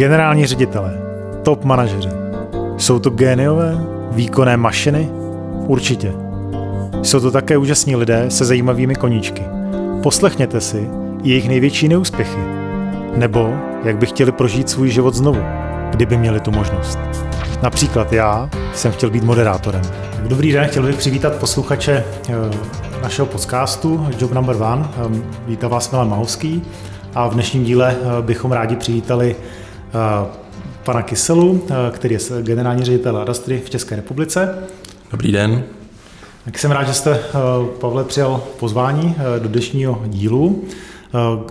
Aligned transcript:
Generální 0.00 0.46
ředitelé, 0.46 0.98
top 1.42 1.64
manažeři. 1.64 2.08
Jsou 2.76 2.98
to 2.98 3.10
géniové, 3.10 3.78
výkonné 4.12 4.56
mašiny? 4.56 5.08
Určitě. 5.66 6.12
Jsou 7.02 7.20
to 7.20 7.30
také 7.30 7.56
úžasní 7.56 7.96
lidé 7.96 8.24
se 8.28 8.44
zajímavými 8.44 8.94
koníčky. 8.94 9.42
Poslechněte 10.02 10.60
si 10.60 10.88
jejich 11.22 11.48
největší 11.48 11.88
neúspěchy. 11.88 12.40
Nebo 13.16 13.54
jak 13.84 13.96
by 13.96 14.06
chtěli 14.06 14.32
prožít 14.32 14.68
svůj 14.68 14.90
život 14.90 15.14
znovu, 15.14 15.42
kdyby 15.90 16.16
měli 16.16 16.40
tu 16.40 16.50
možnost. 16.50 16.98
Například 17.62 18.12
já 18.12 18.50
jsem 18.74 18.92
chtěl 18.92 19.10
být 19.10 19.24
moderátorem. 19.24 19.82
Dobrý 20.28 20.52
den, 20.52 20.68
chtěl 20.68 20.82
bych 20.82 20.96
přivítat 20.96 21.34
posluchače 21.36 22.04
eh, 22.28 22.32
našeho 23.02 23.26
podcastu 23.26 24.06
Job 24.18 24.32
Number 24.32 24.56
One. 24.56 24.88
Eh, 24.96 25.20
vítá 25.46 25.68
vás 25.68 25.90
Milan 25.90 26.08
Mahovský 26.08 26.62
a 27.14 27.28
v 27.28 27.34
dnešním 27.34 27.64
díle 27.64 27.96
eh, 27.96 28.22
bychom 28.22 28.52
rádi 28.52 28.76
přivítali 28.76 29.36
pana 30.84 31.02
Kyselu, 31.02 31.66
který 31.90 32.14
je 32.14 32.20
generální 32.42 32.84
ředitel 32.84 33.16
Adastry 33.16 33.62
v 33.64 33.70
České 33.70 33.96
republice. 33.96 34.58
Dobrý 35.10 35.32
den. 35.32 35.64
Tak 36.44 36.58
jsem 36.58 36.70
rád, 36.70 36.84
že 36.84 36.94
jste, 36.94 37.20
Pavle, 37.80 38.04
přijal 38.04 38.42
pozvání 38.58 39.14
do 39.38 39.48
dnešního 39.48 40.02
dílu. 40.06 40.64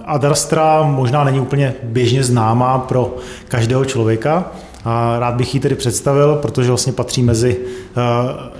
Adastra 0.05 0.83
možná 0.83 1.23
není 1.23 1.39
úplně 1.39 1.73
běžně 1.83 2.23
známá 2.23 2.79
pro 2.79 3.15
každého 3.47 3.85
člověka, 3.85 4.51
a 4.85 5.19
rád 5.19 5.35
bych 5.35 5.53
ji 5.53 5.59
tedy 5.59 5.75
představil, 5.75 6.35
protože 6.35 6.67
vlastně 6.67 6.93
patří 6.93 7.23
mezi 7.23 7.57
eh, 7.57 8.01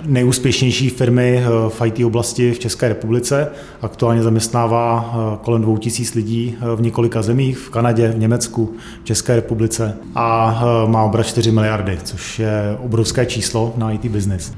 nejúspěšnější 0.06 0.90
firmy 0.90 1.44
eh, 1.44 1.48
v 1.68 1.86
IT 1.86 2.04
oblasti 2.04 2.52
v 2.52 2.58
České 2.58 2.88
republice. 2.88 3.48
Aktuálně 3.82 4.22
zaměstnává 4.22 5.14
eh, 5.14 5.38
kolem 5.44 5.62
2000 5.62 6.18
lidí 6.18 6.56
v 6.76 6.82
několika 6.82 7.22
zemích, 7.22 7.58
v 7.58 7.70
Kanadě, 7.70 8.08
v 8.08 8.18
Německu, 8.18 8.74
v 9.02 9.04
České 9.04 9.36
republice 9.36 9.96
a 10.14 10.60
má 10.86 11.02
obrat 11.02 11.26
4 11.26 11.50
miliardy, 11.50 11.98
což 12.04 12.38
je 12.38 12.76
obrovské 12.84 13.26
číslo 13.26 13.72
na 13.76 13.92
IT 13.92 14.06
business. 14.06 14.52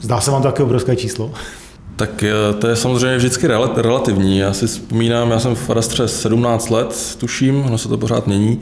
Zdá 0.00 0.20
se 0.20 0.30
vám 0.30 0.42
to 0.42 0.48
také 0.48 0.62
obrovské 0.62 0.96
číslo? 0.96 1.30
Tak 1.96 2.24
to 2.58 2.66
je 2.66 2.76
samozřejmě 2.76 3.16
vždycky 3.16 3.46
relativní. 3.76 4.38
Já 4.38 4.52
si 4.52 4.66
vzpomínám, 4.66 5.30
já 5.30 5.38
jsem 5.38 5.54
v 5.54 5.70
Adastře 5.70 6.08
17 6.08 6.70
let, 6.70 7.16
tuším, 7.18 7.64
ono 7.64 7.78
se 7.78 7.88
to 7.88 7.98
pořád 7.98 8.26
mění. 8.26 8.60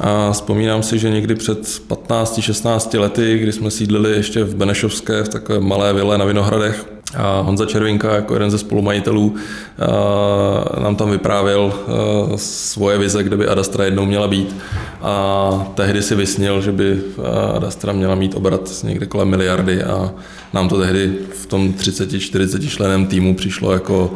A 0.00 0.32
vzpomínám 0.32 0.82
si, 0.82 0.98
že 0.98 1.10
někdy 1.10 1.34
před 1.34 1.58
15-16 1.88 3.00
lety, 3.00 3.38
kdy 3.38 3.52
jsme 3.52 3.70
sídlili 3.70 4.10
ještě 4.10 4.44
v 4.44 4.54
Benešovské, 4.54 5.22
v 5.22 5.28
takové 5.28 5.60
malé 5.60 5.92
vile 5.92 6.18
na 6.18 6.24
Vinohradech, 6.24 6.86
a 7.16 7.40
Honza 7.40 7.66
Červinka 7.66 8.14
jako 8.14 8.34
jeden 8.34 8.50
ze 8.50 8.58
spolumajitelů 8.58 9.34
nám 10.82 10.96
tam 10.96 11.10
vyprávěl 11.10 11.72
svoje 12.36 12.98
vize, 12.98 13.22
kde 13.22 13.36
by 13.36 13.48
Adastra 13.48 13.84
jednou 13.84 14.06
měla 14.06 14.28
být. 14.28 14.56
A 15.02 15.72
tehdy 15.74 16.02
si 16.02 16.14
vysnil, 16.14 16.60
že 16.60 16.72
by 16.72 17.00
Adastra 17.56 17.92
měla 17.92 18.14
mít 18.14 18.34
obrat 18.34 18.70
někde 18.84 19.06
kolem 19.06 19.28
miliardy 19.28 19.82
a 19.82 20.12
nám 20.52 20.68
to 20.68 20.78
tehdy 20.78 21.18
v 21.32 21.46
tom 21.46 21.72
30-40 21.72 22.68
členem 22.68 23.06
týmu 23.06 23.34
přišlo 23.34 23.72
jako 23.72 24.14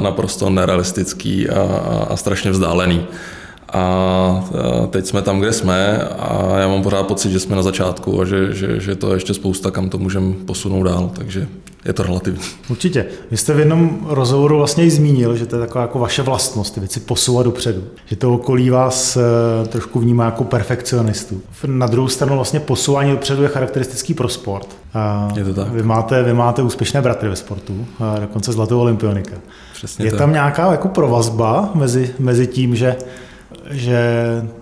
naprosto 0.00 0.50
nerealistický 0.50 1.48
a, 1.48 1.62
a 2.10 2.16
strašně 2.16 2.50
vzdálený. 2.50 3.06
A 3.72 4.44
teď 4.90 5.06
jsme 5.06 5.22
tam, 5.22 5.40
kde 5.40 5.52
jsme 5.52 5.98
a 6.18 6.58
já 6.58 6.68
mám 6.68 6.82
pořád 6.82 7.02
pocit, 7.02 7.30
že 7.30 7.40
jsme 7.40 7.56
na 7.56 7.62
začátku 7.62 8.20
a 8.20 8.24
že, 8.24 8.54
že, 8.54 8.80
že 8.80 8.96
to 8.96 9.08
je 9.10 9.16
ještě 9.16 9.34
spousta, 9.34 9.70
kam 9.70 9.88
to 9.88 9.98
můžeme 9.98 10.34
posunout 10.46 10.82
dál, 10.82 11.10
takže 11.14 11.48
je 11.84 11.92
to 11.92 12.02
relativní. 12.02 12.40
Určitě. 12.70 13.06
Vy 13.30 13.36
jste 13.36 13.54
v 13.54 13.58
jednom 13.58 14.06
rozhovoru 14.08 14.56
vlastně 14.56 14.84
i 14.84 14.90
zmínil, 14.90 15.36
že 15.36 15.46
to 15.46 15.56
je 15.56 15.60
taková 15.60 15.82
jako 15.82 15.98
vaše 15.98 16.22
vlastnost, 16.22 16.74
ty 16.74 16.80
věci 16.80 17.00
posouvat 17.00 17.46
dopředu. 17.46 17.82
Že 18.06 18.16
to 18.16 18.34
okolí 18.34 18.70
vás 18.70 19.16
eh, 19.16 19.68
trošku 19.68 20.00
vnímá 20.00 20.24
jako 20.24 20.44
perfekcionistu. 20.44 21.40
Na 21.66 21.86
druhou 21.86 22.08
stranu 22.08 22.34
vlastně 22.34 22.60
posouvání 22.60 23.10
dopředu 23.10 23.42
je 23.42 23.48
charakteristický 23.48 24.14
pro 24.14 24.28
sport. 24.28 24.76
Je 25.36 25.44
to 25.44 25.54
tak. 25.54 25.68
Vy 25.68 25.82
máte, 25.82 26.22
vy 26.22 26.34
máte 26.34 26.62
úspěšné 26.62 27.02
bratry 27.02 27.28
ve 27.28 27.36
sportu, 27.36 27.86
dokonce 28.20 28.52
zlatou 28.52 28.80
olympionika. 28.80 29.36
Přesně 29.74 30.04
je 30.04 30.10
tak. 30.10 30.18
tam 30.18 30.32
nějaká 30.32 30.72
jako 30.72 30.88
provazba 30.88 31.70
mezi, 31.74 32.14
mezi 32.18 32.46
tím, 32.46 32.76
že 32.76 32.96
že 33.70 34.00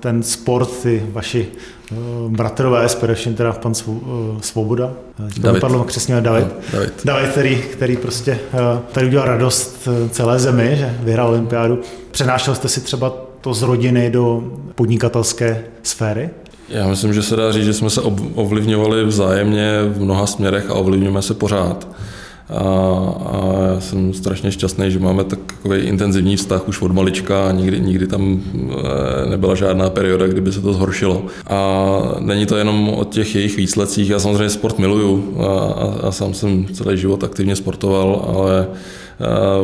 ten 0.01 0.23
sport, 0.23 0.83
ty 0.83 1.03
vaši 1.13 1.49
uh, 1.91 2.33
bratrové, 2.33 2.87
především 2.87 3.35
teda 3.35 3.53
pan 3.53 3.73
uh, 3.87 3.97
Svoboda, 4.41 4.93
eh, 5.19 5.41
David. 5.41 5.55
vypadlo 5.55 5.85
křesně 5.85 6.21
David, 6.21 6.45
no, 6.45 6.53
David. 6.73 6.93
David 7.05 7.31
který, 7.31 7.57
který 7.57 7.97
prostě 7.97 8.39
tady 8.93 9.07
udělal 9.07 9.27
radost 9.27 9.89
celé 10.11 10.39
zemi, 10.39 10.77
že 10.79 10.95
vyhrál 11.01 11.29
olympiádu. 11.29 11.81
Přenášel 12.11 12.55
jste 12.55 12.69
si 12.69 12.81
třeba 12.81 13.13
to 13.41 13.55
z 13.55 13.63
rodiny 13.63 14.11
do 14.11 14.43
podnikatelské 14.75 15.65
sféry? 15.83 16.31
Já 16.69 16.89
myslím, 16.89 17.15
že 17.15 17.23
se 17.23 17.37
dá 17.37 17.53
říct, 17.53 17.65
že 17.65 17.75
jsme 17.75 17.91
se 17.91 18.01
ovlivňovali 18.35 19.05
vzájemně 19.05 19.83
v 19.89 20.01
mnoha 20.03 20.27
směrech 20.27 20.71
a 20.71 20.75
ovlivňujeme 20.75 21.23
se 21.23 21.35
pořád. 21.35 21.89
A, 22.49 22.59
a 23.27 23.59
já 23.75 23.81
jsem 23.81 24.15
strašně 24.15 24.53
šťastný, 24.53 24.91
že 24.91 24.99
máme 24.99 25.25
takový 25.25 25.81
intenzivní 25.81 26.37
vztah 26.37 26.69
už 26.69 26.83
od 26.83 26.93
malička 26.93 27.49
a 27.49 27.53
nikdy, 27.53 27.81
nikdy 27.81 28.07
tam 28.07 28.41
eh, 28.55 29.31
nebyla 29.31 29.55
žádná 29.55 29.91
perioda, 29.91 30.27
kdyby 30.27 30.53
se 30.53 30.61
to 30.61 30.73
zhoršilo. 30.73 31.25
A 31.47 31.91
není 32.21 32.47
to 32.47 32.57
jenom 32.57 32.89
o 32.89 33.05
těch 33.05 33.35
jejich 33.35 33.57
výsledcích, 33.57 34.11
já 34.11 34.19
samozřejmě 34.19 34.51
sport 34.51 34.79
miluju 34.79 35.37
a, 35.39 35.45
a, 35.45 36.09
a 36.09 36.13
sám 36.13 36.35
jsem 36.35 36.67
celý 36.73 36.99
život 36.99 37.25
aktivně 37.25 37.57
sportoval, 37.57 38.35
ale 38.37 38.67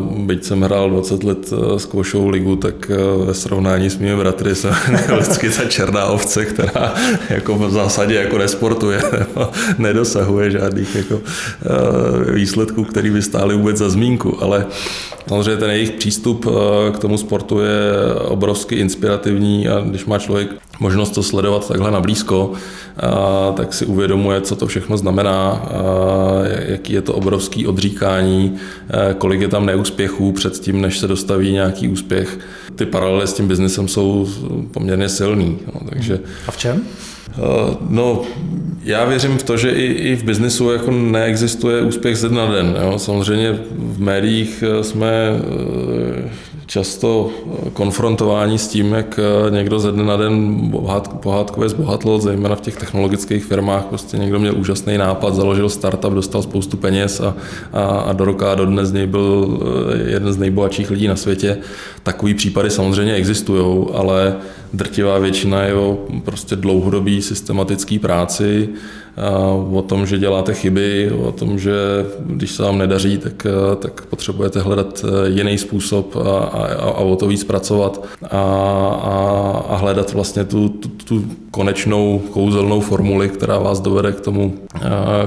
Byť 0.01 0.45
jsem 0.45 0.63
hrál 0.63 0.91
20 0.91 1.25
let 1.25 1.53
eh, 1.53 1.79
squashovou 1.79 2.29
ligu, 2.29 2.57
tak 2.57 2.91
eh, 2.91 3.27
ve 3.27 3.35
srovnání 3.35 3.91
s 3.91 3.99
mými 3.99 4.17
bratry 4.17 4.55
jsem 4.55 4.75
vždycky 5.19 5.51
ta 5.51 5.65
černá 5.65 6.07
ovce, 6.07 6.45
která 6.45 6.95
jako 7.31 7.55
v 7.55 7.71
zásadě 7.71 8.15
jako 8.15 8.39
nesportuje, 8.39 9.03
nedosahuje 9.79 10.51
žádných 10.51 10.95
jako 10.95 11.21
eh, 11.21 12.33
výsledků, 12.33 12.85
který 12.85 13.11
by 13.11 13.23
stály 13.23 13.57
vůbec 13.57 13.77
za 13.77 13.89
zmínku, 13.89 14.43
ale 14.43 14.67
samozřejmě 15.29 15.57
ten 15.57 15.71
jejich 15.71 15.91
přístup 15.91 16.47
k 16.93 16.99
tomu 16.99 17.19
sportu 17.19 17.61
je 17.61 17.93
obrovsky 18.25 18.75
inspirativní 18.75 19.69
a 19.69 19.81
když 19.81 20.05
má 20.05 20.19
člověk 20.19 20.49
možnost 20.81 21.11
to 21.11 21.23
sledovat 21.23 21.69
takhle 21.69 21.91
na 21.91 22.01
blízko, 22.01 22.53
tak 23.54 23.75
si 23.75 23.86
uvědomuje, 23.86 24.41
co 24.41 24.56
to 24.56 24.66
všechno 24.66 24.97
znamená, 24.97 25.69
jaký 26.69 26.92
je 26.92 27.03
to 27.03 27.14
obrovský 27.14 27.66
odříkání, 27.66 28.56
kolik 29.19 29.41
je 29.41 29.48
tam 29.48 29.66
neúspěchů 29.66 30.32
před 30.32 30.53
tím, 30.58 30.80
než 30.80 30.98
se 30.98 31.08
dostaví 31.08 31.53
nějaký 31.53 31.88
úspěch. 31.88 32.38
Ty 32.76 32.86
paralely 32.86 33.26
s 33.26 33.32
tím 33.32 33.48
biznesem 33.48 33.88
jsou 33.88 34.28
poměrně 34.70 35.08
silný. 35.08 35.58
No, 35.75 35.80
takže, 35.88 36.20
A 36.48 36.50
v 36.50 36.56
čem? 36.56 36.82
No, 37.88 38.22
já 38.84 39.04
věřím 39.04 39.38
v 39.38 39.42
to, 39.42 39.56
že 39.56 39.70
i, 39.70 39.84
i 39.84 40.16
v 40.16 40.24
biznesu 40.24 40.70
jako 40.70 40.91
neexistuje 40.91 41.82
úspěch 41.82 42.19
ze 42.19 42.28
dna 42.28 42.53
den. 42.53 42.76
Jo. 42.82 42.98
Samozřejmě 42.98 43.59
v 43.72 44.00
médiích 44.00 44.64
jsme 44.82 45.10
často 46.72 47.31
konfrontování 47.72 48.59
s 48.59 48.69
tím, 48.69 48.93
jak 48.93 49.21
eh, 49.22 49.50
někdo 49.50 49.78
ze 49.78 49.93
dne 49.93 50.05
na 50.05 50.16
den 50.16 50.59
pohádkově 51.21 51.69
zbohatl, 51.69 52.19
zejména 52.19 52.56
v 52.56 52.60
těch 52.60 52.77
technologických 52.77 53.44
firmách. 53.44 53.84
Prostě 53.84 54.19
někdo 54.19 54.38
měl 54.38 54.59
úžasný 54.59 54.99
nápad, 54.99 55.34
založil 55.34 55.69
startup, 55.69 56.12
dostal 56.12 56.43
spoustu 56.43 56.77
peněz 56.77 57.21
a, 57.21 57.34
a, 57.72 57.84
a 57.84 58.12
do 58.12 58.25
roka 58.25 58.53
a 58.53 58.55
do 58.55 58.66
dne 58.66 58.87
z 58.87 58.93
něj 58.93 59.06
byl 59.06 59.59
eh, 59.60 60.10
jeden 60.10 60.33
z 60.33 60.38
nejbohatších 60.38 60.91
lidí 60.91 61.09
na 61.09 61.16
světě. 61.16 61.59
Takový 62.03 62.34
případy 62.34 62.71
samozřejmě 62.71 63.15
existují, 63.15 63.87
ale 63.94 64.37
drtivá 64.72 65.19
většina 65.19 65.62
je 65.62 65.75
o 65.75 65.99
prostě 66.25 66.56
dlouhodobý 66.56 67.22
systematický 67.22 67.99
práci, 67.99 68.69
o 69.73 69.83
tom, 69.83 70.06
že 70.06 70.19
děláte 70.19 70.55
chyby, 70.55 71.11
o 71.11 71.33
tom, 71.33 71.59
že 71.59 71.73
když 72.21 72.50
se 72.50 72.62
vám 72.62 72.78
nedaří, 72.78 73.19
tak, 73.19 73.47
tak 73.78 74.06
potřebujete 74.06 74.61
hledat 74.61 75.05
e, 75.05 75.28
jiný 75.28 75.59
způsob 75.59 76.16
a, 76.16 76.39
a, 76.39 76.66
a 76.75 76.98
o 76.98 77.16
to 77.16 77.27
víc 77.27 77.45
pracovat 77.45 78.04
a, 78.22 78.27
a, 78.28 79.65
a 79.69 79.77
hledat 79.77 80.13
vlastně 80.13 80.45
tu, 80.45 80.69
tu, 80.69 80.89
tu 80.89 81.25
konečnou 81.51 82.22
kouzelnou 82.31 82.81
formuli, 82.81 83.28
která 83.28 83.59
vás 83.59 83.81
dovede 83.81 84.13
k 84.13 84.21
tomu, 84.21 84.54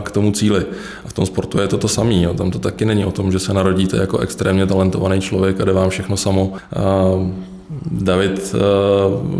k 0.04 0.12
tomu 0.12 0.31
cíli. 0.31 0.65
A 1.06 1.07
v 1.07 1.13
tom 1.13 1.25
sportu 1.25 1.59
je 1.59 1.68
to 1.68 1.77
to 1.77 1.88
samé. 1.88 2.27
Tam 2.38 2.51
to 2.51 2.59
taky 2.59 2.86
není 2.86 3.06
o 3.06 3.12
tom, 3.12 3.31
že 3.31 3.39
se 3.39 3.54
narodíte 3.54 3.98
jako 3.98 4.18
extrémně 4.18 4.65
talentovaný 4.65 5.21
člověk 5.21 5.62
a 5.62 5.65
jde 5.65 5.74
vám 5.74 5.89
všechno 5.89 6.18
samo. 6.18 6.54
David, 7.92 8.56
eh, 8.56 8.59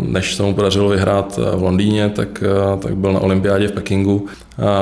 než 0.08 0.34
se 0.34 0.42
mu 0.42 0.54
podařilo 0.54 0.88
vyhrát 0.88 1.38
eh, 1.42 1.56
v 1.56 1.62
Londýně, 1.62 2.08
tak, 2.08 2.42
eh, 2.42 2.76
tak 2.78 2.96
byl 2.96 3.12
na 3.12 3.20
olympiádě 3.20 3.68
v 3.68 3.72
Pekingu, 3.72 4.26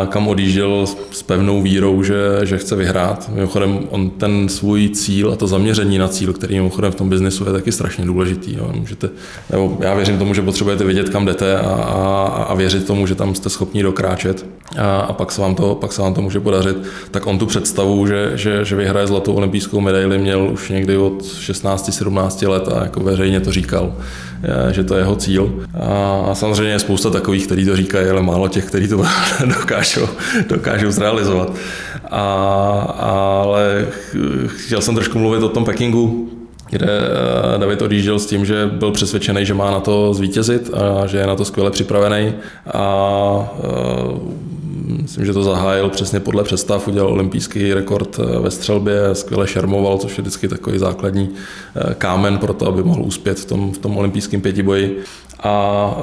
kam 0.09 0.29
odjížděl 0.29 0.87
s 1.11 1.23
pevnou 1.23 1.63
vírou, 1.63 2.03
že, 2.03 2.15
že 2.43 2.59
chce 2.59 2.77
vyhrát. 2.77 3.31
Mimochodem, 3.35 3.81
on 3.91 4.11
ten 4.11 4.49
svůj 4.49 4.89
cíl 4.89 5.33
a 5.33 5.37
to 5.37 5.47
zaměření 5.47 5.99
na 5.99 6.09
cíl, 6.09 6.33
který 6.33 6.55
mimochodem 6.55 6.93
v 6.93 6.95
tom 6.95 7.09
biznesu 7.09 7.47
je 7.47 7.53
taky 7.53 7.73
strašně 7.73 8.05
důležitý. 8.05 8.57
Jo. 8.57 8.73
Můžete, 8.75 9.11
nebo 9.51 9.79
já 9.81 9.95
věřím 9.95 10.19
tomu, 10.19 10.35
že 10.35 10.43
potřebujete 10.43 10.85
vědět, 10.85 11.09
kam 11.09 11.27
jdete 11.27 11.59
a, 11.59 11.71
a, 11.71 12.45
a 12.49 12.55
věřit 12.55 12.87
tomu, 12.87 13.07
že 13.07 13.15
tam 13.15 13.35
jste 13.35 13.51
schopni 13.51 13.83
dokráčet 13.83 14.47
a, 14.79 15.01
a 15.01 15.13
pak, 15.13 15.33
se 15.33 15.41
vám 15.41 15.55
to, 15.55 15.75
pak 15.75 15.93
se 15.93 16.03
vám 16.03 16.15
to 16.15 16.23
může 16.23 16.41
podařit. 16.41 16.77
Tak 17.11 17.27
on 17.27 17.39
tu 17.39 17.47
představu, 17.47 18.07
že, 18.07 18.33
že, 18.35 18.65
že 18.65 18.77
vyhraje 18.77 19.07
zlatou 19.07 19.33
olympijskou 19.33 19.81
medaili, 19.81 20.19
měl 20.19 20.51
už 20.53 20.69
někdy 20.69 20.97
od 20.97 21.23
16-17 21.23 22.49
let 22.49 22.69
a 22.69 22.85
jako 22.85 23.01
veřejně 23.01 23.41
to 23.41 23.53
říkal, 23.53 23.95
že 24.71 24.85
to 24.85 24.95
je 24.95 25.01
jeho 25.01 25.17
cíl. 25.17 25.53
A 26.29 26.35
samozřejmě 26.35 26.73
je 26.73 26.79
spousta 26.79 27.11
takových, 27.11 27.47
kteří 27.47 27.65
to 27.65 27.77
říkají, 27.77 28.09
ale 28.09 28.23
málo 28.23 28.49
těch, 28.49 28.65
kteří 28.65 28.89
to 28.89 28.97
dokážou, 29.59 30.09
dokážou 30.49 30.91
zrealizovat. 30.91 31.53
A, 32.11 32.23
ale 32.99 33.87
chtěl 34.47 34.81
jsem 34.81 34.95
trošku 34.95 35.19
mluvit 35.19 35.43
o 35.43 35.49
tom 35.49 35.65
Pekingu, 35.65 36.31
kde 36.71 36.87
eh, 36.87 37.59
David 37.59 37.83
odjížděl 37.83 38.19
s 38.19 38.27
tím, 38.27 38.45
že 38.45 38.67
byl 38.67 38.91
přesvědčený, 38.91 39.47
že 39.47 39.55
má 39.55 39.71
na 39.71 39.81
to 39.81 40.15
zvítězit 40.15 40.71
a 40.75 41.07
že 41.07 41.19
je 41.19 41.27
na 41.27 41.37
to 41.37 41.45
skvěle 41.45 41.71
připravený. 41.71 42.33
A 42.75 43.53
eh, 43.59 44.54
myslím, 44.85 45.25
že 45.25 45.33
to 45.33 45.43
zahájil 45.43 45.89
přesně 45.89 46.21
podle 46.21 46.45
představ, 46.45 46.89
udělal 46.89 47.13
olympijský 47.13 47.75
rekord 47.75 48.19
eh, 48.19 48.39
ve 48.39 48.51
střelbě, 48.51 49.01
skvěle 49.13 49.47
šermoval, 49.47 49.99
což 49.99 50.19
je 50.19 50.23
vždycky 50.23 50.49
takový 50.49 50.79
základní 50.79 51.31
kámen 51.99 52.39
pro 52.39 52.55
to, 52.55 52.69
aby 52.69 52.83
mohl 52.83 53.03
uspět 53.03 53.39
v 53.39 53.45
tom, 53.45 53.73
v 53.73 53.79
tom 53.79 53.97
olympijském 53.97 54.41
pětiboji 54.41 55.05
a 55.45 55.97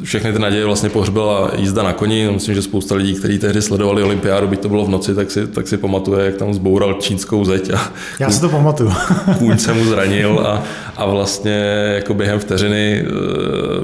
e, 0.00 0.04
všechny 0.04 0.32
ty 0.32 0.38
naděje 0.38 0.64
vlastně 0.64 0.88
pohřbila 0.88 1.50
jízda 1.56 1.82
na 1.82 1.92
koni. 1.92 2.30
Myslím, 2.30 2.54
že 2.54 2.62
spousta 2.62 2.94
lidí, 2.94 3.14
kteří 3.14 3.38
tehdy 3.38 3.62
sledovali 3.62 4.02
olympiádu, 4.02 4.48
byť 4.48 4.60
to 4.60 4.68
bylo 4.68 4.84
v 4.84 4.88
noci, 4.88 5.14
tak 5.14 5.30
si, 5.30 5.46
tak 5.46 5.68
si 5.68 5.76
pamatuje, 5.76 6.26
jak 6.26 6.34
tam 6.36 6.54
zboural 6.54 6.94
čínskou 6.94 7.44
zeď. 7.44 7.70
A 7.74 7.92
Já 8.20 8.30
si 8.30 8.40
to 8.40 8.48
pamatuju. 8.48 8.92
kůň 9.38 9.58
se 9.58 9.72
mu 9.72 9.84
zranil 9.84 10.40
a, 10.46 10.62
a 10.96 11.06
vlastně 11.06 11.52
jako 11.94 12.14
během 12.14 12.38
vteřiny 12.38 13.04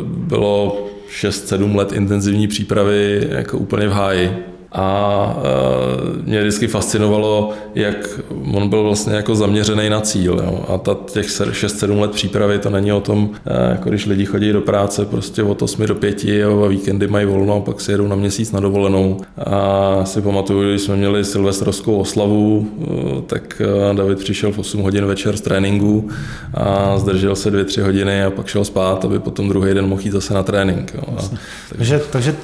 bylo 0.07 0.87
6-7 1.13 1.77
let 1.77 1.93
intenzivní 1.93 2.49
přípravy 2.49 3.29
jako 3.31 3.59
úplně 3.59 3.89
v 3.89 3.93
háji 3.93 4.52
a 4.75 5.37
e, 5.39 6.31
mě 6.31 6.41
vždycky 6.41 6.67
fascinovalo, 6.67 7.51
jak 7.75 8.21
on 8.55 8.69
byl 8.69 8.83
vlastně 8.83 9.15
jako 9.15 9.35
zaměřený 9.35 9.91
na 9.91 10.01
cíl. 10.01 10.41
Jo. 10.45 10.65
A 10.69 10.79
ta, 10.79 10.97
těch 11.13 11.27
6-7 11.27 12.01
let 12.01 12.11
přípravy 12.11 12.59
to 12.59 12.71
není 12.71 12.93
o 12.93 13.01
tom, 13.01 13.31
e, 13.47 13.71
jako 13.71 13.89
když 13.89 14.07
lidi 14.07 14.25
chodí 14.25 14.53
do 14.53 14.61
práce 14.61 15.05
prostě 15.05 15.43
od 15.43 15.63
8 15.63 15.87
do 15.87 15.95
5 15.95 16.25
jo, 16.25 16.65
a 16.65 16.69
víkendy 16.69 17.09
mají 17.09 17.27
volno 17.27 17.55
a 17.57 17.61
pak 17.61 17.81
si 17.81 17.91
jedou 17.93 18.09
na 18.09 18.17
měsíc 18.17 18.53
na 18.53 18.61
dovolenou. 18.61 19.21
A 19.39 20.05
si 20.05 20.21
pamatuju, 20.21 20.71
když 20.71 20.83
jsme 20.83 20.97
měli 20.97 21.25
silvestrovskou 21.25 21.97
oslavu, 21.97 22.69
e, 23.19 23.23
tak 23.23 23.63
David 23.93 24.19
přišel 24.19 24.53
v 24.53 24.59
8 24.59 24.83
hodin 24.83 25.05
večer 25.05 25.37
z 25.37 25.41
tréninku 25.41 26.09
a 26.55 26.99
zdržel 26.99 27.37
se 27.37 27.51
2-3 27.51 27.83
hodiny 27.83 28.25
a 28.25 28.31
pak 28.31 28.47
šel 28.47 28.65
spát, 28.65 29.05
aby 29.05 29.19
potom 29.19 29.49
druhý 29.49 29.75
den 29.75 29.87
mohl 29.87 30.03
jít 30.05 30.11
zase 30.11 30.35
na 30.35 30.43
trénink. 30.43 30.95
Jo. 30.95 31.17
A, 31.19 31.23
takže, 31.77 32.03
takže 32.11 32.37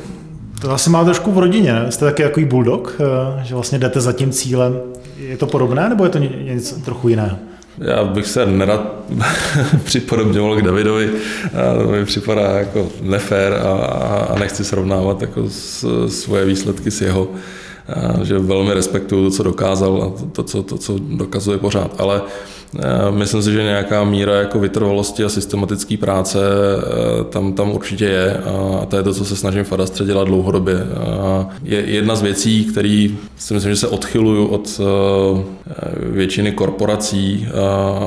to 0.60 0.70
asi 0.72 0.90
má 0.90 1.04
trošku 1.04 1.32
v 1.32 1.38
rodině, 1.38 1.72
ne? 1.72 1.92
Jste 1.92 2.04
taky 2.04 2.22
jako 2.22 2.40
bulldog, 2.40 2.96
eh, 3.00 3.44
že 3.44 3.54
vlastně 3.54 3.78
jdete 3.78 4.00
za 4.00 4.12
tím 4.12 4.30
cílem. 4.30 4.80
Je 5.16 5.36
to 5.36 5.46
podobné, 5.46 5.88
nebo 5.88 6.04
je 6.04 6.10
to 6.10 6.18
něco 6.18 6.80
trochu 6.80 7.08
jiného? 7.08 7.36
Já 7.78 8.04
bych 8.04 8.26
se 8.26 8.46
nerad 8.46 8.92
připodobňoval 9.84 10.56
k 10.56 10.62
Davidovi, 10.62 11.10
a 11.44 11.82
to 11.82 11.88
mi 11.88 12.04
připadá 12.04 12.42
jako 12.42 12.88
nefér 13.02 13.52
a, 13.52 13.72
a 14.30 14.38
nechci 14.38 14.64
srovnávat 14.64 15.22
jako 15.22 15.44
s, 15.48 15.86
svoje 16.08 16.44
výsledky 16.44 16.90
s 16.90 17.00
jeho, 17.00 17.28
že 18.22 18.38
velmi 18.38 18.74
respektuju 18.74 19.24
to, 19.24 19.36
co 19.36 19.42
dokázal 19.42 20.02
a 20.02 20.28
to, 20.32 20.42
co, 20.42 20.62
to, 20.62 20.78
co 20.78 20.98
dokazuje 20.98 21.58
pořád, 21.58 22.00
ale 22.00 22.22
Eh, 22.76 23.10
myslím 23.10 23.42
si, 23.42 23.52
že 23.52 23.62
nějaká 23.62 24.04
míra 24.04 24.34
jako 24.34 24.58
vytrvalosti 24.58 25.24
a 25.24 25.28
systematické 25.28 25.96
práce 25.96 26.38
eh, 26.38 27.24
tam, 27.24 27.52
tam 27.52 27.70
určitě 27.70 28.04
je 28.04 28.36
a 28.82 28.86
to 28.86 28.96
je 28.96 29.02
to, 29.02 29.14
co 29.14 29.24
se 29.24 29.36
snažím 29.36 29.64
v 29.64 29.72
Adastře 29.72 30.04
dělat 30.04 30.24
dlouhodobě. 30.24 30.86
Je 31.62 31.80
jedna 31.80 32.16
z 32.16 32.22
věcí, 32.22 32.64
který 32.64 33.18
si 33.36 33.54
myslím, 33.54 33.72
že 33.72 33.76
se 33.76 33.88
odchyluju 33.88 34.46
od 34.46 34.80
eh, 34.80 35.42
většiny 35.96 36.52
korporací 36.52 37.48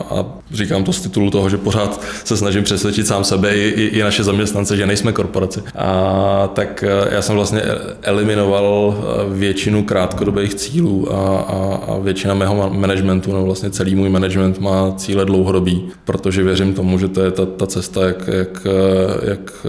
a 0.09 0.25
říkám 0.53 0.83
to 0.83 0.93
z 0.93 1.01
titulu 1.01 1.29
toho, 1.29 1.49
že 1.49 1.57
pořád 1.57 2.01
se 2.23 2.37
snažím 2.37 2.63
přesvědčit 2.63 3.07
sám 3.07 3.23
sebe 3.23 3.55
i, 3.55 3.69
i 3.69 4.03
naše 4.03 4.23
zaměstnance, 4.23 4.77
že 4.77 4.85
nejsme 4.85 5.11
korporaci. 5.11 5.63
A 5.75 6.49
tak 6.53 6.83
já 7.11 7.21
jsem 7.21 7.35
vlastně 7.35 7.61
eliminoval 8.01 8.95
většinu 9.29 9.83
krátkodobých 9.83 10.55
cílů 10.55 11.13
a, 11.13 11.39
a, 11.39 11.79
a 11.87 11.99
většina 11.99 12.33
mého 12.33 12.69
managementu, 12.69 13.31
no 13.31 13.45
vlastně 13.45 13.69
celý 13.69 13.95
můj 13.95 14.09
management 14.09 14.59
má 14.59 14.93
cíle 14.97 15.25
dlouhodobí, 15.25 15.89
protože 16.05 16.43
věřím 16.43 16.73
tomu, 16.73 16.99
že 16.99 17.07
to 17.07 17.21
je 17.21 17.31
ta, 17.31 17.45
ta 17.45 17.67
cesta, 17.67 18.05
jak, 18.05 18.27
jak, 18.27 18.67
jak 19.23 19.65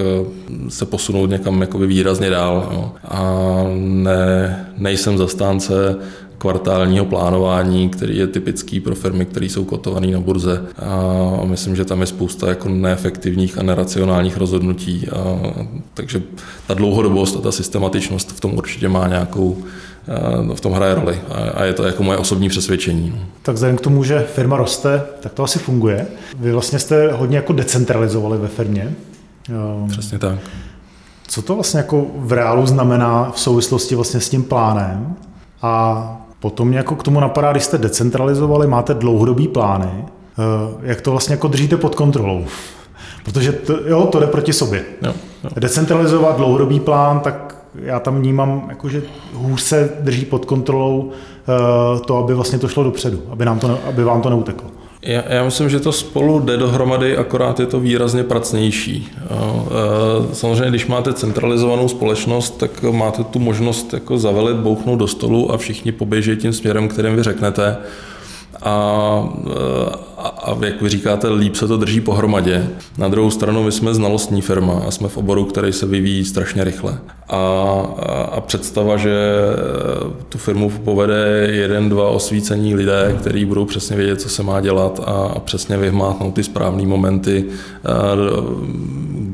se 0.68 0.86
posunout 0.86 1.30
někam 1.30 1.60
jakoby 1.60 1.86
výrazně 1.86 2.30
dál. 2.30 2.68
Jo. 2.72 2.92
A 3.08 3.64
ne, 3.78 4.66
nejsem 4.76 5.18
zastánce 5.18 5.96
kvartálního 6.42 7.04
plánování, 7.04 7.88
který 7.88 8.16
je 8.16 8.26
typický 8.26 8.80
pro 8.80 8.94
firmy, 8.94 9.24
které 9.24 9.46
jsou 9.46 9.64
kotované 9.64 10.06
na 10.06 10.20
burze. 10.20 10.62
A 11.40 11.44
myslím, 11.44 11.76
že 11.76 11.84
tam 11.84 12.00
je 12.00 12.06
spousta 12.06 12.48
jako 12.48 12.68
neefektivních 12.68 13.58
a 13.58 13.62
neracionálních 13.62 14.36
rozhodnutí. 14.36 15.08
A, 15.08 15.40
takže 15.94 16.22
ta 16.66 16.74
dlouhodobost 16.74 17.36
a 17.36 17.40
ta 17.40 17.52
systematičnost 17.52 18.32
v 18.32 18.40
tom 18.40 18.54
určitě 18.54 18.88
má 18.88 19.08
nějakou, 19.08 19.56
v 20.54 20.60
tom 20.60 20.72
hraje 20.72 20.94
roli 20.94 21.20
a 21.54 21.64
je 21.64 21.72
to 21.72 21.82
jako 21.82 22.02
moje 22.02 22.18
osobní 22.18 22.48
přesvědčení. 22.48 23.14
Tak 23.42 23.54
vzhledem 23.54 23.76
k 23.76 23.80
tomu, 23.80 24.04
že 24.04 24.26
firma 24.34 24.56
roste, 24.56 25.02
tak 25.20 25.32
to 25.32 25.44
asi 25.44 25.58
funguje. 25.58 26.06
Vy 26.38 26.52
vlastně 26.52 26.78
jste 26.78 27.12
hodně 27.12 27.36
jako 27.36 27.52
decentralizovali 27.52 28.38
ve 28.38 28.48
firmě. 28.48 28.94
Přesně 29.88 30.18
tak. 30.18 30.38
Co 31.28 31.42
to 31.42 31.54
vlastně 31.54 31.78
jako 31.78 32.06
v 32.16 32.32
reálu 32.32 32.66
znamená 32.66 33.30
v 33.34 33.40
souvislosti 33.40 33.94
vlastně 33.94 34.20
s 34.20 34.28
tím 34.28 34.42
plánem? 34.42 35.14
A 35.62 36.18
potom 36.42 36.68
mě 36.68 36.76
jako 36.76 36.96
k 36.96 37.02
tomu 37.02 37.20
napadá, 37.20 37.52
když 37.52 37.64
jste 37.64 37.78
decentralizovali, 37.78 38.66
máte 38.66 38.94
dlouhodobý 38.94 39.48
plány, 39.48 39.88
eh, 39.88 40.04
jak 40.82 41.00
to 41.00 41.10
vlastně 41.10 41.32
jako 41.32 41.48
držíte 41.48 41.76
pod 41.76 41.94
kontrolou? 41.94 42.44
Protože 43.24 43.52
to, 43.52 43.78
jo, 43.86 44.06
to 44.06 44.20
jde 44.20 44.26
proti 44.26 44.52
sobě. 44.52 44.84
Jo, 45.02 45.14
jo. 45.44 45.50
Decentralizovat 45.56 46.36
dlouhodobý 46.36 46.80
plán, 46.80 47.20
tak 47.20 47.56
já 47.74 48.00
tam 48.00 48.18
vnímám, 48.18 48.66
jako, 48.68 48.88
že 48.88 49.02
hůř 49.34 49.62
se 49.62 49.90
drží 50.00 50.24
pod 50.24 50.44
kontrolou 50.44 50.98
uh, 50.98 52.00
to, 52.00 52.16
aby 52.16 52.34
vlastně 52.34 52.58
to 52.58 52.68
šlo 52.68 52.84
dopředu, 52.84 53.22
aby, 53.30 53.44
nám 53.44 53.58
to, 53.58 53.78
aby 53.88 54.04
vám 54.04 54.22
to 54.22 54.30
neuteklo. 54.30 54.70
Já, 55.04 55.22
já 55.28 55.44
myslím, 55.44 55.70
že 55.70 55.80
to 55.80 55.92
spolu 55.92 56.40
jde 56.40 56.56
dohromady, 56.56 57.16
akorát 57.16 57.60
je 57.60 57.66
to 57.66 57.80
výrazně 57.80 58.24
pracnější. 58.24 59.08
Eh, 59.20 60.34
samozřejmě, 60.34 60.70
když 60.70 60.86
máte 60.86 61.12
centralizovanou 61.12 61.88
společnost, 61.88 62.58
tak 62.58 62.82
máte 62.82 63.24
tu 63.24 63.38
možnost 63.38 63.92
jako 63.92 64.18
zavelit, 64.18 64.56
bouchnout 64.56 64.98
do 64.98 65.08
stolu 65.08 65.52
a 65.52 65.58
všichni 65.58 65.92
poběží 65.92 66.36
tím 66.36 66.52
směrem, 66.52 66.88
kterým 66.88 67.16
vy 67.16 67.22
řeknete 67.22 67.76
a, 68.64 69.28
a, 70.18 70.28
a 70.28 70.64
jak 70.64 70.82
vy 70.82 70.88
říkáte, 70.88 71.28
líp 71.28 71.54
se 71.56 71.68
to 71.68 71.76
drží 71.76 72.00
pohromadě. 72.00 72.68
Na 72.98 73.08
druhou 73.08 73.30
stranu 73.30 73.62
my 73.62 73.72
jsme 73.72 73.94
znalostní 73.94 74.42
firma 74.42 74.82
a 74.86 74.90
jsme 74.90 75.08
v 75.08 75.16
oboru, 75.16 75.44
který 75.44 75.72
se 75.72 75.86
vyvíjí 75.86 76.24
strašně 76.24 76.64
rychle. 76.64 76.98
A, 77.28 77.38
a, 78.32 78.40
představa, 78.40 78.96
že 78.96 79.14
tu 80.28 80.38
firmu 80.38 80.70
povede 80.70 81.48
jeden, 81.50 81.88
dva 81.88 82.08
osvícení 82.08 82.74
lidé, 82.74 83.16
kteří 83.20 83.44
budou 83.44 83.64
přesně 83.64 83.96
vědět, 83.96 84.20
co 84.20 84.28
se 84.28 84.42
má 84.42 84.60
dělat 84.60 85.00
a, 85.06 85.10
a 85.10 85.38
přesně 85.38 85.76
vyhmátnout 85.76 86.34
ty 86.34 86.44
správné 86.44 86.86
momenty, 86.86 87.44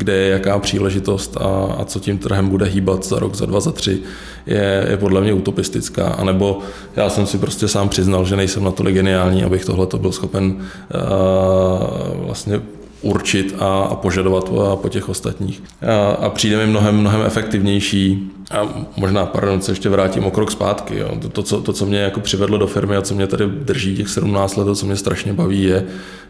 kde 0.08 0.16
je 0.16 0.28
jaká 0.28 0.58
příležitost 0.58 1.36
a, 1.36 1.74
a 1.78 1.84
co 1.84 2.00
tím 2.00 2.18
trhem 2.18 2.48
bude 2.48 2.66
hýbat 2.66 3.04
za 3.04 3.18
rok, 3.18 3.34
za 3.34 3.46
dva, 3.46 3.60
za 3.60 3.72
tři, 3.72 4.02
je, 4.46 4.86
je 4.90 4.96
podle 4.96 5.20
mě 5.20 5.32
utopistická. 5.32 6.08
A 6.08 6.24
nebo 6.24 6.58
já 6.96 7.10
jsem 7.10 7.26
si 7.26 7.38
prostě 7.38 7.68
sám 7.68 7.88
přiznal, 7.88 8.24
že 8.24 8.36
nejsem 8.36 8.64
natolik 8.64 8.94
geniální, 8.94 9.44
abych 9.44 9.64
tohle 9.64 9.86
byl 9.96 10.12
schopen 10.12 10.44
uh, 10.44 12.26
vlastně 12.26 12.60
určit 13.02 13.56
a, 13.58 13.82
a 13.82 13.94
požadovat 13.94 14.50
po 14.74 14.88
těch 14.88 15.08
ostatních. 15.08 15.62
A, 15.82 16.10
a 16.10 16.30
přijde 16.30 16.56
mi 16.56 16.66
mnohem, 16.66 16.96
mnohem 16.96 17.22
efektivnější 17.26 18.30
a 18.50 18.68
možná, 18.96 19.26
pardon, 19.26 19.62
se 19.62 19.72
ještě 19.72 19.88
vrátím 19.88 20.24
o 20.24 20.30
krok 20.30 20.50
zpátky. 20.50 20.98
Jo. 20.98 21.18
To, 21.20 21.28
to, 21.28 21.42
co, 21.42 21.60
to, 21.60 21.72
co 21.72 21.86
mě 21.86 21.98
jako 21.98 22.20
přivedlo 22.20 22.58
do 22.58 22.66
firmy 22.66 22.96
a 22.96 23.02
co 23.02 23.14
mě 23.14 23.26
tady 23.26 23.46
drží 23.46 23.96
těch 23.96 24.08
17 24.08 24.56
let, 24.56 24.64
to, 24.64 24.74
co 24.74 24.86
mě 24.86 24.96
strašně 24.96 25.32
baví, 25.32 25.62
je, 25.62 25.84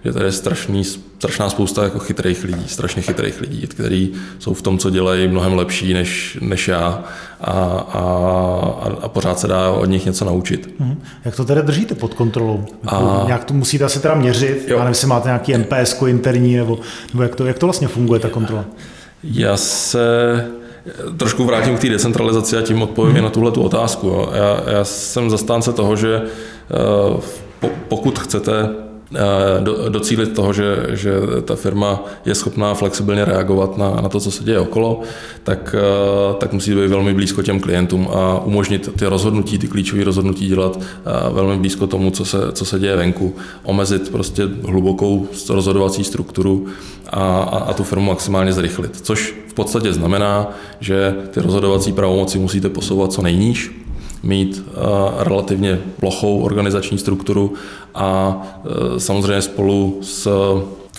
že 0.04 0.12
tady 0.12 0.24
je 0.24 0.32
strašný, 0.32 0.84
strašná 0.84 1.48
spousta 1.48 1.84
jako 1.84 1.98
chytrých 1.98 2.44
lidí, 2.44 2.64
strašně 2.68 3.02
chytrých 3.02 3.40
lidí, 3.40 3.66
kteří 3.66 4.12
jsou 4.38 4.54
v 4.54 4.62
tom, 4.62 4.78
co 4.78 4.90
dělají, 4.90 5.28
mnohem 5.28 5.54
lepší 5.54 5.94
než, 5.94 6.38
než 6.40 6.68
já 6.68 7.04
a, 7.40 7.52
a, 7.52 8.02
a, 9.02 9.08
pořád 9.08 9.38
se 9.38 9.48
dá 9.48 9.70
od 9.70 9.86
nich 9.86 10.06
něco 10.06 10.24
naučit. 10.24 10.74
Hmm. 10.78 11.02
Jak 11.24 11.36
to 11.36 11.44
tedy 11.44 11.62
držíte 11.62 11.94
pod 11.94 12.14
kontrolou? 12.14 12.64
A... 12.86 13.22
Nějak 13.26 13.44
to 13.44 13.54
musíte 13.54 13.84
asi 13.84 14.00
teda 14.00 14.14
měřit, 14.14 14.64
jo. 14.68 14.76
já 14.76 14.78
nevím, 14.78 14.88
jestli 14.88 15.06
máte 15.06 15.28
nějaký 15.28 15.56
MPS 15.56 16.02
interní, 16.06 16.56
nebo, 16.56 16.78
nebo 17.12 17.22
jak, 17.22 17.34
to, 17.34 17.46
jak 17.46 17.58
to 17.58 17.66
vlastně 17.66 17.88
funguje, 17.88 18.20
ta 18.20 18.28
kontrola? 18.28 18.64
Já 19.22 19.56
se 19.56 19.98
trošku 21.16 21.44
vrátím 21.44 21.76
k 21.76 21.80
té 21.80 21.88
decentralizaci 21.88 22.56
a 22.56 22.62
tím 22.62 22.82
odpovím 22.82 23.14
hmm. 23.14 23.24
na 23.24 23.30
tuhle 23.30 23.50
tu 23.50 23.62
otázku. 23.62 24.28
Já, 24.32 24.70
já 24.70 24.84
jsem 24.84 25.30
zastánce 25.30 25.72
toho, 25.72 25.96
že 25.96 26.22
eh, 26.22 27.68
pokud 27.88 28.18
chcete 28.18 28.87
do, 29.60 29.88
docílit 29.88 30.34
toho, 30.34 30.52
že, 30.52 30.86
že 30.88 31.12
ta 31.44 31.56
firma 31.56 32.04
je 32.24 32.34
schopná 32.34 32.74
flexibilně 32.74 33.24
reagovat 33.24 33.78
na, 33.78 33.90
na 33.90 34.08
to, 34.08 34.20
co 34.20 34.30
se 34.30 34.44
děje 34.44 34.58
okolo, 34.58 35.00
tak, 35.44 35.74
tak 36.38 36.52
musí 36.52 36.74
být 36.74 36.86
velmi 36.86 37.14
blízko 37.14 37.42
těm 37.42 37.60
klientům 37.60 38.08
a 38.12 38.44
umožnit 38.44 38.90
ty 38.98 39.06
rozhodnutí, 39.06 39.58
ty 39.58 39.68
klíčové 39.68 40.04
rozhodnutí 40.04 40.46
dělat 40.46 40.80
velmi 41.32 41.56
blízko 41.56 41.86
tomu, 41.86 42.10
co 42.10 42.24
se, 42.24 42.38
co 42.52 42.64
se 42.64 42.78
děje 42.78 42.96
venku, 42.96 43.34
omezit 43.62 44.10
prostě 44.10 44.48
hlubokou 44.68 45.28
rozhodovací 45.48 46.04
strukturu 46.04 46.66
a, 47.08 47.38
a, 47.38 47.58
a 47.58 47.72
tu 47.72 47.84
firmu 47.84 48.06
maximálně 48.06 48.52
zrychlit. 48.52 48.96
Což 49.02 49.34
v 49.48 49.54
podstatě 49.54 49.92
znamená, 49.92 50.50
že 50.80 51.14
ty 51.30 51.40
rozhodovací 51.40 51.92
pravomoci 51.92 52.38
musíte 52.38 52.68
posouvat 52.68 53.12
co 53.12 53.22
nejníž, 53.22 53.70
mít 54.22 54.64
uh, 54.66 54.82
relativně 55.18 55.78
plochou 56.00 56.40
organizační 56.40 56.98
strukturu 56.98 57.54
a 57.94 58.36
uh, 58.64 58.98
samozřejmě 58.98 59.42
spolu 59.42 59.98
s 60.02 60.28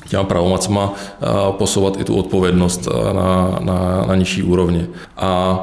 těma 0.09 0.23
pravomocma 0.23 0.93
uh, 0.93 1.51
posouvat 1.51 1.99
i 1.99 2.03
tu 2.03 2.15
odpovědnost 2.15 2.87
na, 3.13 3.59
na, 3.59 4.05
na 4.07 4.15
nižší 4.15 4.43
úrovni. 4.43 4.87
A 5.17 5.59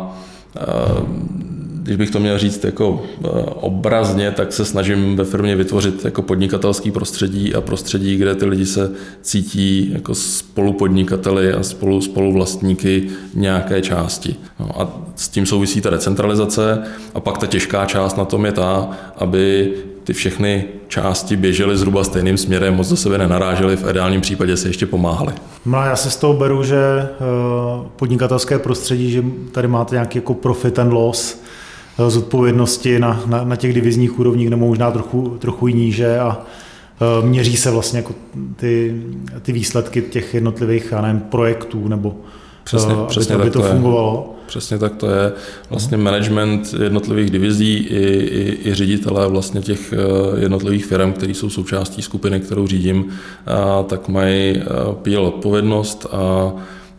když 1.86 1.96
bych 1.96 2.10
to 2.10 2.20
měl 2.20 2.38
říct 2.38 2.64
jako 2.64 3.02
eh, 3.24 3.28
obrazně, 3.60 4.30
tak 4.30 4.52
se 4.52 4.64
snažím 4.64 5.16
ve 5.16 5.24
firmě 5.24 5.56
vytvořit 5.56 6.04
jako 6.04 6.22
podnikatelský 6.22 6.90
prostředí 6.90 7.54
a 7.54 7.60
prostředí, 7.60 8.16
kde 8.16 8.34
ty 8.34 8.46
lidi 8.46 8.66
se 8.66 8.92
cítí 9.22 9.90
jako 9.92 10.14
spolupodnikateli 10.14 11.52
a 11.52 11.62
spolu, 11.62 12.00
spoluvlastníky 12.00 13.08
nějaké 13.34 13.82
části. 13.82 14.36
No 14.60 14.80
a 14.80 15.00
s 15.16 15.28
tím 15.28 15.46
souvisí 15.46 15.80
ta 15.80 15.90
decentralizace 15.90 16.82
a 17.14 17.20
pak 17.20 17.38
ta 17.38 17.46
těžká 17.46 17.84
část 17.84 18.16
na 18.16 18.24
tom 18.24 18.46
je 18.46 18.52
ta, 18.52 18.90
aby 19.16 19.72
ty 20.04 20.12
všechny 20.12 20.64
části 20.88 21.36
běžely 21.36 21.76
zhruba 21.76 22.04
stejným 22.04 22.38
směrem, 22.38 22.74
moc 22.74 22.88
do 22.88 22.96
sebe 22.96 23.18
nenarážely, 23.18 23.76
v 23.76 23.90
ideálním 23.90 24.20
případě 24.20 24.56
se 24.56 24.68
ještě 24.68 24.86
pomáhali. 24.86 25.32
No 25.66 25.78
já 25.78 25.96
se 25.96 26.10
z 26.10 26.16
toho 26.16 26.32
beru, 26.32 26.62
že 26.62 26.76
eh, 26.76 27.08
podnikatelské 27.96 28.58
prostředí, 28.58 29.10
že 29.10 29.24
tady 29.52 29.68
máte 29.68 29.94
nějaký 29.94 30.18
jako 30.18 30.34
profit 30.34 30.78
and 30.78 30.92
loss, 30.92 31.42
zodpovědnosti 31.98 32.98
na, 32.98 33.22
na, 33.26 33.44
na 33.44 33.56
těch 33.56 33.74
divizních 33.74 34.18
úrovních 34.18 34.50
nebo 34.50 34.66
možná 34.66 34.90
trochu, 34.90 35.36
trochu 35.40 35.68
níže 35.68 36.18
a 36.18 36.38
e, 37.00 37.26
měří 37.26 37.56
se 37.56 37.70
vlastně 37.70 37.98
jako 37.98 38.14
ty, 38.56 39.02
ty 39.42 39.52
výsledky 39.52 40.02
těch 40.02 40.34
jednotlivých 40.34 40.88
já 40.92 41.02
nevím, 41.02 41.20
projektů 41.20 41.88
nebo 41.88 42.16
přesně, 42.64 42.94
aby, 42.94 43.02
přesně 43.08 43.34
aby 43.34 43.50
to, 43.50 43.62
to 43.62 43.68
fungovalo. 43.68 44.30
Je. 44.30 44.36
Přesně 44.46 44.78
tak 44.78 44.96
to 44.96 45.10
je. 45.10 45.32
Vlastně 45.70 45.96
management 45.96 46.74
jednotlivých 46.82 47.30
divizí 47.30 47.74
i, 47.74 48.02
i, 48.14 48.68
i 48.68 48.74
ředitelé 48.74 49.28
vlastně 49.28 49.60
těch 49.60 49.94
jednotlivých 50.36 50.86
firm, 50.86 51.12
které 51.12 51.34
jsou 51.34 51.50
součástí 51.50 52.02
skupiny, 52.02 52.40
kterou 52.40 52.66
řídím, 52.66 53.08
a, 53.46 53.82
tak 53.82 54.08
mají 54.08 54.62
PL 55.02 55.26
odpovědnost 55.26 56.06
a, 56.12 56.52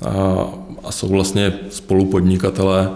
a, 0.05 0.45
a 0.83 0.91
jsou 0.91 1.07
vlastně 1.07 1.53
spolupodnikatelé 1.69 2.89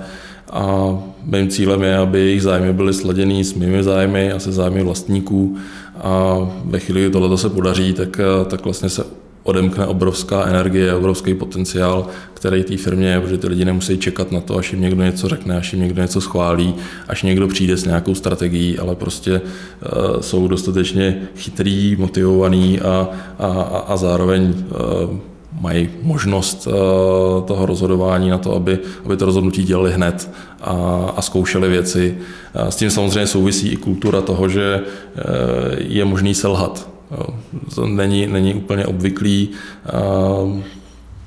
a 0.51 0.97
mým 1.23 1.49
cílem 1.49 1.83
je, 1.83 1.97
aby 1.97 2.19
jejich 2.19 2.41
zájmy 2.41 2.73
byly 2.73 2.93
sladěny 2.93 3.43
s 3.43 3.53
mými 3.53 3.83
zájmy 3.83 4.31
a 4.31 4.39
se 4.39 4.51
zájmy 4.51 4.83
vlastníků. 4.83 5.57
A 5.95 6.37
ve 6.65 6.79
chvíli, 6.79 7.01
kdy 7.01 7.09
tohle 7.09 7.37
se 7.37 7.49
podaří, 7.49 7.93
tak, 7.93 8.19
tak 8.47 8.63
vlastně 8.63 8.89
se 8.89 9.03
odemkne 9.43 9.87
obrovská 9.87 10.45
energie, 10.45 10.95
obrovský 10.95 11.33
potenciál, 11.33 12.07
který 12.33 12.63
té 12.63 12.77
firmě 12.77 13.07
je, 13.07 13.21
protože 13.21 13.37
ty 13.37 13.47
lidi 13.47 13.65
nemusí 13.65 13.97
čekat 13.97 14.31
na 14.31 14.41
to, 14.41 14.57
až 14.57 14.73
jim 14.73 14.81
někdo 14.81 15.03
něco 15.03 15.27
řekne, 15.27 15.57
až 15.57 15.73
jim 15.73 15.81
někdo 15.81 16.01
něco 16.01 16.21
schválí, 16.21 16.75
až 17.07 17.23
někdo 17.23 17.47
přijde 17.47 17.77
s 17.77 17.85
nějakou 17.85 18.15
strategií, 18.15 18.79
ale 18.79 18.95
prostě 18.95 19.41
uh, 19.41 20.21
jsou 20.21 20.47
dostatečně 20.47 21.21
chytrý, 21.35 21.95
motivovaný 21.99 22.79
a, 22.79 23.09
a, 23.39 23.47
a 23.87 23.97
zároveň 23.97 24.53
uh, 25.09 25.30
mají 25.61 25.89
možnost 26.01 26.67
eh, 26.67 26.71
toho 27.47 27.65
rozhodování 27.65 28.29
na 28.29 28.37
to, 28.37 28.55
aby, 28.55 28.79
aby 29.05 29.17
to 29.17 29.25
rozhodnutí 29.25 29.63
dělali 29.63 29.91
hned 29.91 30.29
a, 30.61 30.73
a 31.17 31.21
zkoušeli 31.21 31.69
věci. 31.69 32.17
S 32.53 32.75
tím 32.75 32.89
samozřejmě 32.89 33.27
souvisí 33.27 33.69
i 33.69 33.77
kultura 33.77 34.21
toho, 34.21 34.49
že 34.49 34.81
eh, 34.81 35.21
je 35.77 36.05
možný 36.05 36.35
selhat. 36.35 36.89
To 37.75 37.87
není, 37.87 38.27
není 38.27 38.53
úplně 38.53 38.85
obvyklý. 38.85 39.49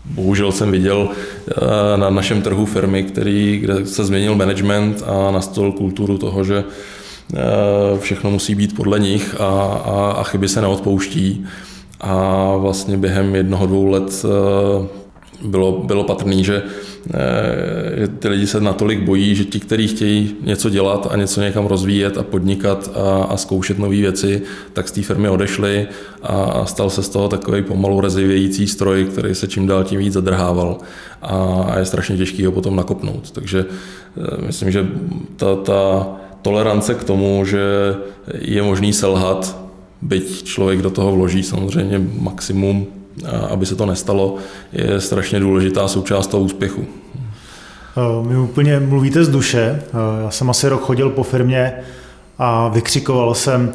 Bohužel 0.05 0.53
jsem 0.53 0.71
viděl 0.71 1.09
eh, 1.09 1.53
na 1.97 2.11
našem 2.11 2.43
trhu 2.43 2.67
firmy, 2.67 3.03
který, 3.03 3.59
kde 3.59 3.87
se 3.87 4.05
změnil 4.05 4.35
management 4.35 5.03
a 5.07 5.31
nastolil 5.31 5.73
kulturu 5.73 6.19
toho, 6.19 6.45
že 6.45 6.65
všechno 7.99 8.31
musí 8.31 8.55
být 8.55 8.77
podle 8.77 8.99
nich 8.99 9.41
a, 9.41 9.45
a, 9.85 10.15
a 10.19 10.23
chyby 10.23 10.49
se 10.49 10.61
neodpouští 10.61 11.47
a 12.05 12.57
vlastně 12.57 12.97
během 12.97 13.35
jednoho, 13.35 13.67
dvou 13.67 13.87
let 13.87 14.25
eh, 14.25 14.87
bylo, 15.45 15.73
bylo 15.73 16.05
patrný, 16.05 16.45
že, 16.45 16.63
eh, 17.15 18.01
že 18.01 18.09
ty 18.09 18.29
lidi 18.29 18.47
se 18.47 18.61
natolik 18.61 19.01
bojí, 19.01 19.35
že 19.35 19.45
ti, 19.45 19.61
kteří 19.61 19.89
chtějí 19.89 20.37
něco 20.43 20.71
dělat 20.71 21.09
a 21.11 21.17
něco 21.17 21.41
někam 21.41 21.67
rozvíjet 21.67 22.19
a 22.19 22.23
podnikat 22.23 22.91
a, 22.95 23.25
a 23.25 23.37
zkoušet 23.37 23.79
nové 23.79 23.97
věci, 23.97 24.43
tak 24.73 24.89
z 24.89 24.93
té 24.93 25.03
firmy 25.03 25.29
odešli 25.29 25.87
a 26.23 26.67
stal 26.67 26.91
se 26.91 27.03
z 27.03 27.09
toho 27.09 27.29
takový 27.29 27.63
pomalu 27.63 28.01
rezivějící 28.01 28.67
stroj, 28.67 29.05
který 29.05 29.35
se 29.35 29.49
čím 29.49 29.67
dál 29.67 29.85
tím 29.85 29.99
víc 29.99 30.13
zadrhával 30.13 30.79
a 31.23 31.79
je 31.79 31.85
strašně 31.85 32.17
těžký 32.17 32.45
ho 32.45 32.53
potom 32.53 32.77
nakopnout. 32.77 33.31
Takže 33.31 33.65
eh, 33.65 34.47
myslím, 34.47 34.71
že 34.71 34.87
ta, 35.37 35.57
ta 35.57 36.07
tolerance 36.43 36.95
k 36.95 37.05
tomu, 37.05 37.45
že 37.45 37.61
je 38.39 38.63
možný 38.63 38.93
selhat, 38.93 39.64
byť 40.05 40.45
člověk 40.45 40.83
do 40.83 40.91
toho 40.91 41.13
vloží 41.13 41.43
samozřejmě 41.43 42.01
maximum, 42.19 42.87
aby 43.51 43.67
se 43.67 43.77
to 43.77 43.87
nestalo, 43.87 44.37
je 44.73 45.01
strašně 45.01 45.41
důležitá 45.41 45.89
součást 45.89 46.27
toho 46.27 46.43
úspěchu. 46.43 46.87
Vy 48.29 48.37
úplně 48.37 48.81
mluvíte 48.81 49.25
z 49.25 49.29
duše. 49.29 49.83
Já 50.25 50.31
jsem 50.31 50.51
asi 50.51 50.69
rok 50.69 50.83
chodil 50.83 51.11
po 51.11 51.23
firmě 51.23 51.73
a 52.39 52.69
vykřikoval 52.69 53.35
jsem, 53.35 53.75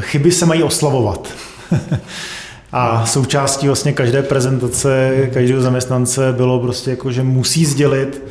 chyby 0.00 0.32
se 0.32 0.46
mají 0.46 0.62
oslavovat. 0.62 1.28
a 2.72 3.06
součástí 3.06 3.66
vlastně 3.66 3.92
každé 3.92 4.22
prezentace, 4.22 5.12
každého 5.34 5.62
zaměstnance 5.62 6.32
bylo 6.32 6.60
prostě 6.60 6.90
jako, 6.90 7.12
že 7.12 7.22
musí 7.22 7.64
sdělit, 7.64 8.22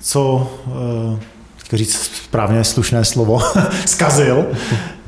co, 0.00 0.50
eh, 1.72 1.76
říct 1.76 2.10
správně 2.24 2.64
slušné 2.64 3.04
slovo, 3.04 3.40
zkazil, 3.86 4.46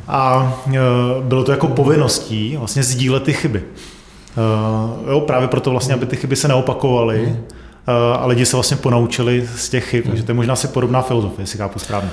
a 0.09 0.53
e, 0.75 0.79
bylo 1.21 1.45
to 1.45 1.53
jako 1.53 1.69
povinností 1.69 2.57
vlastně 2.57 2.83
sdílet 2.83 3.23
ty 3.23 3.33
chyby. 3.33 3.65
E, 5.09 5.11
jo, 5.11 5.21
právě 5.21 5.49
proto 5.49 5.71
vlastně, 5.71 5.95
aby 5.95 6.07
ty 6.07 6.17
chyby 6.17 6.37
se 6.37 6.49
neopakovaly 6.49 7.27
mm. 7.27 7.45
A 7.87 8.27
lidi 8.27 8.47
se 8.47 8.57
vlastně 8.57 8.77
ponaučili 8.77 9.49
z 9.57 9.69
těch 9.69 9.85
chyb, 9.85 10.05
takže 10.07 10.23
to 10.23 10.31
je 10.31 10.37
možná 10.37 10.57
si 10.57 10.69
podobná 10.69 11.03
filozofie, 11.03 11.43
jestli 11.43 11.59
chápu 11.59 11.79
správně. 11.79 12.11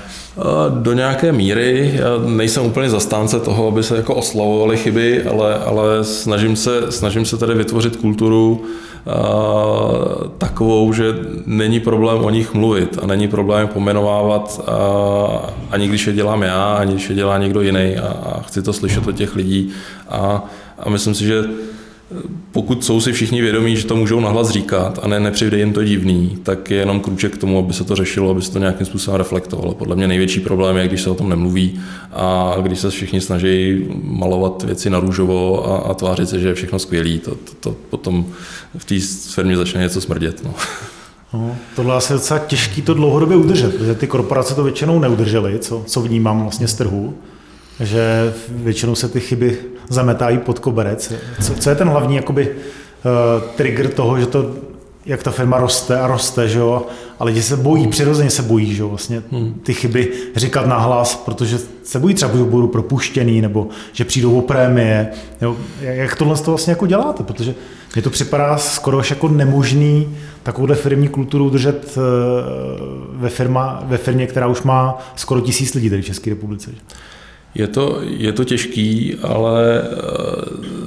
Do 0.70 0.94
nějaké 0.94 1.32
míry, 1.32 1.92
já 1.96 2.06
nejsem 2.26 2.66
úplně 2.66 2.90
zastánce 2.90 3.40
toho, 3.40 3.68
aby 3.68 3.84
se 3.84 3.98
jako 3.98 4.16
oslavovaly 4.16 4.78
chyby, 4.78 5.24
ale, 5.24 5.60
ale 5.60 6.04
snažím, 6.04 6.56
se, 6.56 6.92
snažím 6.92 7.26
se 7.26 7.38
tady 7.38 7.54
vytvořit 7.54 7.96
kulturu, 7.96 8.66
takovou, 10.38 10.94
že 10.94 11.16
není 11.46 11.80
problém 11.80 12.26
o 12.26 12.30
nich 12.30 12.54
mluvit 12.54 12.98
a 13.02 13.08
není 13.08 13.28
problém 13.28 13.68
pomenovávat 13.68 14.62
ani 15.72 15.88
když 15.88 16.08
je 16.08 16.14
dělám 16.14 16.42
já, 16.42 16.74
ani 16.74 16.94
když 16.94 17.10
je 17.10 17.16
dělá 17.16 17.38
někdo 17.38 17.62
jiný 17.62 17.98
a, 17.98 18.08
a 18.08 18.42
chci 18.42 18.62
to 18.62 18.74
slyšet 18.74 19.08
od 19.08 19.16
těch 19.16 19.36
lidí 19.36 19.72
a, 20.10 20.44
a 20.80 20.90
myslím 20.90 21.16
si, 21.16 21.26
že 21.26 21.44
pokud 22.52 22.86
jsou 22.86 23.02
si 23.02 23.12
všichni 23.12 23.42
vědomí, 23.42 23.76
že 23.76 23.86
to 23.86 23.96
můžou 23.96 24.20
nahlas 24.20 24.50
říkat 24.50 25.00
a 25.02 25.08
ne, 25.08 25.20
nepřijde 25.20 25.58
jim 25.58 25.74
to 25.74 25.84
divný, 25.84 26.38
tak 26.44 26.72
je 26.72 26.78
jenom 26.78 27.00
krůček 27.00 27.34
k 27.34 27.38
tomu, 27.38 27.60
aby 27.60 27.74
se 27.74 27.84
to 27.84 27.96
řešilo, 27.96 28.30
aby 28.30 28.42
se 28.42 28.52
to 28.52 28.60
nějakým 28.60 28.86
způsobem 28.86 29.18
reflektovalo. 29.18 29.74
Podle 29.74 29.96
mě 29.96 30.08
největší 30.08 30.40
problém 30.40 30.78
je, 30.78 30.88
když 30.88 31.02
se 31.02 31.10
o 31.10 31.16
tom 31.16 31.30
nemluví 31.30 31.80
a 32.14 32.56
když 32.62 32.80
se 32.80 32.90
všichni 32.90 33.22
snaží 33.22 33.86
malovat 34.04 34.64
věci 34.64 34.90
na 34.90 35.00
růžovo 35.00 35.68
a, 35.72 35.78
a 35.78 35.94
tvářit 35.94 36.30
se, 36.30 36.40
že 36.40 36.48
je 36.48 36.54
všechno 36.54 36.80
skvělý, 36.80 37.20
to, 37.20 37.32
to, 37.36 37.54
to 37.60 37.76
potom 37.90 38.26
v 38.78 38.86
té 38.86 38.96
firmě 39.34 39.58
začne 39.58 39.82
něco 39.82 40.02
smrdět. 40.02 40.44
No. 40.44 40.54
No, 41.34 41.56
tohle 41.76 41.96
asi 41.96 42.14
je 42.14 42.18
docela 42.18 42.40
těžký 42.40 42.82
to 42.82 42.94
dlouhodobě 42.94 43.38
udržet, 43.38 43.76
protože 43.76 43.96
ty 43.96 44.08
korporace 44.08 44.56
to 44.56 44.64
většinou 44.64 45.00
neudržely, 45.00 45.60
co, 45.60 45.84
co 45.86 46.02
vnímám 46.02 46.42
vlastně 46.42 46.68
z 46.68 46.74
trhu 46.74 47.14
že 47.80 48.34
většinou 48.50 48.96
se 48.96 49.10
ty 49.10 49.20
chyby 49.20 49.58
zametají 49.90 50.38
pod 50.38 50.60
koberec. 50.60 51.14
Co, 51.42 51.56
co 51.56 51.70
je 51.70 51.76
ten 51.76 51.90
hlavní 51.90 52.16
jakoby, 52.16 52.50
uh, 52.50 53.44
trigger 53.56 53.88
toho, 53.88 54.20
že 54.20 54.26
to, 54.26 54.56
jak 55.06 55.24
ta 55.24 55.32
firma 55.32 55.58
roste 55.58 56.00
a 56.00 56.08
roste, 56.08 56.48
že 56.48 56.60
jo, 56.60 56.86
a 57.20 57.24
lidi 57.24 57.42
se 57.42 57.58
bojí, 57.58 57.88
přirozeně 57.88 58.30
se 58.30 58.42
bojí, 58.42 58.76
že 58.76 58.82
jo, 58.82 58.90
vlastně 58.90 59.24
hmm. 59.32 59.54
ty 59.64 59.74
chyby 59.74 60.12
říkat 60.36 60.66
nahlas, 60.66 61.16
protože 61.16 61.60
se 61.84 62.00
bojí 62.00 62.16
třeba, 62.16 62.38
že 62.38 62.44
budou 62.44 62.68
propuštěný, 62.68 63.42
nebo 63.42 63.68
že 63.94 64.06
přijdou 64.06 64.38
o 64.38 64.42
prémie, 64.42 65.08
jo. 65.42 65.56
Jak 65.82 66.16
tohle 66.16 66.38
to 66.38 66.52
vlastně 66.52 66.72
jako 66.72 66.88
děláte, 66.88 67.24
protože 67.24 67.56
mně 67.96 68.02
to 68.02 68.10
připadá 68.10 68.58
skoro 68.58 69.00
až 69.00 69.10
jako 69.10 69.28
nemožný 69.28 70.18
takovouhle 70.44 70.76
firmní 70.76 71.08
kulturu 71.08 71.46
udržet 71.46 71.98
eh, 71.98 72.02
ve, 73.12 73.30
firma, 73.30 73.84
ve 73.84 73.98
firmě, 73.98 74.28
která 74.28 74.48
už 74.48 74.62
má 74.62 74.98
skoro 75.16 75.42
tisíc 75.42 75.74
lidí 75.74 75.90
tady 75.90 76.02
v 76.02 76.06
České 76.06 76.30
republice. 76.30 76.72
Že? 76.72 76.78
Je 77.56 77.68
to, 77.68 78.00
je 78.02 78.32
to 78.32 78.44
těžký, 78.44 79.16
ale 79.22 79.82
eh, 79.82 80.80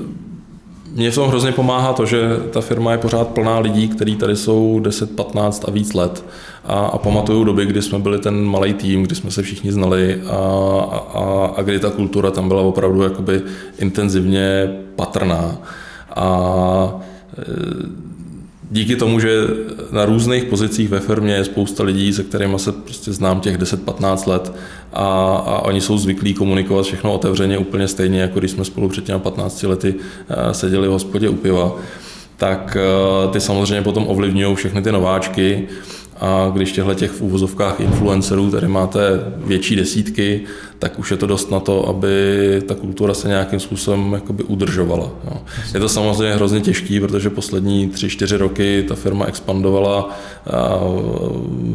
Mně 0.94 1.10
v 1.10 1.14
tom 1.14 1.28
hrozně 1.28 1.52
pomáhá 1.52 1.92
to, 1.92 2.06
že 2.06 2.20
ta 2.50 2.60
firma 2.60 2.92
je 2.92 2.98
pořád 2.98 3.28
plná 3.28 3.58
lidí, 3.58 3.88
kteří 3.88 4.16
tady 4.16 4.36
jsou 4.36 4.80
10, 4.80 5.16
15 5.16 5.64
a 5.68 5.70
víc 5.70 5.94
let. 5.94 6.24
A, 6.64 6.74
a 6.74 6.98
pamatuju 6.98 7.44
doby, 7.44 7.66
kdy 7.66 7.82
jsme 7.82 7.98
byli 7.98 8.18
ten 8.18 8.44
malý 8.44 8.74
tým, 8.74 9.02
kdy 9.02 9.14
jsme 9.14 9.30
se 9.30 9.42
všichni 9.42 9.72
znali 9.72 10.22
a, 10.22 10.36
a, 11.14 11.54
a 11.56 11.62
kdy 11.62 11.78
ta 11.80 11.90
kultura 11.90 12.30
tam 12.30 12.48
byla 12.48 12.62
opravdu 12.62 13.02
jakoby 13.02 13.42
intenzivně 13.78 14.76
patrná. 14.96 15.56
A 16.16 17.00
díky 18.72 18.96
tomu, 18.96 19.20
že 19.20 19.30
na 19.90 20.04
různých 20.04 20.44
pozicích 20.44 20.88
ve 20.88 21.00
firmě 21.00 21.34
je 21.34 21.44
spousta 21.44 21.82
lidí, 21.82 22.12
se 22.12 22.22
kterými 22.22 22.58
se 22.58 22.72
prostě 22.72 23.12
znám 23.12 23.40
těch 23.40 23.58
10-15 23.58 24.28
let 24.28 24.52
a, 24.92 25.06
a 25.46 25.58
oni 25.58 25.80
jsou 25.80 25.98
zvyklí 25.98 26.34
komunikovat 26.34 26.86
všechno 26.86 27.12
otevřeně 27.12 27.58
úplně 27.58 27.88
stejně, 27.88 28.20
jako 28.20 28.38
když 28.38 28.50
jsme 28.50 28.64
spolu 28.64 28.88
před 28.88 29.04
těmi 29.04 29.20
15 29.20 29.62
lety 29.62 29.94
eh, 30.28 30.54
seděli 30.54 30.88
v 30.88 30.90
hospodě 30.90 31.28
u 31.28 31.34
piva, 31.34 31.76
tak 32.36 32.76
eh, 32.76 33.32
ty 33.32 33.40
samozřejmě 33.40 33.82
potom 33.82 34.08
ovlivňují 34.08 34.56
všechny 34.56 34.82
ty 34.82 34.92
nováčky 34.92 35.68
a 36.22 36.50
když 36.54 36.72
těchto 36.72 36.94
těch 36.94 37.10
v 37.10 37.22
úvozovkách 37.22 37.80
influencerů 37.80 38.50
tady 38.50 38.68
máte 38.68 39.00
větší 39.36 39.76
desítky, 39.76 40.40
tak 40.78 40.98
už 40.98 41.10
je 41.10 41.16
to 41.16 41.26
dost 41.26 41.50
na 41.50 41.60
to, 41.60 41.88
aby 41.88 42.16
ta 42.66 42.74
kultura 42.74 43.14
se 43.14 43.28
nějakým 43.28 43.60
způsobem 43.60 44.12
jakoby 44.12 44.42
udržovala. 44.42 45.10
Jo. 45.24 45.42
Je 45.74 45.80
to 45.80 45.88
samozřejmě 45.88 46.34
hrozně 46.34 46.60
těžký, 46.60 47.00
protože 47.00 47.30
poslední 47.30 47.88
tři, 47.88 48.08
čtyři 48.08 48.36
roky 48.36 48.84
ta 48.88 48.94
firma 48.94 49.24
expandovala 49.24 50.18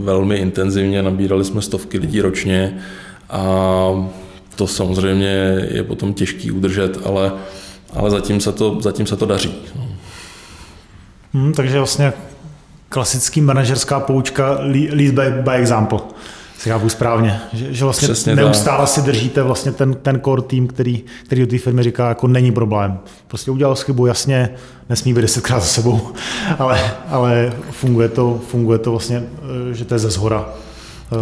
velmi 0.02 0.36
intenzivně, 0.36 1.04
nabírali 1.04 1.46
jsme 1.46 1.62
stovky 1.62 1.98
lidí 1.98 2.22
ročně 2.22 2.78
a 3.30 4.10
to 4.56 4.68
samozřejmě 4.68 5.68
je 5.72 5.84
potom 5.84 6.14
těžký 6.14 6.52
udržet, 6.52 6.98
ale, 7.06 7.32
ale 7.94 8.12
zatím, 8.12 8.40
se 8.40 8.52
to, 8.52 8.78
zatím 8.82 9.06
se 9.06 9.18
to 9.18 9.26
daří. 9.26 9.56
Hmm, 11.34 11.54
takže 11.54 11.78
vlastně 11.78 12.14
klasický 12.90 13.42
manažerská 13.42 14.00
poučka 14.00 14.58
lead 14.92 15.14
by, 15.14 15.42
by 15.42 15.52
example. 15.52 16.00
Si 16.58 16.70
chápu 16.70 16.90
správně, 16.90 17.40
že, 17.54 17.74
že 17.74 17.84
vlastně 17.84 18.08
Přesně 18.08 18.36
neustále 18.36 18.80
tak. 18.80 18.88
si 18.88 19.02
držíte 19.02 19.44
vlastně 19.44 19.72
ten, 19.72 19.94
ten 19.94 20.22
core 20.22 20.42
tým, 20.42 20.68
který, 20.68 21.04
který 21.26 21.42
do 21.42 21.48
té 21.48 21.58
firmy 21.58 21.84
říká, 21.84 22.10
jako 22.10 22.28
není 22.28 22.52
problém. 22.52 23.00
Prostě 23.28 23.52
udělal 23.52 23.76
chybu, 23.76 24.06
jasně, 24.06 24.50
nesmí 24.90 25.14
být 25.14 25.22
desetkrát 25.22 25.62
za 25.62 25.68
sebou, 25.68 26.02
ale, 26.60 26.80
ale 27.10 27.54
funguje, 27.72 28.10
to, 28.10 28.40
funguje 28.48 28.80
to 28.80 28.92
vlastně, 28.92 29.24
eh, 29.72 29.74
že 29.74 29.86
to 29.86 29.96
je 29.96 30.00
ze 30.00 30.10
zhora. 30.10 30.50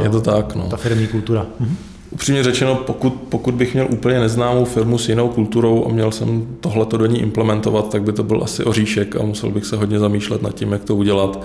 Je 0.04 0.10
to 0.10 0.22
tak, 0.22 0.56
no. 0.56 0.68
Ta 0.70 0.78
firmní 0.78 1.08
kultura. 1.08 1.46
Mhm. 1.60 1.78
Upřímně 2.16 2.44
řečeno, 2.44 2.76
pokud, 2.76 3.14
pokud 3.30 3.54
bych 3.54 3.74
měl 3.74 3.88
úplně 3.92 4.20
neznámou 4.20 4.66
firmu 4.66 4.98
s 4.98 5.10
jinou 5.10 5.30
kulturou 5.30 5.86
a 5.86 5.90
měl 5.90 6.12
jsem 6.12 6.48
tohleto 6.60 6.98
do 6.98 7.06
ní 7.06 7.22
implementovat, 7.22 7.90
tak 7.90 8.04
by 8.04 8.14
to 8.14 8.24
byl 8.24 8.44
asi 8.44 8.64
oříšek 8.64 9.16
a 9.16 9.24
musel 9.24 9.50
bych 9.50 9.66
se 9.66 9.76
hodně 9.76 10.00
zamýšlet 10.00 10.42
nad 10.42 10.56
tím, 10.56 10.72
jak 10.72 10.84
to 10.84 10.96
udělat. 10.96 11.44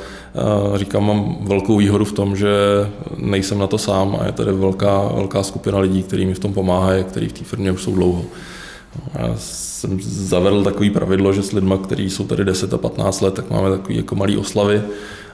Říkám, 0.74 1.06
mám 1.06 1.36
velkou 1.40 1.76
výhodu 1.76 2.04
v 2.04 2.12
tom, 2.12 2.36
že 2.36 2.48
nejsem 3.16 3.58
na 3.58 3.66
to 3.66 3.78
sám 3.78 4.16
a 4.20 4.26
je 4.26 4.32
tady 4.32 4.52
velká, 4.52 5.10
velká 5.14 5.42
skupina 5.42 5.78
lidí, 5.78 6.02
kteří 6.02 6.26
mi 6.26 6.34
v 6.34 6.38
tom 6.38 6.52
pomáhají, 6.52 7.04
kteří 7.04 7.28
v 7.28 7.32
té 7.32 7.44
firmě 7.44 7.72
už 7.72 7.82
jsou 7.82 7.94
dlouho. 7.94 8.22
Já 9.18 9.34
jsem 9.36 9.98
zavedl 10.02 10.64
takový 10.64 10.90
pravidlo, 10.90 11.32
že 11.32 11.42
s 11.42 11.52
lidmi, 11.52 11.74
kteří 11.82 12.10
jsou 12.10 12.24
tady 12.24 12.44
10 12.44 12.74
a 12.74 12.78
15 12.78 13.20
let, 13.20 13.34
tak 13.34 13.50
máme 13.50 13.70
takový 13.70 13.96
jako 13.96 14.14
malý 14.14 14.36
oslavy 14.36 14.82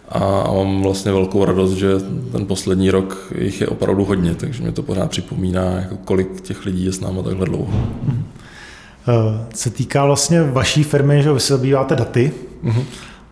a 0.09 0.53
mám 0.53 0.83
vlastně 0.83 1.13
velkou 1.13 1.45
radost, 1.45 1.73
že 1.73 1.89
ten 2.33 2.47
poslední 2.47 2.91
rok 2.91 3.33
jich 3.39 3.61
je 3.61 3.67
opravdu 3.67 4.05
hodně, 4.05 4.35
takže 4.35 4.63
mě 4.63 4.73
to 4.73 4.83
pořád 4.83 5.11
připomíná, 5.11 5.65
jako 5.65 5.97
kolik 5.97 6.41
těch 6.41 6.67
lidí 6.67 6.85
je 6.85 6.93
s 6.93 7.01
námi 7.01 7.23
takhle 7.23 7.47
dlouho. 7.47 7.73
Hmm. 8.07 8.25
Se 9.55 9.71
týká 9.71 10.05
vlastně 10.05 10.43
vaší 10.43 10.83
firmy, 10.83 11.23
že 11.23 11.33
vy 11.33 11.41
se 11.41 11.57
zabýváte 11.57 11.97
daty, 11.97 12.33
hmm. 12.63 12.85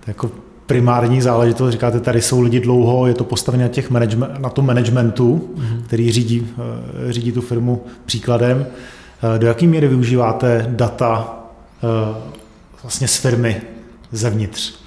to 0.04 0.11
jako 0.11 0.31
primární 0.66 1.21
záležitost, 1.21 1.73
říkáte, 1.73 2.00
tady 2.00 2.23
jsou 2.23 2.40
lidi 2.40 2.61
dlouho, 2.61 3.07
je 3.07 3.14
to 3.14 3.25
postavené 3.25 3.64
na, 3.64 3.69
těch 3.69 3.90
management, 3.90 4.38
na 4.38 4.49
tom 4.49 4.66
managementu, 4.66 5.50
hmm. 5.57 5.83
který 5.87 6.12
řídí, 6.12 6.47
eh, 7.09 7.12
řídí 7.12 7.33
tu 7.33 7.40
firmu 7.40 7.85
příkladem. 8.04 8.66
Eh, 9.37 9.38
do 9.38 9.47
jaké 9.47 9.66
míry 9.66 9.88
využíváte 9.88 10.66
data 10.69 11.40
vlastně 12.83 13.09
z 13.09 13.16
firmy 13.16 13.62
zevnitř? 14.12 14.84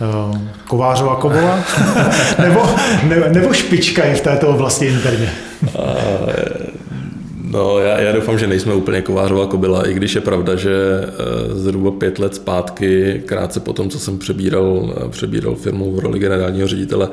Eh, 0.00 0.40
Kovářová 0.66 1.16
kovola? 1.16 1.58
nebo, 2.42 2.62
ne, 3.02 3.16
nebo 3.28 3.52
špička 3.52 4.04
je 4.04 4.14
v 4.14 4.20
této 4.20 4.48
oblasti 4.48 4.86
interně? 4.86 5.30
No, 7.54 7.78
já, 7.78 8.00
já 8.00 8.12
doufám, 8.12 8.38
že 8.38 8.46
nejsme 8.46 8.74
úplně 8.74 9.02
kovářová 9.02 9.46
kobila, 9.46 9.88
i 9.88 9.94
když 9.94 10.14
je 10.14 10.20
pravda, 10.20 10.56
že 10.56 10.72
eh, 10.72 11.54
zhruba 11.54 11.90
pět 11.90 12.18
let 12.18 12.34
zpátky, 12.34 13.22
krátce 13.26 13.60
po 13.60 13.72
tom, 13.72 13.90
co 13.90 13.98
jsem 13.98 14.18
přebíral, 14.18 14.94
eh, 14.96 15.08
přebíral 15.08 15.54
firmu 15.54 15.92
v 15.92 15.98
roli 15.98 16.18
generálního 16.18 16.68
ředitele, 16.68 17.08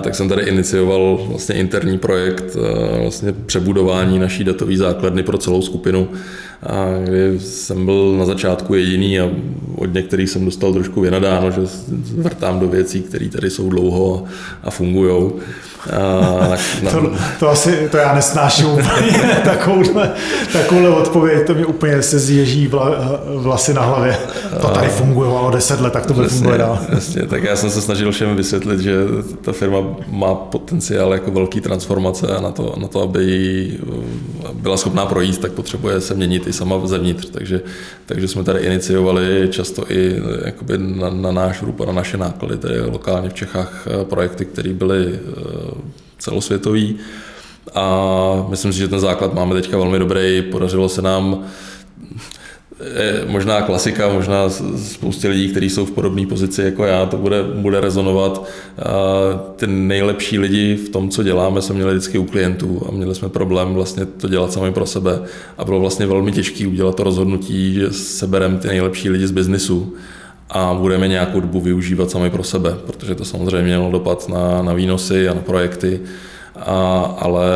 tak 0.00 0.14
jsem 0.14 0.28
tady 0.28 0.42
inicioval 0.42 1.20
vlastně 1.28 1.54
interní 1.54 1.98
projekt 1.98 2.56
vlastně 3.02 3.32
přebudování 3.46 4.18
naší 4.18 4.44
datové 4.44 4.76
základny 4.76 5.22
pro 5.22 5.38
celou 5.38 5.62
skupinu 5.62 6.08
kdy 7.04 7.40
jsem 7.40 7.84
byl 7.84 8.16
na 8.18 8.24
začátku 8.24 8.74
jediný 8.74 9.20
a 9.20 9.30
od 9.76 9.94
některých 9.94 10.30
jsem 10.30 10.44
dostal 10.44 10.72
trošku 10.72 11.00
vynadáno, 11.00 11.50
že 11.50 11.60
vrtám 12.16 12.60
do 12.60 12.68
věcí, 12.68 13.02
které 13.02 13.28
tady 13.28 13.50
jsou 13.50 13.68
dlouho 13.68 14.24
a 14.62 14.70
fungují. 14.70 15.32
Na, 16.82 16.90
to, 16.90 17.12
to, 17.38 17.48
asi, 17.48 17.88
to 17.90 17.96
já 17.96 18.14
nesnáším 18.14 18.66
úplně, 18.66 19.12
takovouhle, 19.44 20.12
takovouhle 20.52 20.90
odpověď, 20.90 21.46
to 21.46 21.54
mi 21.54 21.64
úplně 21.64 22.02
se 22.02 22.18
zježí 22.18 22.66
vla, 22.66 22.90
vlasy 23.36 23.74
na 23.74 23.82
hlavě. 23.82 24.16
To 24.60 24.68
tady 24.68 24.88
fungovalo 24.88 25.50
deset 25.50 25.80
let, 25.80 25.92
tak 25.92 26.06
to 26.06 26.14
bude 26.14 26.28
fungovat 26.28 26.56
dál. 26.56 26.78
Jasně, 26.88 27.22
tak 27.26 27.42
já 27.42 27.56
jsem 27.56 27.70
se 27.70 27.80
snažil 27.80 28.12
všem 28.12 28.36
vysvětlit, 28.36 28.80
že 28.80 28.94
ta 29.42 29.52
firma 29.52 29.78
má 30.08 30.34
potenciál 30.34 31.12
jako 31.12 31.30
velký 31.30 31.60
transformace 31.60 32.26
a 32.26 32.40
na 32.40 32.50
to, 32.50 32.74
na 32.76 32.88
to 32.88 33.02
aby 33.02 33.78
byla 34.52 34.76
schopná 34.76 35.06
projít, 35.06 35.38
tak 35.38 35.52
potřebuje 35.52 36.00
se 36.00 36.14
měnit 36.14 36.46
i 36.46 36.52
sama 36.52 36.86
zevnitř. 36.86 37.30
Takže, 37.30 37.60
takže 38.06 38.28
jsme 38.28 38.44
tady 38.44 38.60
iniciovali 38.60 39.48
často 39.50 39.92
i 39.92 40.22
jakoby 40.44 40.78
na, 40.78 41.10
na 41.10 41.32
náš 41.32 41.62
růp 41.62 41.80
a 41.80 41.84
na 41.84 41.92
naše 41.92 42.16
náklady, 42.16 42.56
tedy 42.56 42.80
lokálně 42.80 43.28
v 43.28 43.34
Čechách 43.34 43.86
eh, 43.86 44.04
projekty, 44.04 44.44
které 44.44 44.72
byly 44.72 45.14
eh, 45.14 45.73
celosvětový. 46.18 46.96
A 47.74 48.46
myslím 48.48 48.72
si, 48.72 48.78
že 48.78 48.88
ten 48.88 49.00
základ 49.00 49.34
máme 49.34 49.54
teďka 49.54 49.76
velmi 49.76 49.98
dobrý. 49.98 50.42
Podařilo 50.42 50.88
se 50.88 51.02
nám 51.02 51.44
možná 53.26 53.62
klasika, 53.62 54.12
možná 54.12 54.48
spoustě 54.76 55.28
lidí, 55.28 55.48
kteří 55.48 55.70
jsou 55.70 55.86
v 55.86 55.90
podobné 55.90 56.26
pozici 56.26 56.62
jako 56.62 56.84
já, 56.84 57.06
to 57.06 57.16
bude, 57.16 57.42
bude 57.42 57.80
rezonovat. 57.80 58.48
Ty 59.56 59.66
nejlepší 59.66 60.38
lidi 60.38 60.76
v 60.76 60.88
tom, 60.88 61.08
co 61.08 61.22
děláme, 61.22 61.62
jsme 61.62 61.74
měli 61.74 61.90
vždycky 61.90 62.18
u 62.18 62.24
klientů 62.24 62.82
a 62.88 62.90
měli 62.90 63.14
jsme 63.14 63.28
problém 63.28 63.74
vlastně 63.74 64.06
to 64.06 64.28
dělat 64.28 64.52
sami 64.52 64.72
pro 64.72 64.86
sebe. 64.86 65.22
A 65.58 65.64
bylo 65.64 65.80
vlastně 65.80 66.06
velmi 66.06 66.32
těžké 66.32 66.66
udělat 66.66 66.96
to 66.96 67.04
rozhodnutí, 67.04 67.74
že 67.74 67.92
sebereme 67.92 68.58
ty 68.58 68.68
nejlepší 68.68 69.10
lidi 69.10 69.26
z 69.26 69.30
biznisu 69.30 69.94
a 70.54 70.74
budeme 70.74 71.08
nějakou 71.08 71.40
dobu 71.40 71.60
využívat 71.60 72.10
sami 72.10 72.30
pro 72.30 72.42
sebe, 72.42 72.74
protože 72.86 73.14
to 73.14 73.24
samozřejmě 73.24 73.62
mělo 73.62 73.90
dopad 73.90 74.28
na, 74.28 74.62
na 74.62 74.72
výnosy 74.72 75.28
a 75.28 75.34
na 75.34 75.40
projekty, 75.40 76.00
a, 76.56 77.00
ale 77.18 77.46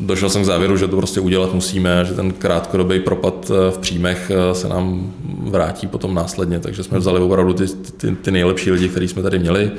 došel 0.00 0.30
jsem 0.30 0.42
k 0.42 0.44
závěru, 0.44 0.76
že 0.76 0.88
to 0.88 0.96
prostě 0.96 1.20
udělat 1.20 1.54
musíme, 1.54 2.04
že 2.04 2.14
ten 2.14 2.32
krátkodobý 2.32 3.00
propad 3.00 3.50
eh, 3.50 3.70
v 3.70 3.78
příjmech 3.78 4.30
eh, 4.30 4.54
se 4.54 4.68
nám 4.68 5.12
vrátí 5.38 5.86
potom 5.86 6.14
následně, 6.14 6.60
takže 6.60 6.82
jsme 6.82 6.98
vzali 6.98 7.20
opravdu 7.20 7.52
ty, 7.52 7.66
ty, 7.96 8.16
ty 8.16 8.30
nejlepší 8.30 8.70
lidi, 8.70 8.88
který 8.88 9.08
jsme 9.08 9.22
tady 9.22 9.38
měli 9.38 9.70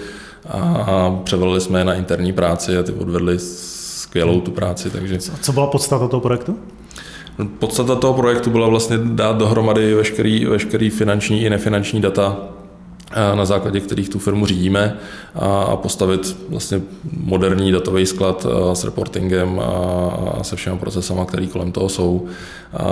a 0.50 1.12
převalili 1.24 1.62
jsme 1.62 1.80
je 1.80 1.86
na 1.86 1.94
interní 1.94 2.34
práci 2.34 2.78
a 2.78 2.84
ty 2.84 2.92
odvedli 2.92 3.40
skvělou 3.40 4.42
tu 4.42 4.52
práci. 4.52 4.90
Takže... 4.90 5.18
Co 5.42 5.54
byla 5.54 5.68
podstata 5.68 6.08
toho 6.08 6.22
projektu? 6.22 6.58
Podstata 7.60 7.96
toho 7.96 8.14
projektu 8.14 8.50
byla 8.50 8.68
vlastně 8.68 8.98
dát 8.98 9.38
dohromady 9.38 9.94
veškerý, 9.94 10.46
veškerý 10.46 10.90
finanční 10.90 11.44
i 11.44 11.50
nefinanční 11.50 12.02
data, 12.02 12.38
na 13.36 13.46
základě 13.46 13.80
kterých 13.80 14.10
tu 14.10 14.20
firmu 14.20 14.46
řídíme 14.46 14.98
a 15.36 15.76
postavit 15.76 16.38
vlastně 16.50 16.82
moderní 17.24 17.72
datový 17.72 18.06
sklad 18.06 18.48
s 18.74 18.84
reportingem 18.84 19.60
a 19.60 20.44
se 20.44 20.56
všemi 20.56 20.78
procesama, 20.78 21.26
které 21.26 21.48
kolem 21.48 21.72
toho 21.72 21.90
jsou. 21.90 22.26
A 22.78 22.88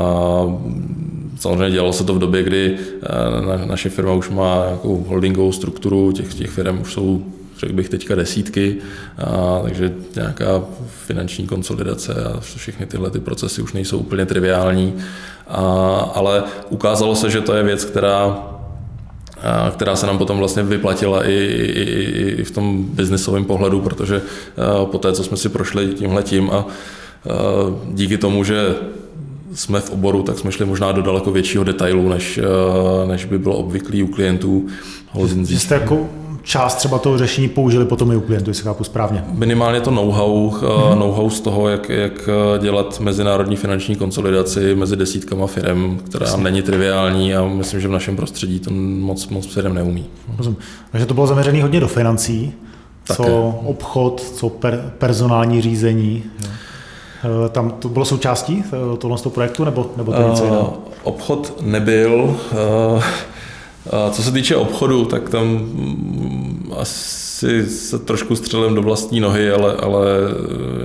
samozřejmě 1.40 1.72
dělalo 1.72 1.94
se 1.94 2.04
to 2.04 2.14
v 2.14 2.20
době, 2.20 2.44
kdy 2.44 2.78
naše 3.66 3.90
firma 3.90 4.14
už 4.14 4.30
má 4.30 4.64
nějakou 4.66 5.06
holdingovou 5.08 5.52
strukturu, 5.52 6.12
těch, 6.12 6.34
těch 6.34 6.50
firm 6.50 6.82
už 6.82 6.94
jsou 6.94 7.26
řekl 7.60 7.74
bych 7.74 7.90
teďka 7.90 8.16
desítky, 8.16 8.78
a, 9.18 9.60
takže 9.64 9.94
nějaká 10.16 10.64
finanční 11.06 11.48
konsolidace 11.48 12.14
a 12.14 12.40
všechny 12.40 12.86
tyhle 12.86 13.10
ty 13.10 13.20
procesy 13.20 13.62
už 13.62 13.74
nejsou 13.74 13.98
úplně 13.98 14.26
triviální, 14.26 14.94
a, 15.48 15.62
ale 16.16 16.44
ukázalo 16.70 17.16
se, 17.16 17.30
že 17.30 17.42
to 17.42 17.54
je 17.54 17.64
věc, 17.64 17.86
která 17.86 18.52
která 19.72 19.96
se 19.96 20.08
nám 20.08 20.18
potom 20.18 20.38
vlastně 20.38 20.64
vyplatila 20.64 21.26
i, 21.26 21.34
i, 21.34 22.36
i 22.38 22.44
v 22.44 22.52
tom 22.52 22.84
biznisovém 22.84 23.46
pohledu, 23.46 23.82
protože 23.82 24.22
po 24.86 24.98
té, 24.98 25.14
co 25.14 25.24
jsme 25.24 25.38
si 25.38 25.50
prošli 25.50 25.88
tímhle 25.88 26.24
tím 26.24 26.50
a 26.52 26.66
díky 27.94 28.18
tomu, 28.18 28.44
že 28.44 28.76
jsme 29.54 29.80
v 29.80 29.90
oboru, 29.90 30.24
tak 30.24 30.40
jsme 30.40 30.52
šli 30.52 30.66
možná 30.66 30.92
do 30.92 31.02
daleko 31.02 31.32
většího 31.32 31.64
detailu, 31.64 32.10
než, 32.10 32.40
než 33.06 33.26
by 33.26 33.40
bylo 33.40 33.56
obvyklý 33.56 34.04
u 34.04 34.08
klientů. 34.08 34.68
Že 35.48 35.60
jste 35.60 35.76
jako 35.76 36.10
část 36.46 36.76
třeba 36.76 37.00
toho 37.00 37.18
řešení 37.18 37.50
použili 37.50 37.86
potom 37.86 38.12
i 38.12 38.16
u 38.16 38.22
klientů, 38.22 38.50
jestli 38.50 38.64
chápu 38.64 38.84
správně. 38.84 39.24
Minimálně 39.32 39.82
to 39.82 39.92
know-how, 39.92 40.50
mm-hmm. 40.50 41.00
know-how 41.00 41.30
z 41.30 41.42
toho, 41.42 41.70
jak, 41.70 41.90
jak 41.90 42.30
dělat 42.60 43.00
mezinárodní 43.00 43.56
finanční 43.56 43.96
konsolidaci 43.96 44.76
mezi 44.76 44.96
desítkama 44.96 45.48
firm, 45.48 45.98
která 45.98 46.26
Jasně. 46.26 46.44
není 46.44 46.62
triviální 46.62 47.36
a 47.36 47.46
myslím, 47.46 47.80
že 47.82 47.88
v 47.88 47.92
našem 47.92 48.16
prostředí 48.16 48.60
to 48.60 48.72
moc, 49.00 49.28
moc 49.28 49.54
firm 49.54 49.74
neumí. 49.74 50.06
Rozumím. 50.38 50.58
Takže 50.92 51.06
to 51.06 51.14
bylo 51.14 51.28
zaměřené 51.28 51.62
hodně 51.62 51.80
do 51.80 51.88
financí, 51.88 52.54
Také. 53.08 53.24
co 53.24 53.60
obchod, 53.66 54.22
co 54.22 54.50
per, 54.50 54.94
personální 54.98 55.62
řízení. 55.62 56.24
Eh, 56.44 57.50
tam 57.50 57.72
to 57.72 57.90
bylo 57.90 58.06
součástí 58.06 58.64
eh, 58.68 58.98
tohle 58.98 59.18
projektu, 59.30 59.66
nebo, 59.66 59.92
nebo 59.98 60.12
to 60.12 60.30
něco 60.30 60.44
jiného? 60.44 60.78
Obchod 61.04 61.54
nebyl. 61.62 62.36
Co 64.12 64.24
se 64.24 64.32
týče 64.32 64.56
obchodu, 64.56 65.06
tak 65.06 65.30
tam 65.30 65.48
mm, 65.48 66.72
asi 66.78 67.70
se 67.70 68.00
trošku 68.00 68.36
střelím 68.36 68.76
do 68.76 68.82
vlastní 68.82 69.20
nohy, 69.20 69.52
ale, 69.52 69.74
ale 69.74 70.06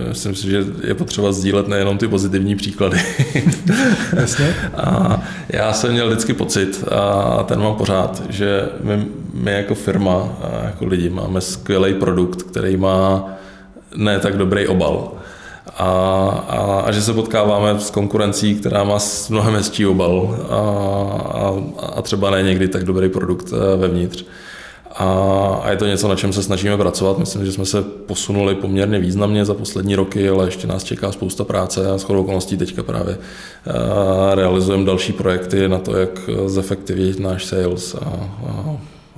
eh, 0.04 0.08
myslím 0.08 0.34
si, 0.34 0.50
že 0.50 0.64
je 0.84 0.94
potřeba 0.94 1.32
sdílet 1.32 1.68
nejenom 1.68 1.98
ty 1.98 2.08
pozitivní 2.08 2.56
příklady. 2.56 3.00
Jasně. 4.16 4.54
A 4.76 5.20
já 5.48 5.72
jsem 5.72 5.92
měl 5.92 6.08
vždycky 6.08 6.32
pocit, 6.32 6.84
a 6.90 7.42
ten 7.42 7.60
mám 7.60 7.74
pořád, 7.74 8.22
že 8.28 8.68
my, 8.80 9.06
my 9.34 9.52
jako 9.52 9.74
firma, 9.74 10.28
jako 10.64 10.86
lidi 10.86 11.10
máme 11.10 11.40
skvělý 11.40 11.94
produkt, 11.94 12.42
který 12.42 12.76
má 12.76 13.28
ne 13.96 14.18
tak 14.18 14.36
dobrý 14.36 14.66
obal 14.66 15.12
a, 15.76 15.88
a, 16.48 16.80
a 16.80 16.92
že 16.92 17.02
se 17.02 17.12
potkáváme 17.12 17.80
s 17.80 17.90
konkurencí, 17.90 18.54
která 18.54 18.84
má 18.84 18.98
mnohem 19.28 19.54
hezčí 19.54 19.86
obal 19.86 20.36
a, 20.50 20.56
a, 21.38 21.54
a 21.98 22.02
třeba 22.02 22.30
ne 22.30 22.42
někdy 22.42 22.68
tak 22.68 22.84
dobrý 22.84 23.08
produkt 23.08 23.52
eh, 23.52 23.76
vevnitř. 23.76 24.24
A, 24.94 25.04
a 25.62 25.70
je 25.70 25.76
to 25.76 25.86
něco, 25.86 26.08
na 26.08 26.16
čem 26.16 26.32
se 26.32 26.42
snažíme 26.42 26.76
pracovat. 26.76 27.18
Myslím, 27.18 27.46
že 27.46 27.52
jsme 27.52 27.66
se 27.66 27.82
posunuli 27.82 28.54
poměrně 28.54 28.98
významně 28.98 29.44
za 29.44 29.54
poslední 29.54 29.94
roky, 29.94 30.28
ale 30.28 30.44
ještě 30.44 30.66
nás 30.66 30.84
čeká 30.84 31.12
spousta 31.12 31.44
práce 31.44 31.90
a 31.90 31.98
s 31.98 32.04
okolností 32.04 32.56
teďka 32.56 32.82
právě 32.82 33.18
eh, 33.18 34.34
realizujeme 34.34 34.84
další 34.84 35.12
projekty 35.12 35.68
na 35.68 35.78
to, 35.78 35.96
jak 35.96 36.30
zefektivnit 36.46 37.20
náš 37.20 37.44
sales 37.44 37.94
a, 37.94 38.30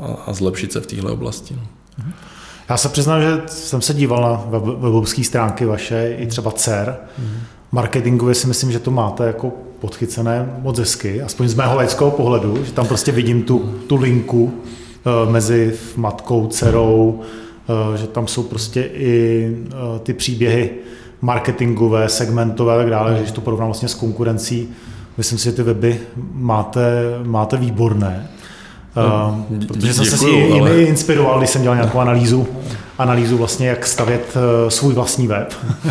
a, 0.02 0.16
a 0.26 0.32
zlepšit 0.32 0.72
se 0.72 0.80
v 0.80 0.86
této 0.86 1.12
oblasti. 1.12 1.54
Mm-hmm. 1.54 2.31
Já 2.72 2.76
se 2.76 2.88
přiznám, 2.88 3.22
že 3.22 3.42
jsem 3.46 3.80
se 3.80 3.94
díval 3.94 4.22
na 4.22 4.44
web, 4.46 4.62
webovské 4.62 5.24
stránky 5.24 5.64
vaše, 5.64 6.14
i 6.18 6.26
třeba 6.26 6.50
CER. 6.50 6.96
Mm-hmm. 6.96 7.38
Marketingově 7.72 8.34
si 8.34 8.46
myslím, 8.46 8.72
že 8.72 8.78
to 8.78 8.90
máte 8.90 9.26
jako 9.26 9.52
podchycené 9.80 10.52
moc 10.58 10.78
hezky, 10.78 11.22
aspoň 11.22 11.48
z 11.48 11.54
mého 11.54 11.76
laického 11.76 12.10
pohledu, 12.10 12.64
že 12.64 12.72
tam 12.72 12.86
prostě 12.86 13.12
vidím 13.12 13.42
tu, 13.42 13.58
tu 13.86 13.96
linku 13.96 14.44
uh, 14.44 15.32
mezi 15.32 15.74
matkou, 15.96 16.46
dcerou, 16.46 17.20
uh, 17.90 17.96
že 17.96 18.06
tam 18.06 18.26
jsou 18.26 18.42
prostě 18.42 18.82
i 18.82 19.46
uh, 19.66 19.98
ty 19.98 20.14
příběhy 20.14 20.70
marketingové, 21.20 22.08
segmentové 22.08 22.74
a 22.74 22.78
tak 22.78 22.90
dále, 22.90 23.16
když 23.18 23.32
to 23.32 23.40
porovnám 23.40 23.68
vlastně 23.68 23.88
s 23.88 23.94
konkurencí, 23.94 24.68
myslím 25.16 25.38
si, 25.38 25.44
že 25.44 25.52
ty 25.52 25.62
weby 25.62 26.00
máte, 26.32 27.02
máte 27.22 27.56
výborné. 27.56 28.28
Uh, 28.96 29.66
protože 29.66 29.94
jsem 29.94 30.04
se 30.04 30.30
i 30.30 30.60
ale... 30.60 30.82
inspiroval, 30.82 31.38
když 31.38 31.50
jsem 31.50 31.62
dělal 31.62 31.76
nějakou 31.76 31.98
analýzu, 32.06 32.46
analýzu 32.98 33.38
vlastně, 33.38 33.68
jak 33.68 33.86
stavět 33.86 34.36
uh, 34.36 34.68
svůj 34.68 34.94
vlastní 34.94 35.26
web. 35.26 35.54
uh, 35.84 35.90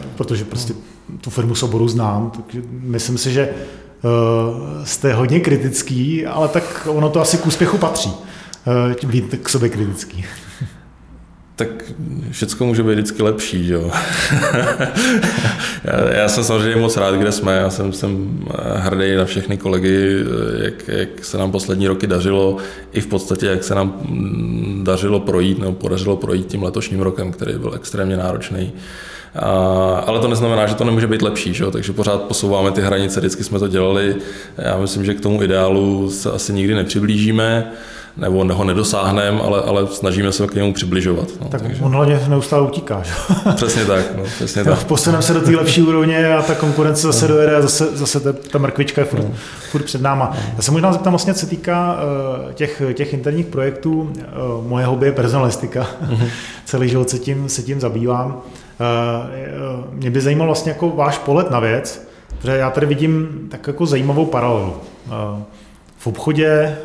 protože 0.16 0.44
prostě 0.44 0.74
tu 1.20 1.30
firmu 1.30 1.54
Soboru 1.54 1.88
znám, 1.88 2.30
takže 2.30 2.62
myslím 2.68 3.18
si, 3.18 3.32
že 3.32 3.48
uh, 3.48 4.84
jste 4.84 5.14
hodně 5.14 5.40
kritický, 5.40 6.26
ale 6.26 6.48
tak 6.48 6.88
ono 6.90 7.10
to 7.10 7.20
asi 7.20 7.38
k 7.38 7.46
úspěchu 7.46 7.78
patří, 7.78 8.12
uh, 9.02 9.10
být 9.10 9.34
k 9.42 9.48
sobě 9.48 9.68
kritický 9.68 10.24
tak 11.56 11.68
všechno 12.30 12.66
může 12.66 12.82
být 12.82 12.92
vždycky 12.92 13.22
lepší, 13.22 13.68
jo. 13.68 13.90
já, 15.84 16.12
já, 16.12 16.28
jsem 16.28 16.44
samozřejmě 16.44 16.80
moc 16.80 16.96
rád, 16.96 17.14
kde 17.14 17.32
jsme, 17.32 17.56
já 17.56 17.70
jsem, 17.70 17.92
jsem 17.92 18.40
hrdý 18.76 19.14
na 19.16 19.24
všechny 19.24 19.56
kolegy, 19.56 20.24
jak, 20.62 20.88
jak 20.88 21.24
se 21.24 21.38
nám 21.38 21.52
poslední 21.52 21.88
roky 21.88 22.06
dařilo, 22.06 22.56
i 22.92 23.00
v 23.00 23.06
podstatě, 23.06 23.46
jak 23.46 23.64
se 23.64 23.74
nám 23.74 24.00
dařilo 24.82 25.20
projít, 25.20 25.58
nebo 25.58 25.72
podařilo 25.72 26.16
projít 26.16 26.46
tím 26.46 26.62
letošním 26.62 27.00
rokem, 27.00 27.32
který 27.32 27.58
byl 27.58 27.72
extrémně 27.74 28.16
náročný. 28.16 28.72
A, 29.34 29.48
ale 30.06 30.20
to 30.20 30.28
neznamená, 30.28 30.66
že 30.66 30.74
to 30.74 30.84
nemůže 30.84 31.06
být 31.06 31.22
lepší, 31.22 31.54
že? 31.54 31.64
takže 31.70 31.92
pořád 31.92 32.22
posouváme 32.22 32.70
ty 32.70 32.80
hranice, 32.80 33.20
vždycky 33.20 33.44
jsme 33.44 33.58
to 33.58 33.68
dělali. 33.68 34.16
Já 34.58 34.78
myslím, 34.78 35.04
že 35.04 35.14
k 35.14 35.20
tomu 35.20 35.42
ideálu 35.42 36.10
se 36.10 36.30
asi 36.30 36.52
nikdy 36.52 36.74
nepřiblížíme 36.74 37.72
nebo 38.16 38.54
ho 38.54 38.64
nedosáhneme, 38.64 39.40
ale, 39.40 39.62
ale 39.62 39.86
snažíme 39.86 40.32
se 40.32 40.46
k 40.46 40.54
němu 40.54 40.72
přibližovat. 40.72 41.28
No, 41.40 41.48
tak 41.48 41.62
takže... 41.62 41.82
on 41.82 41.92
hlavně 41.92 42.20
neustále 42.28 42.62
utíká. 42.62 43.02
Že? 43.02 43.12
Přesně 43.54 43.84
tak. 43.84 44.16
No, 44.16 44.24
přesně 44.24 44.64
tak. 44.64 44.84
Posuneme 44.84 45.22
se 45.22 45.34
do 45.34 45.40
té 45.40 45.50
lepší 45.50 45.82
úrovně 45.82 46.34
a 46.34 46.42
ta 46.42 46.54
konkurence 46.54 47.02
zase 47.02 47.28
no. 47.28 47.34
dojede 47.34 47.56
a 47.56 47.62
zase, 47.62 47.96
zase 47.96 48.20
ta, 48.20 48.32
ta 48.32 48.58
mrkvička 48.58 49.00
je 49.00 49.04
furt, 49.04 49.22
no. 49.22 49.34
furt 49.70 49.82
před 49.82 50.02
náma. 50.02 50.30
No. 50.34 50.52
Já 50.56 50.62
se 50.62 50.70
možná 50.70 50.92
zeptám 50.92 51.12
vlastně, 51.12 51.34
co 51.34 51.40
se 51.40 51.46
týká 51.46 51.96
uh, 52.46 52.52
těch, 52.52 52.82
těch 52.94 53.12
interních 53.12 53.46
projektů. 53.46 54.00
Uh, 54.00 54.68
moje 54.68 54.86
hobby 54.86 55.06
je 55.06 55.12
personalistika. 55.12 55.86
Uh-huh. 56.06 56.28
Celý 56.64 56.88
život 56.88 57.10
se 57.10 57.18
tím, 57.18 57.48
se 57.48 57.62
tím 57.62 57.80
zabývám. 57.80 58.26
Uh, 58.26 59.84
mě 59.92 60.10
by 60.10 60.20
zajímal 60.20 60.46
vlastně 60.46 60.72
jako 60.72 60.90
váš 60.90 61.18
pohled 61.18 61.50
na 61.50 61.60
věc, 61.60 62.08
protože 62.38 62.56
já 62.56 62.70
tady 62.70 62.86
vidím 62.86 63.28
tak 63.50 63.66
jako 63.66 63.86
zajímavou 63.86 64.26
paralelu. 64.26 64.74
V 65.98 66.06
obchodě 66.06 66.76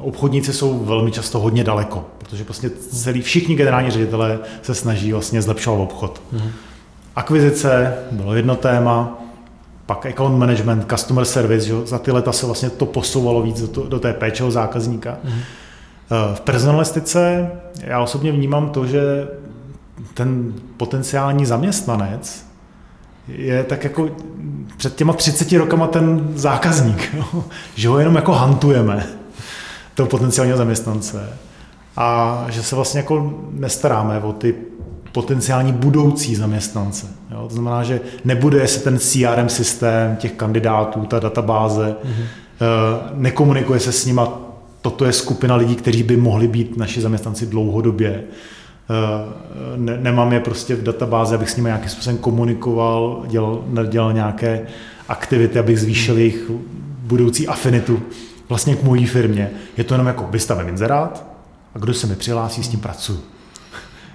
obchodníci 0.00 0.52
jsou 0.52 0.84
velmi 0.84 1.10
často 1.10 1.38
hodně 1.38 1.64
daleko, 1.64 2.04
protože 2.18 2.44
prostě 2.44 2.70
celý, 2.70 3.22
všichni 3.22 3.54
generální 3.54 3.90
ředitelé 3.90 4.38
se 4.62 4.74
snaží 4.74 5.12
vlastně 5.12 5.42
zlepšovat 5.42 5.82
obchod. 5.82 6.20
Mm-hmm. 6.32 6.50
Akvizice 7.16 7.94
bylo 8.10 8.34
jedno 8.34 8.56
téma, 8.56 9.18
pak 9.86 10.06
account 10.06 10.38
management, 10.38 10.86
customer 10.90 11.24
service, 11.24 11.66
že? 11.66 11.74
za 11.84 11.98
ty 11.98 12.12
leta 12.12 12.32
se 12.32 12.46
vlastně 12.46 12.70
to 12.70 12.86
posouvalo 12.86 13.42
víc 13.42 13.60
do, 13.60 13.68
to, 13.68 13.88
do 13.88 13.98
té 13.98 14.12
péče 14.12 14.44
o 14.44 14.50
zákazníka. 14.50 15.18
Mm-hmm. 15.24 16.34
V 16.34 16.40
personalistice 16.40 17.50
já 17.80 18.00
osobně 18.00 18.32
vnímám 18.32 18.70
to, 18.70 18.86
že 18.86 19.28
ten 20.14 20.54
potenciální 20.76 21.46
zaměstnanec 21.46 22.46
je 23.28 23.64
tak 23.64 23.84
jako 23.84 24.10
před 24.76 24.96
těma 24.96 25.12
30 25.12 25.52
rokama 25.52 25.86
ten 25.86 26.28
zákazník, 26.34 27.14
jo? 27.14 27.44
že 27.74 27.88
ho 27.88 27.98
jenom 27.98 28.14
jako 28.14 28.32
hantujeme 28.32 29.17
toho 29.98 30.08
potenciálního 30.08 30.58
zaměstnance 30.58 31.28
a 31.96 32.46
že 32.48 32.62
se 32.62 32.74
vlastně 32.76 33.00
jako 33.00 33.34
nestaráme 33.50 34.20
o 34.20 34.32
ty 34.32 34.54
potenciální 35.12 35.72
budoucí 35.72 36.36
zaměstnance. 36.36 37.06
Jo? 37.30 37.48
To 37.48 37.54
znamená, 37.54 37.82
že 37.82 38.00
nebude 38.24 38.68
se 38.68 38.80
ten 38.80 38.98
CRM 38.98 39.48
systém 39.48 40.16
těch 40.16 40.32
kandidátů, 40.32 41.06
ta 41.06 41.18
databáze, 41.18 41.96
mm-hmm. 42.04 42.24
nekomunikuje 43.14 43.80
se 43.80 43.92
s 43.92 44.06
nima, 44.06 44.40
toto 44.82 45.04
je 45.04 45.12
skupina 45.12 45.56
lidí, 45.56 45.76
kteří 45.76 46.02
by 46.02 46.16
mohli 46.16 46.48
být 46.48 46.76
naši 46.76 47.00
zaměstnanci 47.00 47.46
dlouhodobě. 47.46 48.10
Eh, 48.10 49.74
ne, 49.76 49.98
nemám 50.00 50.32
je 50.32 50.40
prostě 50.40 50.76
v 50.76 50.82
databázi, 50.82 51.34
abych 51.34 51.50
s 51.50 51.56
nimi 51.56 51.66
nějakým 51.66 51.90
způsobem 51.90 52.18
komunikoval, 52.18 53.24
dělal, 53.28 53.64
dělal 53.88 54.12
nějaké 54.12 54.66
aktivity, 55.08 55.58
abych 55.58 55.80
zvýšil 55.80 56.18
jejich 56.18 56.50
budoucí 57.02 57.48
afinitu 57.48 58.02
vlastně 58.48 58.76
k 58.76 58.82
mojí 58.82 59.06
firmě. 59.06 59.50
Je 59.76 59.84
to 59.84 59.94
jenom 59.94 60.06
jako 60.06 60.26
vystavím 60.30 60.68
inzerát 60.68 61.24
a 61.74 61.78
kdo 61.78 61.94
se 61.94 62.06
mi 62.06 62.16
přihlásí, 62.16 62.62
s 62.62 62.68
tím 62.68 62.80
pracuji. 62.80 63.20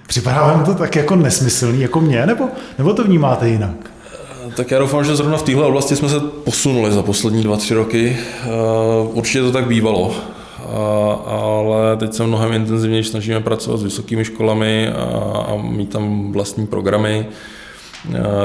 Připadá 0.06 0.40
vám 0.40 0.64
to 0.64 0.74
tak 0.74 0.96
jako 0.96 1.16
nesmyslný 1.16 1.80
jako 1.80 2.00
mě, 2.00 2.26
nebo, 2.26 2.48
nebo 2.78 2.94
to 2.94 3.04
vnímáte 3.04 3.48
jinak? 3.48 3.90
Tak 4.56 4.70
já 4.70 4.78
doufám, 4.78 5.04
že 5.04 5.16
zrovna 5.16 5.36
v 5.36 5.42
téhle 5.42 5.66
oblasti 5.66 5.96
jsme 5.96 6.08
se 6.08 6.20
posunuli 6.20 6.92
za 6.92 7.02
poslední 7.02 7.42
dva, 7.42 7.56
tři 7.56 7.74
roky. 7.74 8.16
Eh, 8.18 8.48
určitě 9.12 9.40
to 9.40 9.52
tak 9.52 9.66
bývalo, 9.66 10.14
ale 11.26 11.96
teď 11.96 12.14
se 12.14 12.26
mnohem 12.26 12.52
intenzivněji 12.52 13.04
snažíme 13.04 13.40
pracovat 13.40 13.76
s 13.76 13.82
vysokými 13.82 14.24
školami 14.24 14.88
a 15.34 15.56
mít 15.62 15.90
tam 15.90 16.32
vlastní 16.32 16.66
programy. 16.66 17.26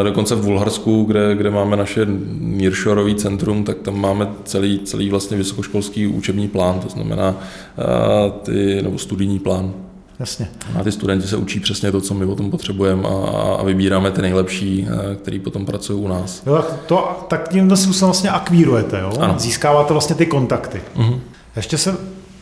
Dokonce 0.03 0.35
v 0.35 0.45
Bulharsku, 0.45 1.03
kde, 1.03 1.35
kde 1.35 1.51
máme 1.51 1.77
naše 1.77 2.07
Nearshoreový 2.39 3.15
centrum, 3.15 3.63
tak 3.63 3.77
tam 3.77 4.01
máme 4.01 4.27
celý, 4.43 4.79
celý 4.79 5.09
vlastně 5.09 5.37
vysokoškolský 5.37 6.07
učební 6.07 6.47
plán, 6.47 6.79
to 6.79 6.89
znamená 6.89 7.35
ty, 8.43 8.81
nebo 8.81 8.97
studijní 8.97 9.39
plán. 9.39 9.73
Jasně. 10.19 10.47
A 10.79 10.83
ty 10.83 10.91
studenti 10.91 11.27
se 11.27 11.37
učí 11.37 11.59
přesně 11.59 11.91
to, 11.91 12.01
co 12.01 12.13
my 12.13 12.25
potom 12.25 12.51
potřebujeme 12.51 13.07
a, 13.07 13.55
a 13.59 13.63
vybíráme 13.63 14.11
ty 14.11 14.21
nejlepší, 14.21 14.87
který 15.21 15.39
potom 15.39 15.65
pracují 15.65 16.03
u 16.03 16.07
nás. 16.07 16.43
Jo, 16.45 16.63
to, 16.85 17.25
tak 17.27 17.49
tím 17.49 17.75
způsobem 17.75 18.07
vlastně 18.07 18.29
akvírujete, 18.29 18.99
jo? 18.99 19.13
Ano. 19.19 19.35
Získáváte 19.37 19.93
vlastně 19.93 20.15
ty 20.15 20.25
kontakty. 20.25 20.81
Uh-huh. 20.95 21.19
Ještě 21.55 21.77
se 21.77 21.97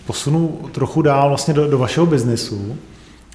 posunu 0.05 0.59
trochu 0.71 1.01
dál 1.01 1.29
vlastně 1.29 1.53
do, 1.53 1.67
do 1.67 1.77
vašeho 1.77 2.05
biznesu. 2.05 2.75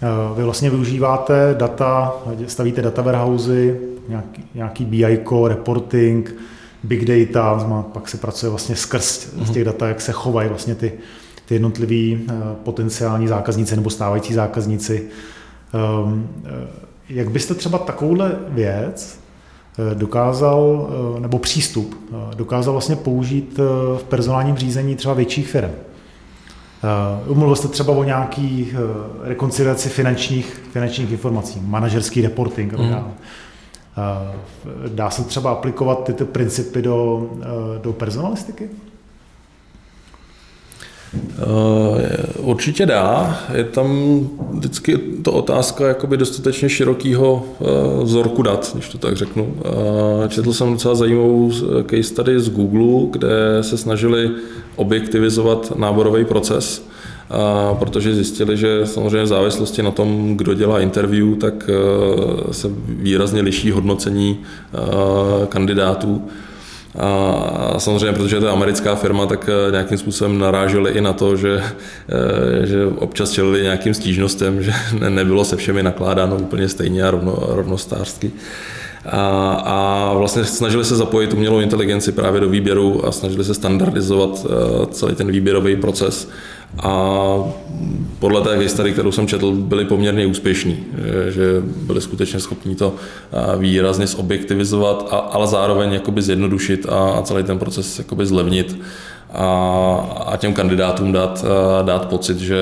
Eh, 0.02 0.34
vy 0.36 0.44
vlastně 0.44 0.70
využíváte 0.70 1.54
data, 1.58 2.12
stavíte 2.46 2.82
data 2.82 3.02
warehousey, 3.02 3.80
nějaký, 4.08 4.44
nějaký 4.54 4.84
BI, 4.84 5.18
reporting, 5.46 6.34
big 6.82 7.04
data, 7.04 7.66
pak 7.92 8.08
se 8.08 8.16
pracuje 8.16 8.50
vlastně 8.50 8.76
skrz 8.76 9.28
z 9.44 9.50
těch 9.50 9.64
data, 9.64 9.88
jak 9.88 10.00
se 10.00 10.12
chovají 10.12 10.48
vlastně 10.48 10.74
ty, 10.74 10.92
ty 11.46 11.54
jednotliví 11.54 12.20
uh, 12.24 12.34
potenciální 12.64 13.28
zákazníci 13.28 13.76
nebo 13.76 13.90
stávající 13.90 14.34
zákazníci. 14.34 15.08
Um, 16.04 16.28
jak 17.08 17.30
byste 17.30 17.54
třeba 17.54 17.78
takovouhle 17.78 18.36
věc 18.48 19.18
dokázal, 19.94 20.90
nebo 21.18 21.38
přístup, 21.38 21.96
dokázal 22.34 22.74
vlastně 22.74 22.96
použít 22.96 23.58
v 23.96 24.04
personálním 24.08 24.56
řízení 24.56 24.96
třeba 24.96 25.14
větších 25.14 25.48
firm? 25.48 25.70
Uh, 27.29 27.37
mluvil 27.37 27.57
jste 27.57 27.68
třeba 27.68 27.92
o 27.92 28.05
nějaký 28.05 28.73
uh, 28.73 28.79
rekonciliaci 29.29 29.88
finančních, 29.88 30.62
finančních 30.73 31.12
informací, 31.12 31.61
manažerský 31.64 32.23
reporting 32.23 32.73
mm. 32.73 32.95
Uh, 32.95 34.88
dá 34.88 35.11
se 35.11 35.25
třeba 35.25 35.53
aplikovat 35.53 36.05
tyto 36.05 36.27
principy 36.27 36.83
do, 36.83 37.31
do 37.83 37.92
personalistiky? 37.92 38.71
Určitě 42.38 42.87
dá. 42.87 43.40
Je 43.55 43.64
tam 43.64 44.20
vždycky 44.51 44.98
to 45.22 45.33
otázka 45.33 45.88
jakoby 45.88 46.16
dostatečně 46.16 46.68
širokého 46.68 47.44
vzorku 48.03 48.42
dat, 48.42 48.70
když 48.75 48.88
to 48.88 48.98
tak 48.98 49.16
řeknu. 49.16 49.55
Četl 50.29 50.53
jsem 50.53 50.72
docela 50.72 50.94
zajímavou 50.94 51.51
case 51.90 52.03
study 52.03 52.40
z 52.40 52.48
Google, 52.48 53.09
kde 53.11 53.59
se 53.61 53.77
snažili 53.79 54.31
objektivizovat 54.77 55.72
náborový 55.77 56.25
proces, 56.25 56.88
protože 57.79 58.14
zjistili, 58.14 58.57
že 58.57 58.87
samozřejmě 58.87 59.22
v 59.22 59.27
závislosti 59.27 59.83
na 59.83 59.90
tom, 59.90 60.37
kdo 60.37 60.55
dělá 60.55 60.81
interview, 60.81 61.35
tak 61.35 61.70
se 62.51 62.68
výrazně 62.88 63.40
liší 63.40 63.70
hodnocení 63.70 64.38
kandidátů. 65.48 66.22
A 66.98 67.74
samozřejmě, 67.78 68.12
protože 68.12 68.40
to 68.40 68.46
je 68.46 68.52
americká 68.52 68.94
firma, 68.94 69.26
tak 69.26 69.48
e, 69.48 69.72
nějakým 69.72 69.98
způsobem 69.98 70.38
naráželi 70.38 70.90
i 70.90 71.00
na 71.00 71.12
to, 71.12 71.37
že, 71.37 71.62
že 72.64 72.87
občas 72.87 73.31
čelili 73.31 73.62
nějakým 73.62 73.94
stížnostem, 73.94 74.62
že 74.62 74.72
nebylo 75.09 75.44
se 75.44 75.57
všemi 75.57 75.83
nakládáno 75.83 76.37
úplně 76.37 76.68
stejně 76.68 77.02
a 77.02 77.11
rovno, 77.11 77.38
rovnostářsky. 77.48 78.33
A, 79.07 79.52
a 79.64 80.12
vlastně 80.14 80.44
snažili 80.44 80.85
se 80.85 80.96
zapojit 80.96 81.33
umělou 81.33 81.61
inteligenci 81.61 82.12
právě 82.12 82.40
do 82.40 82.48
výběru 82.48 83.07
a 83.07 83.12
snažili 83.12 83.44
se 83.44 83.55
standardizovat 83.55 84.46
eh, 84.46 84.87
celý 84.87 85.14
ten 85.14 85.31
výběrový 85.33 85.76
proces 85.76 86.28
a 86.78 87.37
podle 88.18 88.40
té 88.40 88.56
historie, 88.56 88.92
kterou 88.92 89.12
jsem 89.12 89.26
četl, 89.26 89.52
byli 89.52 89.85
poměrně 89.85 90.26
úspěšní, 90.26 90.85
že 91.28 91.42
byli 91.66 92.00
skutečně 92.00 92.40
schopni 92.40 92.74
to 92.74 92.94
výrazně 93.58 94.06
zobjektivizovat, 94.06 95.08
ale 95.30 95.46
zároveň 95.46 95.92
jakoby 95.92 96.22
zjednodušit 96.22 96.87
a 96.88 97.22
celý 97.22 97.44
ten 97.44 97.58
proces 97.58 97.98
jakoby 97.98 98.26
zlevnit 98.26 98.80
a, 99.32 99.46
a 100.26 100.37
těm 100.37 100.54
kandidátům 100.54 101.12
dát, 101.12 101.44
dát 101.82 102.08
pocit, 102.08 102.38
že 102.38 102.58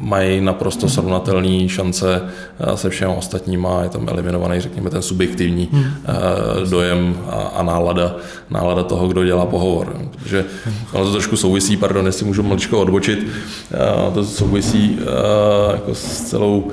mají 0.00 0.40
naprosto 0.40 0.88
srovnatelné 0.88 1.68
šance 1.68 2.22
eh, 2.60 2.76
se 2.76 2.90
všemi 2.90 3.14
ostatníma, 3.16 3.82
je 3.82 3.88
tam 3.88 4.08
eliminovaný, 4.08 4.60
řekněme, 4.60 4.90
ten 4.90 5.02
subjektivní 5.02 5.68
hmm. 5.72 5.84
Eh, 5.84 6.70
dojem 6.70 7.16
a, 7.28 7.32
a 7.32 7.62
nálada, 7.62 8.16
nálada 8.50 8.82
toho, 8.82 9.08
kdo 9.08 9.24
dělá 9.24 9.46
pohovor. 9.46 9.96
Protože 10.10 10.44
ono 10.92 11.04
to 11.04 11.12
trošku 11.12 11.36
souvisí, 11.36 11.76
pardon, 11.76 12.06
jestli 12.06 12.26
můžu 12.26 12.42
maličko 12.42 12.80
odbočit, 12.80 13.26
eh, 13.72 14.14
to 14.14 14.24
souvisí 14.24 14.98
jako 15.72 15.94
s 15.94 16.20
celou 16.20 16.70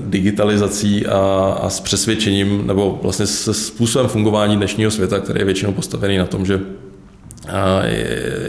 digitalizací 0.00 1.06
a, 1.06 1.18
a 1.62 1.70
s 1.70 1.80
přesvědčením, 1.80 2.66
nebo 2.66 2.98
vlastně 3.02 3.26
se 3.26 3.54
způsobem 3.54 4.08
fungování 4.08 4.56
dnešního 4.56 4.90
světa, 4.90 5.20
který 5.20 5.40
je 5.40 5.44
většinou 5.44 5.72
postavený 5.72 6.18
na 6.18 6.26
tom, 6.26 6.46
že 6.46 6.60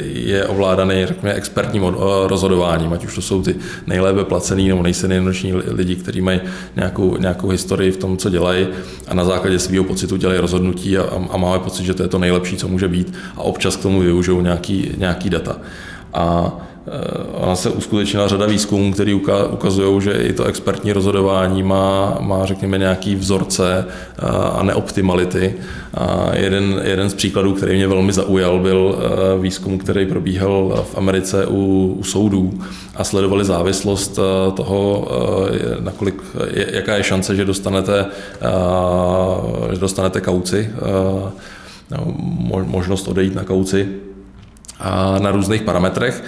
je 0.01 0.47
ovládaný, 0.47 1.05
řekněme, 1.05 1.33
expertním 1.33 1.83
rozhodováním, 2.25 2.93
ať 2.93 3.05
už 3.05 3.15
to 3.15 3.21
jsou 3.21 3.41
ty 3.41 3.55
nejlépe 3.87 4.23
placený 4.23 4.67
nebo 4.67 4.83
nejsilnější 4.83 5.53
lidi, 5.53 5.95
kteří 5.95 6.21
mají 6.21 6.41
nějakou, 6.75 7.17
nějakou 7.17 7.49
historii 7.49 7.91
v 7.91 7.97
tom, 7.97 8.17
co 8.17 8.29
dělají 8.29 8.67
a 9.07 9.13
na 9.13 9.25
základě 9.25 9.59
svého 9.59 9.83
pocitu 9.83 10.17
dělají 10.17 10.39
rozhodnutí 10.39 10.97
a, 10.97 11.27
a 11.29 11.37
máme 11.37 11.59
pocit, 11.59 11.85
že 11.85 11.93
to 11.93 12.03
je 12.03 12.09
to 12.09 12.19
nejlepší, 12.19 12.57
co 12.57 12.67
může 12.67 12.87
být 12.87 13.13
a 13.35 13.41
občas 13.41 13.75
k 13.75 13.81
tomu 13.81 13.99
využijou 13.99 14.41
nějaký, 14.41 14.91
nějaký 14.97 15.29
data. 15.29 15.57
A 16.13 16.51
ona 17.33 17.55
se 17.55 17.69
uskutečnila 17.69 18.27
řada 18.27 18.45
výzkumů, 18.45 18.93
které 18.93 19.13
ukazují, 19.51 20.01
že 20.01 20.11
i 20.11 20.33
to 20.33 20.43
expertní 20.43 20.93
rozhodování 20.93 21.63
má, 21.63 22.17
má 22.19 22.45
řekněme, 22.45 22.77
nějaký 22.77 23.15
vzorce 23.15 23.85
eh, 23.87 24.25
a 24.53 24.63
neoptimality. 24.63 25.55
A 25.93 26.29
jeden, 26.35 26.81
jeden 26.83 27.09
z 27.09 27.13
příkladů, 27.13 27.53
který 27.53 27.75
mě 27.75 27.87
velmi 27.87 28.13
zaujal, 28.13 28.59
byl 28.59 28.95
eh, 28.97 29.39
výzkum, 29.41 29.77
který 29.77 30.05
probíhal 30.05 30.85
v 30.91 30.97
Americe 30.97 31.47
u, 31.47 31.95
u 31.99 32.03
soudů 32.03 32.59
a 32.95 33.03
sledovali 33.03 33.45
závislost 33.45 34.19
toho, 34.55 35.07
nakolik, 35.79 36.21
jaká 36.53 36.95
je 36.95 37.03
šance, 37.03 37.35
že 37.35 37.45
dostanete, 37.45 38.05
že 39.73 39.79
dostanete 39.79 40.21
kauci, 40.21 40.69
možnost 42.65 43.07
odejít 43.07 43.35
na 43.35 43.43
kauci 43.43 43.87
na 45.19 45.31
různých 45.31 45.61
parametrech 45.61 46.23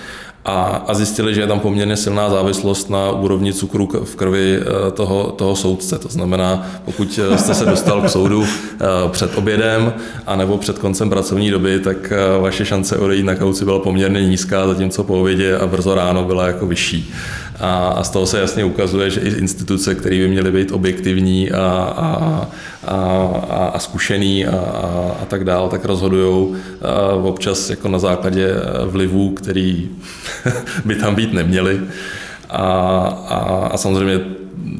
a, 0.45 0.83
a 0.87 0.93
zjistili, 0.93 1.35
že 1.35 1.41
je 1.41 1.47
tam 1.47 1.59
poměrně 1.59 1.97
silná 1.97 2.29
závislost 2.29 2.89
na 2.89 3.11
úrovni 3.11 3.53
cukru 3.53 3.89
v 4.03 4.15
krvi 4.15 4.59
eh, 4.61 4.91
toho, 4.91 5.31
toho 5.31 5.55
soudce. 5.55 5.99
To 5.99 6.07
znamená, 6.07 6.67
pokud 6.85 7.19
eh, 7.33 7.37
jste 7.37 7.53
se 7.53 7.65
dostal 7.65 8.01
k 8.01 8.09
soudu 8.09 8.45
eh, 8.45 8.85
před 9.09 9.37
obědem 9.37 9.93
a 10.27 10.35
nebo 10.35 10.57
před 10.57 10.79
koncem 10.79 11.09
pracovní 11.09 11.51
doby, 11.51 11.79
tak 11.79 12.13
vaše 12.41 12.65
šance 12.65 12.97
odejít 12.97 13.25
na 13.25 13.35
kauci 13.35 13.65
byla 13.65 13.79
poměrně 13.79 14.27
nízká, 14.27 14.67
zatímco 14.67 15.03
po 15.03 15.19
obědě 15.19 15.57
a 15.57 15.67
brzo 15.67 15.95
ráno 15.95 16.23
byla 16.23 16.47
jako 16.47 16.67
vyšší. 16.67 17.13
A, 17.61 17.87
a 17.87 18.03
z 18.03 18.09
toho 18.09 18.25
se 18.25 18.39
jasně 18.39 18.65
ukazuje, 18.65 19.09
že 19.09 19.21
i 19.21 19.29
instituce, 19.29 19.95
které 19.95 20.17
by 20.17 20.27
měly 20.27 20.51
být 20.51 20.71
objektivní 20.71 21.51
a, 21.51 21.61
a, 21.97 22.47
a, 22.87 23.71
a 23.73 23.79
zkušený 23.79 24.45
a, 24.45 24.55
a, 24.57 25.15
a 25.21 25.25
tak 25.25 25.43
dál, 25.43 25.69
tak 25.69 25.85
rozhodují 25.85 26.55
občas 27.23 27.69
jako 27.69 27.87
na 27.87 27.99
základě 27.99 28.53
vlivů, 28.85 29.29
který 29.29 29.89
by 30.85 30.95
tam 30.95 31.15
být 31.15 31.33
neměly. 31.33 31.81
A, 32.49 32.63
a, 33.27 33.67
a 33.71 33.77
samozřejmě 33.77 34.19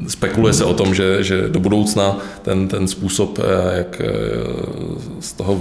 spekuluje 0.08 0.52
se 0.52 0.64
o 0.64 0.74
tom, 0.74 0.94
že, 0.94 1.24
že 1.24 1.48
do 1.48 1.60
budoucna 1.60 2.16
ten, 2.42 2.68
ten 2.68 2.88
způsob, 2.88 3.38
eh, 3.38 3.76
jak 3.76 4.00
eh, 4.00 4.10
z 5.20 5.32
toho 5.32 5.60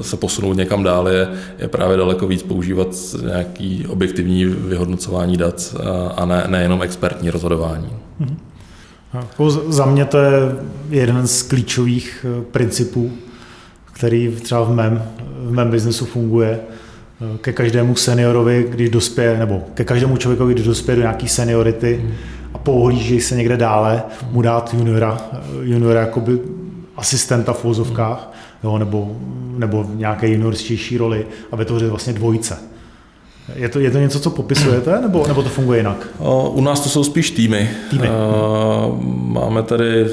se 0.00 0.16
posunout 0.16 0.52
někam 0.52 0.82
dál, 0.82 1.08
je, 1.08 1.28
je 1.58 1.68
právě 1.68 1.96
daleko 1.96 2.26
víc 2.26 2.42
používat 2.42 2.88
nějaký 3.22 3.86
objektivní 3.88 4.44
vyhodnocování 4.44 5.36
dat 5.36 5.76
a 6.16 6.24
ne, 6.24 6.44
nejenom 6.48 6.82
expertní 6.82 7.30
rozhodování. 7.30 7.88
Mhm. 8.18 8.36
Jako 9.14 9.50
za 9.50 9.86
mě 9.86 10.04
to 10.04 10.18
je 10.18 10.32
jeden 10.90 11.26
z 11.26 11.42
klíčových 11.42 12.26
eh, 12.28 12.42
principů, 12.42 13.12
který 13.92 14.36
třeba 14.42 14.64
v 14.64 14.74
mém, 14.74 15.02
v 15.38 15.52
mém 15.52 15.70
biznesu 15.70 16.04
funguje. 16.04 16.60
Eh, 17.34 17.38
ke 17.38 17.52
každému 17.52 17.96
seniorovi, 17.96 18.66
když 18.70 18.90
dospěje, 18.90 19.38
nebo 19.38 19.62
ke 19.74 19.84
každému 19.84 20.16
člověku, 20.16 20.46
když 20.46 20.66
dospěje 20.66 20.96
do 20.96 21.02
nějaké 21.02 21.28
seniority 21.28 22.14
a 22.54 22.58
pohlíží 22.58 23.20
se 23.20 23.36
někde 23.36 23.56
dále, 23.56 24.02
mu 24.30 24.42
dát 24.42 24.74
juniora, 24.74 25.18
eh, 25.32 25.38
juniora 25.62 26.00
jakoby 26.00 26.38
asistenta 26.96 27.52
v 27.52 27.64
vozovkách, 27.64 28.32
jo, 28.66 28.78
nebo, 28.78 29.16
nebo 29.56 29.86
nějaké 29.94 30.28
juniorštější 30.28 30.98
roli 30.98 31.26
a 31.52 31.56
vytvořit 31.56 31.88
vlastně 31.88 32.12
dvojice. 32.12 32.58
Je 33.54 33.68
to, 33.68 33.80
je 33.80 33.90
to 33.90 33.98
něco, 33.98 34.20
co 34.20 34.30
popisujete, 34.30 35.00
nebo, 35.00 35.26
nebo 35.26 35.42
to 35.42 35.48
funguje 35.48 35.78
jinak? 35.78 36.08
U 36.52 36.60
nás 36.60 36.80
to 36.80 36.88
jsou 36.88 37.04
spíš 37.04 37.30
týmy. 37.30 37.70
týmy. 37.90 38.08
Máme 39.12 39.62
tady 39.62 40.06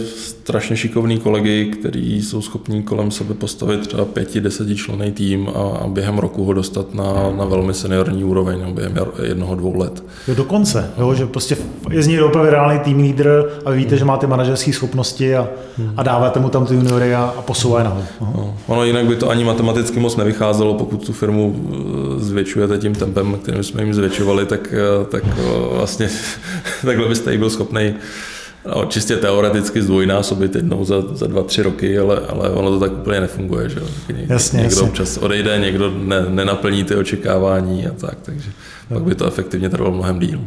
strašně 0.43 0.77
šikovný 0.77 1.19
kolegy, 1.19 1.65
kteří 1.65 2.21
jsou 2.21 2.41
schopní 2.41 2.83
kolem 2.83 3.11
sebe 3.11 3.33
postavit 3.33 3.87
třeba 3.87 4.05
pěti, 4.05 4.41
deseti 4.41 4.75
člený 4.75 5.11
tým 5.11 5.49
a, 5.49 5.77
a 5.77 5.87
během 5.87 6.17
roku 6.17 6.43
ho 6.43 6.53
dostat 6.53 6.93
na, 6.93 7.31
na 7.37 7.45
velmi 7.45 7.73
seniorní 7.73 8.23
úroveň, 8.23 8.61
no, 8.65 8.73
během 8.73 8.95
jednoho, 9.23 9.55
dvou 9.55 9.77
let. 9.77 10.03
Jo, 10.27 10.35
dokonce, 10.35 10.89
jo, 10.97 11.13
že 11.13 11.25
prostě 11.25 11.57
je 11.89 12.03
z 12.03 12.07
něj 12.07 12.21
opravdu 12.21 12.49
reálný 12.49 12.79
tým 12.79 12.97
lídr 12.97 13.49
a 13.65 13.71
vy 13.71 13.77
víte, 13.77 13.89
hmm. 13.89 13.99
že 13.99 14.05
máte 14.05 14.27
manažerské 14.27 14.73
schopnosti 14.73 15.35
a, 15.35 15.47
hmm. 15.77 15.93
a 15.97 16.03
dáváte 16.03 16.39
mu 16.39 16.49
tam 16.49 16.65
ty 16.65 16.73
juniory 16.73 17.15
a, 17.15 17.33
a 17.37 17.41
posouvají 17.41 17.85
nahoru. 17.85 18.05
No, 18.21 18.57
ono 18.67 18.83
jinak 18.83 19.05
by 19.05 19.15
to 19.15 19.29
ani 19.29 19.43
matematicky 19.43 19.99
moc 19.99 20.15
nevycházelo, 20.15 20.73
pokud 20.73 21.05
tu 21.05 21.13
firmu 21.13 21.55
e, 21.55 22.19
zvětšujete 22.19 22.77
tím 22.77 22.95
tempem, 22.95 23.22
kterým 23.41 23.63
jsme 23.63 23.81
jim 23.81 23.93
zvětšovali, 23.93 24.45
tak, 24.45 24.73
e, 24.73 25.05
tak 25.05 25.23
e, 25.23 25.75
vlastně 25.75 26.09
takhle 26.85 27.07
byste 27.07 27.31
jí 27.31 27.37
byl 27.37 27.49
schopný 27.49 27.95
No, 28.65 28.85
čistě 28.85 29.17
teoreticky 29.17 29.81
zdvojnásobit 29.81 30.55
jednou 30.55 30.85
za, 30.85 30.95
za 31.11 31.27
dva, 31.27 31.43
tři 31.43 31.61
roky, 31.61 31.99
ale, 31.99 32.19
ale 32.29 32.49
ono 32.49 32.69
to 32.69 32.79
tak 32.79 32.91
úplně 32.91 33.19
nefunguje. 33.19 33.69
Že? 33.69 33.79
Jasně, 34.27 34.57
někdo 34.57 34.75
jasně. 34.75 34.87
občas 34.87 35.17
odejde, 35.17 35.59
někdo 35.59 35.91
ne, 35.91 36.25
nenaplní 36.29 36.83
ty 36.83 36.95
očekávání 36.95 37.87
a 37.87 37.91
tak, 37.91 38.17
takže 38.21 38.49
no. 38.89 38.97
pak 38.97 39.07
by 39.07 39.15
to 39.15 39.27
efektivně 39.27 39.69
trvalo 39.69 39.95
mnohem 39.95 40.19
díl. 40.19 40.39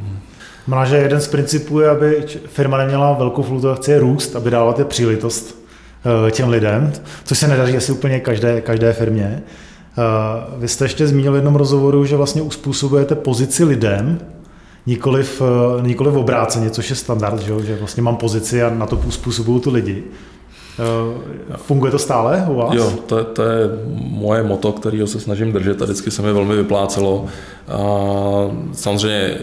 Má, 0.66 0.84
že 0.84 0.96
jeden 0.96 1.20
z 1.20 1.28
principů 1.28 1.80
je, 1.80 1.88
aby 1.88 2.24
firma 2.46 2.78
neměla 2.78 3.12
velkou 3.12 3.42
fluktuaci, 3.42 3.98
růst, 3.98 4.36
aby 4.36 4.50
dávala 4.50 4.72
ty 4.72 4.84
příležitost 4.84 5.58
eh, 6.26 6.30
těm 6.30 6.48
lidem, 6.48 6.92
což 7.24 7.38
se 7.38 7.48
nedaří 7.48 7.76
asi 7.76 7.92
úplně 7.92 8.20
každé, 8.20 8.60
každé 8.60 8.92
firmě. 8.92 9.42
Eh, 9.98 10.44
vy 10.58 10.68
jste 10.68 10.84
ještě 10.84 11.06
zmínil 11.06 11.32
v 11.32 11.34
jednom 11.34 11.56
rozhovoru, 11.56 12.04
že 12.04 12.16
vlastně 12.16 12.42
uspůsobujete 12.42 13.14
pozici 13.14 13.64
lidem, 13.64 14.18
nikoliv, 14.86 15.42
eh, 15.42 15.82
nikoliv 15.82 16.14
obráceně, 16.14 16.70
což 16.70 16.90
je 16.90 16.96
standard, 16.96 17.40
že, 17.40 17.62
že 17.62 17.76
vlastně 17.76 18.02
mám 18.02 18.16
pozici 18.16 18.62
a 18.62 18.70
na 18.70 18.86
to 18.86 18.96
uspůsobuju 18.96 19.58
tu 19.58 19.70
lidi. 19.72 20.04
Funguje 21.56 21.92
to 21.92 21.98
stále 21.98 22.46
u 22.48 22.54
vás? 22.54 22.74
Jo, 22.74 22.92
to, 23.06 23.24
to 23.24 23.42
je 23.42 23.68
moje 23.98 24.42
moto, 24.42 24.72
kterého 24.72 25.06
se 25.06 25.20
snažím 25.20 25.52
držet 25.52 25.82
a 25.82 25.84
vždycky 25.84 26.10
se 26.10 26.22
mi 26.22 26.32
velmi 26.32 26.56
vyplácelo. 26.56 27.26
Samozřejmě 28.72 29.38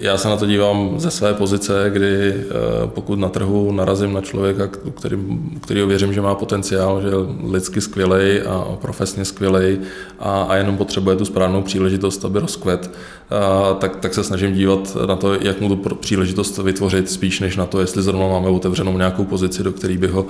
já 0.00 0.16
se 0.16 0.28
na 0.28 0.36
to 0.36 0.46
dívám 0.46 1.00
ze 1.00 1.10
své 1.10 1.34
pozice, 1.34 1.90
kdy 1.92 2.34
eh, 2.34 2.44
pokud 2.86 3.18
na 3.18 3.28
trhu 3.28 3.72
narazím 3.72 4.12
na 4.12 4.20
člověka, 4.20 4.66
který, 4.66 5.16
který 5.60 5.86
věřím, 5.86 6.12
že 6.12 6.20
má 6.20 6.34
potenciál, 6.34 7.02
že 7.02 7.08
je 7.08 7.14
lidsky 7.50 7.80
skvělej 7.80 8.42
a 8.46 8.76
profesně 8.80 9.24
skvělej 9.24 9.78
a, 10.18 10.42
a 10.42 10.56
jenom 10.56 10.76
potřebuje 10.76 11.16
tu 11.16 11.24
správnou 11.24 11.62
příležitost, 11.62 12.24
aby 12.24 12.38
rozkvet, 12.38 12.90
a, 13.30 13.74
tak, 13.74 13.96
tak 13.96 14.14
se 14.14 14.24
snažím 14.24 14.54
dívat 14.54 14.96
na 15.06 15.16
to, 15.16 15.34
jak 15.34 15.60
mu 15.60 15.76
tu 15.76 15.94
příležitost 15.94 16.58
vytvořit, 16.58 17.10
spíš 17.10 17.40
než 17.40 17.56
na 17.56 17.66
to, 17.66 17.80
jestli 17.80 18.02
zrovna 18.02 18.28
máme 18.28 18.48
otevřenou 18.48 18.98
nějakou 18.98 19.24
pozici, 19.24 19.62
do 19.62 19.72
které 19.72 19.98
bych 19.98 20.10
ho 20.10 20.26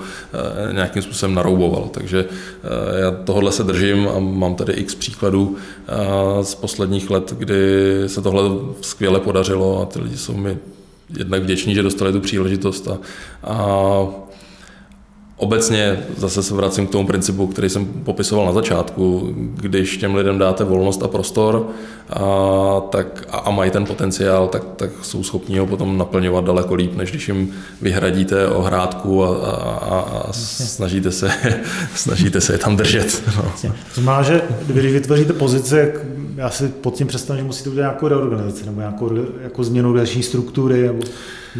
e, 0.69 0.73
nějakým 0.73 1.01
způsobem 1.01 1.35
narouboval. 1.35 1.89
Takže 1.91 2.25
já 2.99 3.11
tohle 3.11 3.51
se 3.51 3.63
držím 3.63 4.07
a 4.15 4.19
mám 4.19 4.55
tady 4.55 4.73
x 4.73 4.95
příkladů 4.95 5.55
z 6.41 6.55
posledních 6.55 7.09
let, 7.09 7.33
kdy 7.37 7.63
se 8.07 8.21
tohle 8.21 8.41
skvěle 8.81 9.19
podařilo 9.19 9.58
a 9.63 9.85
ty 9.85 9.99
lidi 9.99 10.17
jsou 10.17 10.37
mi 10.37 10.57
jednak 11.17 11.43
vděční, 11.43 11.75
že 11.75 11.83
dostali 11.83 12.11
tu 12.11 12.19
příležitost 12.19 12.87
a, 12.87 12.97
a 13.43 14.07
Obecně 15.39 15.99
zase 16.17 16.43
se 16.43 16.53
vracím 16.53 16.87
k 16.87 16.91
tomu 16.91 17.07
principu, 17.07 17.47
který 17.47 17.69
jsem 17.69 17.85
popisoval 17.85 18.45
na 18.45 18.51
začátku. 18.51 19.33
Když 19.55 19.97
těm 19.97 20.15
lidem 20.15 20.37
dáte 20.37 20.63
volnost 20.63 21.03
a 21.03 21.07
prostor 21.07 21.67
a, 22.09 22.81
tak, 22.89 23.27
a, 23.29 23.37
a 23.37 23.51
mají 23.51 23.71
ten 23.71 23.85
potenciál, 23.85 24.47
tak, 24.47 24.63
tak 24.75 24.89
jsou 25.01 25.23
schopni 25.23 25.59
ho 25.59 25.65
potom 25.65 25.97
naplňovat 25.97 26.45
daleko 26.45 26.75
líp, 26.75 26.95
než 26.95 27.09
když 27.09 27.27
jim 27.27 27.51
vyhradíte 27.81 28.47
ohrádku 28.47 29.23
a, 29.23 29.27
a, 29.27 29.61
a, 29.61 29.99
a 29.99 30.33
snažíte, 30.33 31.11
se, 31.11 31.31
snažíte 31.95 32.41
se 32.41 32.53
je 32.53 32.57
tam 32.57 32.77
držet. 32.77 33.23
No. 33.37 33.71
To 33.95 34.01
znamená, 34.01 34.23
že 34.23 34.41
když 34.67 34.93
vytvoříte 34.93 35.33
pozici, 35.33 35.91
já 36.39 36.49
si 36.49 36.67
pod 36.67 36.95
tím 36.95 37.07
představím, 37.07 37.39
že 37.39 37.47
musíte 37.47 37.69
udělat 37.69 37.85
nějakou 37.85 38.07
reorganizaci 38.07 38.65
nebo 38.65 38.79
nějakou 38.79 39.09
jako 39.41 39.63
změnu 39.63 39.93
další 39.93 40.23
struktury, 40.23 40.81
nebo, 40.81 41.03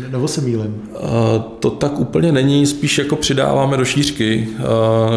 nebo 0.10 0.28
se 0.28 0.42
mýlim? 0.42 0.82
To 1.60 1.70
tak 1.70 2.00
úplně 2.00 2.32
není, 2.32 2.66
spíš 2.66 2.98
jako 2.98 3.16
přidáváme 3.16 3.78
do 3.78 3.86
šířky, 3.86 4.48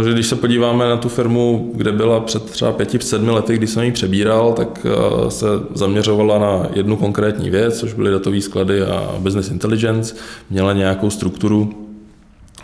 že 0.04 0.12
když 0.12 0.26
se 0.26 0.36
podíváme 0.36 0.88
na 0.88 0.96
tu 0.96 1.08
firmu, 1.08 1.70
kde 1.74 1.92
byla 1.92 2.20
před 2.20 2.44
třeba 2.44 2.72
pěti, 2.72 2.98
sedmi 2.98 3.30
lety, 3.30 3.56
kdy 3.56 3.66
jsem 3.66 3.82
ji 3.82 3.92
přebíral, 3.92 4.52
tak 4.52 4.86
se 5.28 5.46
zaměřovala 5.74 6.38
na 6.38 6.66
jednu 6.74 6.96
konkrétní 6.96 7.50
věc, 7.50 7.78
což 7.78 7.92
byly 7.92 8.10
datové 8.10 8.40
sklady 8.40 8.82
a 8.82 9.14
business 9.18 9.50
intelligence, 9.50 10.14
měla 10.50 10.72
nějakou 10.72 11.10
strukturu, 11.10 11.81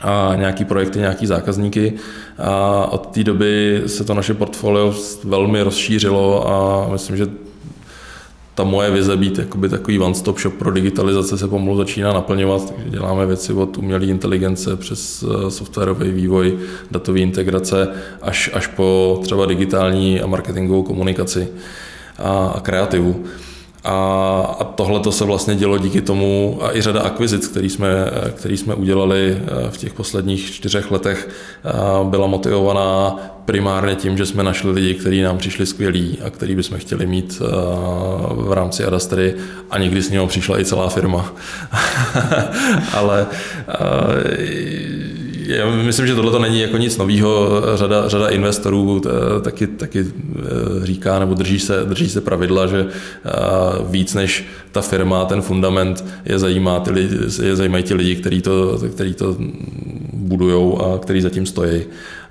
a 0.01 0.33
nějaký 0.37 0.65
projekty, 0.65 0.99
nějaký 0.99 1.27
zákazníky. 1.27 1.93
A 2.39 2.87
od 2.93 3.07
té 3.07 3.25
doby 3.25 3.83
se 3.87 4.05
to 4.05 4.15
naše 4.15 4.35
portfolio 4.35 4.95
velmi 5.25 5.63
rozšířilo 5.63 6.51
a 6.51 6.89
myslím, 6.93 7.17
že 7.17 7.27
ta 8.59 8.65
moje 8.65 8.91
vize 8.91 9.17
být 9.17 9.39
jakoby 9.39 9.69
takový 9.69 9.99
one-stop 9.99 10.39
shop 10.39 10.55
pro 10.55 10.73
digitalizace 10.73 11.39
se 11.39 11.49
pomalu 11.49 11.77
začíná 11.77 12.13
naplňovat, 12.13 12.71
takže 12.71 12.91
děláme 12.91 13.27
věci 13.27 13.53
od 13.53 13.79
umělé 13.79 14.05
inteligence 14.05 14.77
přes 14.77 15.25
eh, 15.25 15.51
softwarový 15.51 16.11
vývoj, 16.11 16.59
datové 16.91 17.21
integrace 17.21 17.89
až, 18.23 18.51
až 18.53 18.67
po 18.67 19.19
třeba 19.23 19.47
digitální 19.47 20.21
a 20.21 20.27
marketingovou 20.27 20.83
komunikaci 20.83 21.49
a, 22.19 22.53
a 22.57 22.61
kreativu. 22.61 23.25
A, 23.85 24.57
a 24.61 24.65
tohle 24.65 25.01
to 25.01 25.13
se 25.13 25.25
vlastně 25.25 25.55
dělo 25.55 25.79
díky 25.79 26.01
tomu 26.01 26.59
a 26.63 26.77
i 26.77 26.83
řada 26.83 27.01
akvizic, 27.01 27.49
který 27.49 27.71
jsme, 27.71 27.89
který 28.35 28.57
jsme 28.57 28.75
udělali 28.75 29.39
eh, 29.43 29.71
v 29.71 29.77
těch 29.77 29.93
posledních 29.95 30.51
čtyřech 30.51 30.91
letech, 30.91 31.29
eh, 31.65 31.71
byla 32.05 32.27
motivovaná 32.27 33.17
primárně 33.45 33.95
tím, 33.95 34.17
že 34.17 34.27
jsme 34.27 34.43
našli 34.43 34.71
lidi, 34.71 34.95
kteří 34.95 35.23
nám 35.23 35.39
přišli 35.39 35.67
skvělí 35.67 36.19
a 36.25 36.31
který 36.31 36.57
bychom 36.57 36.79
chtěli 36.79 37.07
mít 37.07 37.43
eh, 37.43 37.47
v 38.35 38.53
rámci 38.53 38.85
Adastry 38.85 39.35
a 39.71 39.79
někdy 39.79 40.03
s 40.03 40.11
něho 40.11 40.27
přišla 40.27 40.61
i 40.61 40.65
celá 40.65 40.89
firma. 40.89 41.33
Ale 42.93 43.27
já 45.49 45.71
myslím, 45.71 46.07
že 46.07 46.15
tohle 46.15 46.31
to 46.31 46.39
není 46.39 46.61
jako 46.61 46.77
nic 46.77 46.97
nového. 46.97 47.63
Řada, 47.75 48.09
řada 48.09 48.29
investorů 48.29 49.03
eh, 49.07 49.41
taky, 49.41 49.67
taky 49.67 50.01
eh, 50.01 50.87
říká 50.87 51.19
nebo 51.19 51.35
drží 51.35 51.59
se, 51.59 51.85
drží 51.85 52.09
se 52.09 52.21
pravidla, 52.21 52.67
že 52.67 52.87
eh, 52.87 53.31
víc 53.91 54.15
než 54.15 54.45
ta 54.73 54.81
firma, 54.81 55.25
ten 55.25 55.43
fundament 55.43 56.05
je, 56.25 56.39
zajímá 56.39 56.81
ty 56.81 56.91
lidi, 56.91 57.17
je 57.43 57.57
zajímají 57.57 57.85
ti 57.85 57.95
lidi, 57.95 58.17
kteří 58.17 58.43
to, 58.43 58.79
který 58.95 59.15
to 59.15 59.37
budují 60.13 60.77
a 60.79 60.99
kteří 60.99 61.21
zatím 61.21 61.47
stojí. 61.47 61.83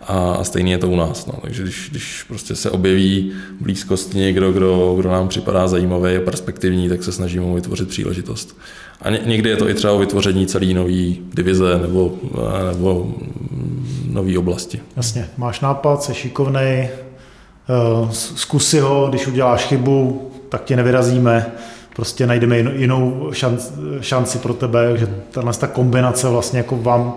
A 0.07 0.43
stejně 0.43 0.73
je 0.73 0.77
to 0.77 0.89
u 0.89 0.95
nás. 0.95 1.25
No. 1.25 1.33
Takže 1.41 1.63
když, 1.63 1.87
když 1.91 2.23
prostě 2.27 2.55
se 2.55 2.71
objeví 2.71 3.31
v 3.59 3.63
blízkosti 3.63 4.17
někdo, 4.17 4.51
kdo, 4.51 4.95
kdo 4.99 5.11
nám 5.11 5.27
připadá 5.27 5.67
zajímavý 5.67 6.15
a 6.15 6.21
perspektivní, 6.21 6.89
tak 6.89 7.03
se 7.03 7.11
snažíme 7.11 7.45
mu 7.45 7.55
vytvořit 7.55 7.89
příležitost. 7.89 8.57
A 9.01 9.09
někdy 9.09 9.49
je 9.49 9.57
to 9.57 9.69
i 9.69 9.73
třeba 9.73 9.93
o 9.93 9.99
vytvoření 9.99 10.47
celé 10.47 10.65
nové 10.65 11.13
divize 11.33 11.79
nebo, 11.81 12.17
nebo 12.67 13.13
nové 14.09 14.37
oblasti. 14.37 14.79
Jasně, 14.95 15.29
máš 15.37 15.61
nápad, 15.61 16.03
jsi 16.03 16.13
šikovný, 16.13 16.59
eh, 16.61 16.89
zkusy 18.11 18.79
ho, 18.79 19.07
když 19.09 19.27
uděláš 19.27 19.65
chybu, 19.65 20.31
tak 20.49 20.63
tě 20.63 20.75
nevyrazíme, 20.75 21.51
prostě 21.95 22.27
najdeme 22.27 22.57
jinou 22.57 23.31
šanci 24.01 24.37
pro 24.37 24.53
tebe, 24.53 24.97
že 24.97 25.07
ta 25.59 25.67
kombinace 25.67 26.29
vlastně 26.29 26.59
jako 26.59 26.77
vám 26.77 27.13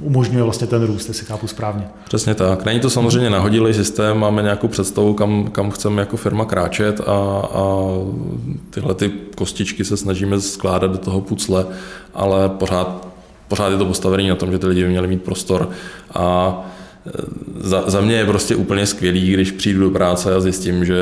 umožňuje 0.00 0.42
vlastně 0.42 0.66
ten 0.66 0.86
růst, 0.86 1.08
jestli 1.08 1.26
chápu 1.26 1.46
správně. 1.46 1.88
Přesně 2.04 2.34
tak. 2.34 2.64
Není 2.64 2.80
to 2.80 2.90
samozřejmě 2.90 3.30
nahodilý 3.30 3.74
systém, 3.74 4.18
máme 4.18 4.42
nějakou 4.42 4.68
představu, 4.68 5.14
kam, 5.14 5.50
kam 5.52 5.70
chceme 5.70 6.02
jako 6.02 6.16
firma 6.16 6.44
kráčet 6.44 7.00
a, 7.00 7.04
a 7.54 7.64
tyhle 8.70 8.94
ty 8.94 9.12
kostičky 9.36 9.84
se 9.84 9.96
snažíme 9.96 10.40
skládat 10.40 10.90
do 10.90 10.98
toho 10.98 11.20
pucle, 11.20 11.66
ale 12.14 12.48
pořád, 12.48 13.08
pořád 13.48 13.68
je 13.68 13.78
to 13.78 13.86
postavené 13.86 14.28
na 14.28 14.34
tom, 14.34 14.52
že 14.52 14.58
ty 14.58 14.66
lidi 14.66 14.82
by 14.82 14.88
měli 14.88 15.08
mít 15.08 15.22
prostor 15.22 15.70
a 16.14 16.56
e, 17.06 17.10
za, 17.60 17.84
za 17.86 18.00
mě 18.00 18.16
je 18.16 18.26
prostě 18.26 18.56
úplně 18.56 18.86
skvělý, 18.86 19.32
když 19.32 19.50
přijdu 19.50 19.80
do 19.80 19.90
práce 19.90 20.34
a 20.34 20.40
zjistím, 20.40 20.84
že 20.84 20.96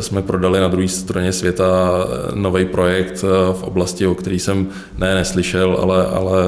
jsme 0.00 0.22
prodali 0.22 0.60
na 0.60 0.68
druhé 0.68 0.88
straně 0.88 1.32
světa 1.32 1.90
nový 2.34 2.64
projekt 2.64 3.22
v 3.52 3.62
oblasti, 3.62 4.06
o 4.06 4.14
který 4.14 4.38
jsem 4.38 4.68
ne 4.98 5.14
neslyšel, 5.14 5.78
ale, 5.80 6.06
ale 6.06 6.44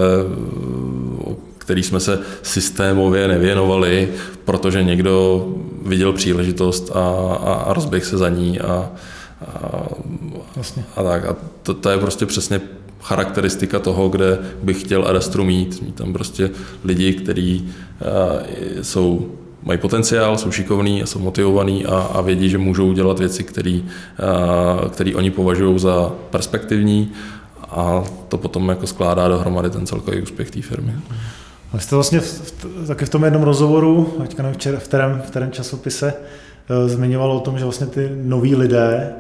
který 1.69 1.83
jsme 1.83 2.01
se 2.01 2.19
systémově 2.43 3.29
nevěnovali, 3.29 4.09
protože 4.45 4.83
někdo 4.83 5.47
viděl 5.87 6.13
příležitost 6.13 6.91
a, 6.95 7.01
a, 7.45 7.53
a 7.55 7.73
rozběh 7.73 8.05
se 8.05 8.19
za 8.19 8.29
ní 8.29 8.61
a, 8.61 8.91
a, 9.47 9.83
Jasně. 10.57 10.85
a 10.97 11.03
tak. 11.03 11.25
A 11.25 11.37
to, 11.63 11.75
to 11.75 11.91
je 11.91 11.99
prostě 11.99 12.27
přesně 12.27 12.61
charakteristika 13.01 13.79
toho, 13.79 14.09
kde 14.09 14.39
bych 14.63 14.81
chtěl 14.81 15.09
Adastru 15.09 15.45
mít. 15.45 15.83
Mít 15.83 15.95
tam 15.95 16.13
prostě 16.13 16.51
lidi, 16.85 17.13
kteří 17.13 17.69
jsou 18.83 19.33
mají 19.63 19.79
potenciál, 19.79 20.39
jsou 20.39 20.51
šikovní 20.51 21.03
a 21.03 21.07
jsou 21.07 21.19
motivovaní 21.19 21.87
a, 21.87 21.99
a 22.01 22.21
vědí, 22.21 22.49
že 22.49 22.59
můžou 22.59 22.93
dělat 22.93 23.19
věci, 23.19 23.45
které 23.45 25.15
oni 25.15 25.31
považují 25.31 25.79
za 25.79 26.13
perspektivní 26.31 27.13
a 27.71 28.05
to 28.29 28.39
potom 28.39 28.69
jako 28.69 28.87
skládá 28.87 29.29
dohromady 29.29 29.71
ten 29.71 29.87
celkový 29.87 30.23
úspěch 30.23 30.51
té 30.51 30.63
firmy. 30.63 30.93
A 31.73 31.79
jste 31.79 31.95
vlastně 31.95 32.21
v, 32.21 32.53
taky 32.87 33.05
v 33.05 33.09
tom 33.09 33.25
jednom 33.25 33.43
rozhovoru, 33.43 34.15
teďka 34.23 34.43
nevím, 34.43 34.59
v 34.79 34.85
kterém, 34.85 35.23
v 35.27 35.31
kterém 35.31 35.51
časopise, 35.51 36.15
uh, 36.15 36.89
zmiňoval 36.89 37.33
o 37.33 37.41
tom, 37.41 37.59
že 37.59 37.65
vlastně 37.65 37.87
ty 37.87 38.11
noví 38.23 38.57
lidé, 38.57 39.13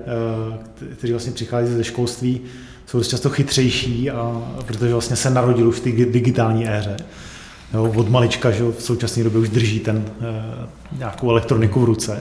uh, 0.48 0.54
kteří 0.94 1.12
vlastně 1.12 1.32
přichází 1.32 1.74
ze 1.74 1.84
školství, 1.84 2.40
jsou 2.86 3.02
často 3.02 3.30
chytřejší, 3.30 4.10
a, 4.10 4.42
protože 4.66 4.92
vlastně 4.92 5.16
se 5.16 5.30
narodil 5.30 5.68
už 5.68 5.76
v 5.76 5.80
té 5.80 5.90
digitální 5.90 6.68
éře. 6.68 6.96
Jo, 7.74 7.92
od 7.96 8.08
malička, 8.08 8.50
že 8.50 8.64
v 8.64 8.82
současné 8.82 9.24
době 9.24 9.40
už 9.40 9.48
drží 9.48 9.80
ten, 9.80 9.96
uh, 9.96 10.98
nějakou 10.98 11.30
elektroniku 11.30 11.80
v 11.80 11.84
ruce. 11.84 12.20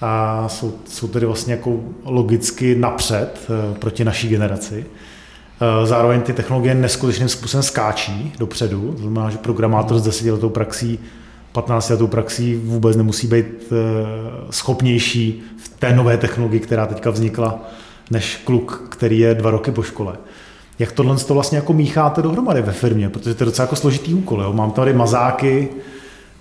A 0.00 0.48
jsou, 0.48 0.74
jsou 0.88 1.08
tedy 1.08 1.26
vlastně 1.26 1.52
jako 1.54 1.80
logicky 2.04 2.74
napřed 2.74 3.50
proti 3.78 4.04
naší 4.04 4.28
generaci. 4.28 4.86
Eh, 5.62 5.86
zároveň 5.86 6.20
ty 6.20 6.32
technologie 6.32 6.74
neskutečným 6.74 7.28
způsobem 7.28 7.62
skáčí 7.62 8.32
dopředu, 8.38 8.92
to 8.92 9.02
znamená, 9.02 9.30
že 9.30 9.38
programátor 9.38 9.98
s 9.98 10.02
desetiletou 10.02 10.48
praxí 10.48 10.98
15 11.52 11.88
letou 11.90 12.06
praxí 12.06 12.54
vůbec 12.64 12.96
nemusí 12.96 13.26
být 13.26 13.46
eh, 13.46 13.74
schopnější 14.50 15.42
v 15.56 15.68
té 15.68 15.92
nové 15.92 16.16
technologii, 16.16 16.60
která 16.60 16.86
teďka 16.86 17.10
vznikla, 17.10 17.70
než 18.10 18.40
kluk, 18.44 18.88
který 18.90 19.18
je 19.18 19.34
dva 19.34 19.50
roky 19.50 19.70
po 19.70 19.82
škole. 19.82 20.16
Jak 20.78 20.92
tohle 20.92 21.16
to 21.16 21.34
vlastně 21.34 21.58
jako 21.58 21.72
mícháte 21.72 22.22
dohromady 22.22 22.62
ve 22.62 22.72
firmě, 22.72 23.08
protože 23.08 23.34
to 23.34 23.44
je 23.44 23.46
docela 23.46 23.64
jako 23.64 23.76
složitý 23.76 24.14
úkol. 24.14 24.42
Jo? 24.42 24.52
Mám 24.52 24.70
tady 24.70 24.92
mazáky 24.92 25.68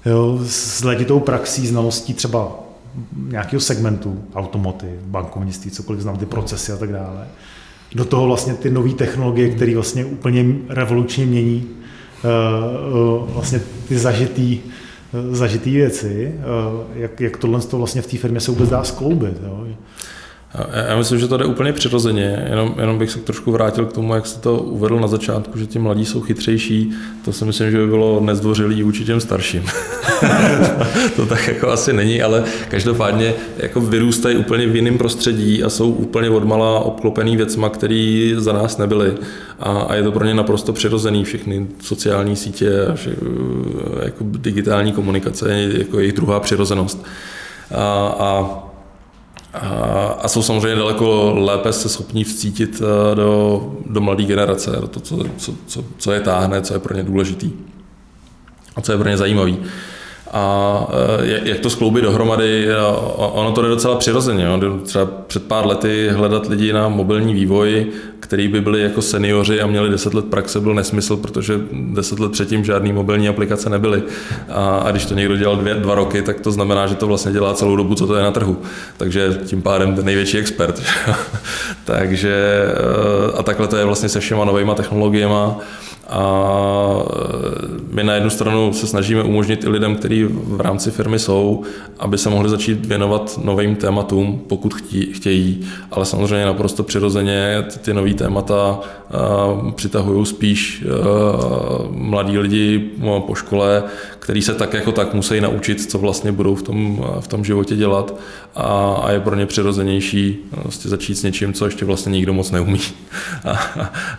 jo, 0.06 0.40
s 0.46 0.84
letitou 0.84 1.20
praxí, 1.20 1.68
znalostí 1.68 2.14
třeba 2.14 2.52
nějakého 3.28 3.60
segmentu, 3.60 4.24
automoty, 4.36 5.00
bankovnictví, 5.02 5.72
cokoliv 5.72 6.02
znám, 6.02 6.18
ty 6.18 6.26
procesy 6.26 6.72
a 6.72 6.78
tak 6.78 6.92
dále. 6.92 7.28
Do 7.96 8.06
toho 8.06 8.28
vlastně 8.28 8.54
ty 8.54 8.70
nové 8.70 8.94
technologie, 8.94 9.50
které 9.50 9.76
vlastně 9.76 10.06
úplně 10.06 10.46
revolučně 10.70 11.26
mění 11.26 11.66
uh, 11.66 13.22
uh, 13.22 13.32
vlastně 13.32 13.62
ty 13.88 13.98
zažitý, 13.98 14.60
uh, 15.30 15.36
zažitý 15.36 15.72
věci, 15.72 16.34
jak, 16.96 17.22
jak 17.22 17.38
tohle 17.38 17.62
to 17.62 17.78
vlastně 17.78 18.02
v 18.02 18.08
té 18.08 18.18
firmě 18.18 18.40
se 18.40 18.52
vůbec 18.52 18.70
dá 18.70 18.84
skloubit. 18.84 19.38
Jo? 19.44 19.68
Já 20.90 20.98
myslím, 20.98 21.20
že 21.20 21.28
to 21.28 21.38
jde 21.38 21.46
úplně 21.46 21.74
přirozeně, 21.74 22.48
jenom, 22.50 22.76
jenom 22.80 22.98
bych 22.98 23.12
se 23.12 23.20
trošku 23.20 23.52
vrátil 23.52 23.86
k 23.86 23.94
tomu, 23.94 24.16
jak 24.16 24.28
jste 24.28 24.42
to 24.42 24.58
uvedl 24.58 25.00
na 25.00 25.08
začátku, 25.08 25.60
že 25.60 25.66
ti 25.66 25.80
mladí 25.80 26.06
jsou 26.06 26.22
chytřejší, 26.22 26.92
to 27.26 27.34
si 27.34 27.46
myslím, 27.46 27.72
že 27.72 27.78
by 27.78 27.88
bylo 27.88 28.20
nezdvořilý 28.20 28.84
vůči 28.84 29.06
těm 29.06 29.20
starším. 29.20 29.64
to 31.16 31.26
tak 31.26 31.48
jako 31.48 31.70
asi 31.70 31.94
není, 31.94 32.22
ale 32.22 32.44
každopádně 32.70 33.34
jako 33.58 33.82
vyrůstají 33.82 34.38
úplně 34.38 34.68
v 34.68 34.76
jiném 34.76 34.98
prostředí 34.98 35.64
a 35.64 35.70
jsou 35.70 35.92
úplně 35.92 36.30
odmala 36.30 36.80
obklopený 36.80 37.38
věcma, 37.38 37.70
které 37.70 38.32
za 38.38 38.54
nás 38.54 38.78
nebyly. 38.78 39.14
A, 39.60 39.80
a, 39.80 39.96
je 39.96 40.04
to 40.04 40.12
pro 40.12 40.26
ně 40.26 40.34
naprosto 40.34 40.74
přirozený, 40.74 41.24
všechny 41.24 41.68
sociální 41.84 42.36
sítě 42.36 42.72
vše, 42.96 43.16
jako 44.04 44.24
digitální 44.28 44.92
komunikace 44.92 45.54
jako 45.78 46.00
jejich 46.00 46.14
druhá 46.14 46.40
přirozenost. 46.40 47.06
A, 47.72 48.16
a 48.20 48.71
a 50.22 50.28
jsou 50.28 50.42
samozřejmě 50.42 50.76
daleko 50.76 51.34
lépe 51.38 51.74
se 51.74 51.90
schopní 51.90 52.24
vcítit 52.24 52.82
eh, 52.82 53.16
do, 53.16 53.72
do 53.86 54.02
mladé 54.02 54.24
generace, 54.24 54.72
do 54.82 54.88
to, 54.88 55.00
co, 55.00 55.18
co, 55.38 55.54
co, 55.68 55.84
co 55.98 56.12
je 56.12 56.20
táhne, 56.20 56.62
co 56.62 56.74
je 56.74 56.80
pro 56.80 56.96
ně 56.96 57.04
důležitý. 57.04 57.52
A 58.76 58.82
co 58.82 58.92
je 58.92 58.98
pro 58.98 59.10
ně 59.10 59.18
zajímavý 59.18 59.58
a 60.32 60.88
eh, 61.20 61.50
jak 61.50 61.60
to 61.60 61.70
skloubit 61.70 62.04
dohromady, 62.04 62.68
eh, 62.70 62.76
ono 63.18 63.52
to 63.52 63.62
jde 63.62 63.70
docela 63.70 63.96
přirozeně. 63.96 64.44
Jo. 64.44 64.80
Třeba 64.84 65.06
před 65.28 65.44
pár 65.48 65.68
lety 65.68 66.10
hledat 66.10 66.48
lidi 66.48 66.74
na 66.74 66.88
mobilní 66.88 67.34
vývoj, 67.34 67.88
který 68.20 68.48
by 68.48 68.62
byli 68.62 68.82
jako 68.82 69.02
seniori 69.02 69.62
a 69.62 69.68
měli 69.68 69.90
10 69.90 70.14
let 70.14 70.26
praxe, 70.26 70.60
byl 70.60 70.74
nesmysl, 70.74 71.18
protože 71.18 71.60
10 71.72 72.20
let 72.20 72.32
předtím 72.32 72.66
žádný 72.66 72.94
mobilní 72.94 73.30
aplikace 73.30 73.70
nebyly. 73.70 74.04
A, 74.50 74.78
a 74.78 74.92
když 74.92 75.06
to 75.06 75.14
někdo 75.14 75.38
dělal 75.38 75.56
dvě, 75.56 75.74
dva 75.74 75.96
roky, 75.96 76.22
tak 76.22 76.40
to 76.40 76.52
znamená, 76.52 76.88
že 76.88 76.96
to 76.96 77.08
vlastně 77.08 77.32
dělá 77.32 77.54
celou 77.54 77.76
dobu, 77.76 77.96
co 77.96 78.08
to 78.08 78.16
je 78.16 78.24
na 78.24 78.32
trhu. 78.32 78.58
Takže 78.98 79.40
tím 79.46 79.62
pádem 79.62 79.96
ten 79.96 80.06
největší 80.06 80.38
expert. 80.38 80.82
Takže 81.86 82.36
eh, 82.68 83.38
a 83.38 83.44
takhle 83.44 83.68
to 83.68 83.78
je 83.78 83.86
vlastně 83.86 84.10
se 84.10 84.20
všema 84.20 84.46
novýma 84.46 84.76
technologiemi 84.76 85.36
a 86.12 87.01
my 87.92 88.04
na 88.04 88.14
jednu 88.14 88.30
stranu 88.30 88.74
se 88.74 88.88
snažíme 88.88 89.24
umožnit 89.24 89.64
i 89.64 89.70
lidem, 89.70 89.96
kteří 89.96 90.24
v 90.24 90.62
rámci 90.62 90.92
firmy 90.92 91.20
jsou, 91.20 91.64
aby 92.00 92.18
se 92.18 92.30
mohli 92.30 92.50
začít 92.50 92.86
věnovat 92.86 93.40
novým 93.44 93.76
tématům, 93.76 94.42
pokud 94.48 94.74
chtějí, 95.14 95.68
ale 95.92 96.06
samozřejmě 96.06 96.46
naprosto 96.46 96.84
přirozeně 96.84 97.66
ty, 97.74 97.80
ty 97.80 97.94
nové 97.94 98.14
témata 98.14 98.80
e, 98.80 99.72
přitahují 99.72 100.26
spíš 100.26 100.82
e, 100.82 100.88
mladí 101.90 102.38
lidi 102.38 102.80
po 103.28 103.36
škole, 103.36 103.84
který 104.22 104.42
se 104.42 104.54
tak 104.54 104.74
jako 104.74 104.92
tak 104.92 105.14
musí 105.14 105.42
naučit, 105.42 105.92
co 105.92 105.98
vlastně 105.98 106.32
budou 106.32 106.56
v 106.56 106.64
tom, 106.64 107.06
v 107.20 107.28
tom 107.28 107.46
životě 107.46 107.76
dělat 107.76 108.16
a, 108.56 108.94
a 109.04 109.12
je 109.12 109.20
pro 109.20 109.36
ně 109.36 109.46
přirozenější 109.46 110.38
vlastně 110.52 110.90
začít 110.90 111.16
s 111.16 111.24
něčím, 111.24 111.54
co 111.54 111.66
ještě 111.66 111.86
vlastně 111.86 112.12
nikdo 112.12 112.34
moc 112.34 112.52
neumí. 112.52 112.82
A, 113.44 113.52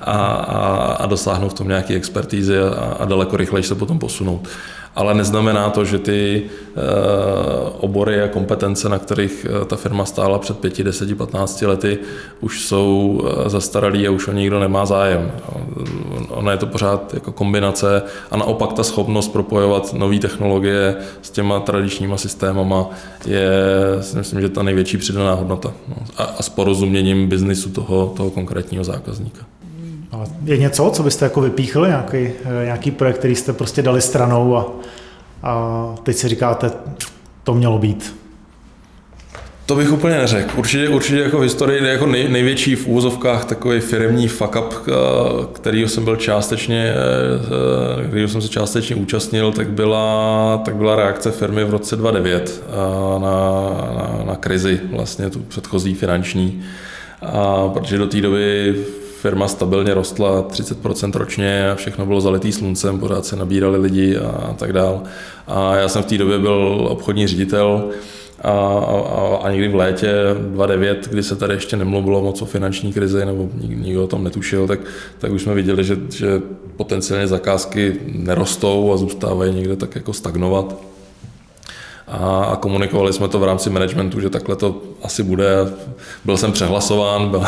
a, 0.00 0.16
a, 0.26 0.92
a 0.92 1.06
dosáhnout 1.06 1.48
v 1.48 1.54
tom 1.54 1.68
nějaké 1.68 1.94
expertízy 1.94 2.58
a, 2.58 2.96
a 2.98 3.04
daleko 3.04 3.36
rychleji 3.36 3.62
se 3.62 3.74
potom 3.74 3.98
posunout 3.98 4.48
ale 4.94 5.14
neznamená 5.14 5.70
to, 5.70 5.84
že 5.84 5.98
ty 5.98 6.42
eh, 6.42 6.80
obory 7.80 8.22
a 8.22 8.28
kompetence, 8.28 8.88
na 8.88 8.98
kterých 8.98 9.46
eh, 9.48 9.64
ta 9.64 9.76
firma 9.76 10.04
stála 10.04 10.38
před 10.38 10.58
5, 10.58 10.82
10, 10.82 11.18
15 11.18 11.62
lety, 11.62 11.98
už 12.40 12.64
jsou 12.64 13.22
eh, 13.24 13.50
zastaralý 13.50 14.08
a 14.08 14.10
už 14.10 14.28
o 14.28 14.32
nikdo 14.32 14.60
nemá 14.60 14.86
zájem. 14.86 15.32
Ona 16.28 16.52
je 16.52 16.58
to 16.58 16.66
pořád 16.66 17.14
jako 17.14 17.32
kombinace 17.32 18.02
a 18.30 18.36
naopak 18.36 18.72
ta 18.72 18.84
schopnost 18.84 19.28
propojovat 19.28 19.92
nové 19.94 20.18
technologie 20.18 20.96
s 21.22 21.30
těma 21.30 21.60
tradičníma 21.60 22.16
systémama 22.16 22.90
je, 23.26 23.50
si 24.00 24.16
myslím, 24.18 24.40
že 24.40 24.48
ta 24.48 24.62
největší 24.62 24.96
přidaná 24.96 25.34
hodnota. 25.34 25.72
No, 25.88 25.96
a, 26.16 26.24
a 26.24 26.42
s 26.42 26.48
porozuměním 26.48 27.28
biznisu 27.28 27.70
toho, 27.70 28.14
toho 28.16 28.30
konkrétního 28.30 28.84
zákazníka. 28.84 29.51
Je 30.44 30.58
něco, 30.58 30.90
co 30.94 31.02
byste 31.02 31.24
jako 31.24 31.40
vypíchli, 31.40 31.88
nějaký, 31.88 32.16
eh, 32.16 32.64
nějaký 32.64 32.90
projekt, 32.90 33.18
který 33.18 33.34
jste 33.34 33.52
prostě 33.52 33.82
dali 33.82 34.00
stranou 34.00 34.56
a, 34.56 34.66
a 35.42 35.94
teď 36.02 36.16
si 36.16 36.28
říkáte, 36.28 36.70
to 37.44 37.54
mělo 37.54 37.78
být? 37.78 38.22
To 39.66 39.74
bych 39.74 39.92
úplně 39.92 40.16
neřekl. 40.16 40.50
Určitě, 40.56 40.88
určitě 40.88 41.20
jako 41.20 41.38
v 41.38 41.42
historii 41.42 41.84
jako 41.84 42.06
nej, 42.06 42.28
největší 42.28 42.74
v 42.74 42.86
úvozovkách 42.86 43.44
takový 43.44 43.80
firmní 43.80 44.28
fuck 44.28 44.56
up, 44.56 44.74
eh, 44.88 44.92
který 45.52 45.88
jsem 45.88 46.04
byl 46.04 46.16
částečně, 46.16 46.94
eh, 46.94 48.08
který 48.08 48.28
jsem 48.28 48.42
se 48.42 48.48
částečně 48.48 48.96
účastnil, 48.96 49.52
tak 49.52 49.70
byla, 49.70 50.62
tak 50.64 50.76
byla 50.76 50.96
reakce 50.96 51.30
firmy 51.30 51.64
v 51.64 51.70
roce 51.70 51.96
2009 51.96 52.62
na, 53.18 53.28
na, 53.94 54.24
na 54.24 54.36
krizi, 54.36 54.80
vlastně 54.90 55.30
tu 55.30 55.38
předchozí 55.38 55.94
finanční. 55.94 56.62
A 57.22 57.68
protože 57.68 57.98
do 57.98 58.06
té 58.06 58.20
doby 58.20 58.74
firma 59.22 59.48
stabilně 59.48 59.94
rostla 59.94 60.42
30% 60.42 61.18
ročně 61.18 61.70
a 61.70 61.74
všechno 61.74 62.06
bylo 62.06 62.20
zalitý 62.20 62.52
sluncem, 62.52 62.98
pořád 62.98 63.26
se 63.26 63.36
nabírali 63.36 63.78
lidi 63.78 64.18
a 64.18 64.54
tak 64.58 64.72
dál. 64.72 65.02
A 65.46 65.76
já 65.76 65.88
jsem 65.88 66.02
v 66.02 66.06
té 66.06 66.18
době 66.18 66.38
byl 66.38 66.86
obchodní 66.90 67.26
ředitel 67.26 67.90
a, 68.40 68.50
a, 68.50 69.36
a 69.42 69.50
někdy 69.50 69.68
v 69.68 69.74
létě 69.74 70.12
2009, 70.34 71.08
kdy 71.10 71.22
se 71.22 71.36
tady 71.36 71.54
ještě 71.54 71.76
nemluvilo 71.76 72.22
moc 72.22 72.42
o 72.42 72.46
finanční 72.46 72.92
krizi, 72.92 73.26
nebo 73.26 73.48
nikdo 73.54 74.04
o 74.04 74.06
tom 74.06 74.24
netušil, 74.24 74.66
tak, 74.66 74.80
tak 75.18 75.32
už 75.32 75.42
jsme 75.42 75.54
viděli, 75.54 75.84
že, 75.84 75.96
že 76.10 76.42
potenciálně 76.76 77.26
zakázky 77.26 78.00
nerostou 78.06 78.92
a 78.92 78.96
zůstávají 78.96 79.54
někde 79.54 79.76
tak 79.76 79.94
jako 79.94 80.12
stagnovat 80.12 80.91
a 82.12 82.58
komunikovali 82.60 83.12
jsme 83.12 83.28
to 83.28 83.38
v 83.38 83.44
rámci 83.44 83.70
managementu, 83.70 84.20
že 84.20 84.30
takhle 84.30 84.56
to 84.56 84.82
asi 85.02 85.22
bude. 85.22 85.46
Byl 86.24 86.36
jsem 86.36 86.52
přehlasován, 86.52 87.28
byl, 87.28 87.42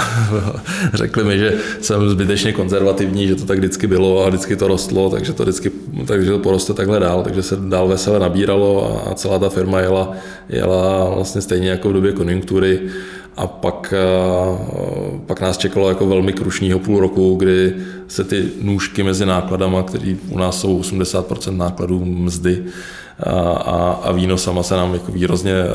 řekli 0.94 1.24
mi, 1.24 1.38
že 1.38 1.54
jsem 1.80 2.08
zbytečně 2.08 2.52
konzervativní, 2.52 3.26
že 3.26 3.34
to 3.34 3.44
tak 3.44 3.58
vždycky 3.58 3.86
bylo 3.86 4.24
a 4.24 4.28
vždycky 4.28 4.56
to 4.56 4.68
rostlo, 4.68 5.10
takže 5.10 5.32
to 5.32 5.42
vždycky 5.42 5.70
takže 6.06 6.30
to 6.30 6.38
poroste 6.38 6.74
takhle 6.74 7.00
dál, 7.00 7.22
takže 7.22 7.42
se 7.42 7.56
dál 7.56 7.88
vesele 7.88 8.18
nabíralo 8.18 9.02
a 9.10 9.14
celá 9.14 9.38
ta 9.38 9.48
firma 9.48 9.80
jela, 9.80 10.12
jela 10.48 11.10
vlastně 11.14 11.40
stejně 11.40 11.70
jako 11.70 11.88
v 11.88 11.92
době 11.92 12.12
konjunktury 12.12 12.80
a 13.36 13.46
pak, 13.46 13.94
pak 15.26 15.40
nás 15.40 15.58
čekalo 15.58 15.88
jako 15.88 16.06
velmi 16.06 16.32
krušního 16.32 16.78
půl 16.78 17.00
roku, 17.00 17.34
kdy 17.34 17.74
se 18.08 18.24
ty 18.24 18.44
nůžky 18.62 19.02
mezi 19.02 19.26
nákladama, 19.26 19.82
které 19.82 20.16
u 20.28 20.38
nás 20.38 20.60
jsou 20.60 20.80
80% 20.80 21.56
nákladů 21.56 22.04
mzdy, 22.04 22.64
a, 23.22 24.00
a 24.02 24.12
výnosama 24.12 24.62
se 24.62 24.74
nám 24.74 24.94
jako 24.94 25.12
výrazně 25.12 25.52
e, 25.52 25.68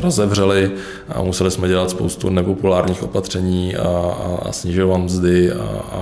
rozevřely 0.00 0.70
a 1.08 1.22
museli 1.22 1.50
jsme 1.50 1.68
dělat 1.68 1.90
spoustu 1.90 2.30
nepopulárních 2.30 3.02
opatření 3.02 3.76
a, 3.76 3.88
a, 3.88 4.38
a 4.48 4.52
snižovat 4.52 4.98
mzdy 4.98 5.52
a, 5.52 5.62
a, 5.92 6.00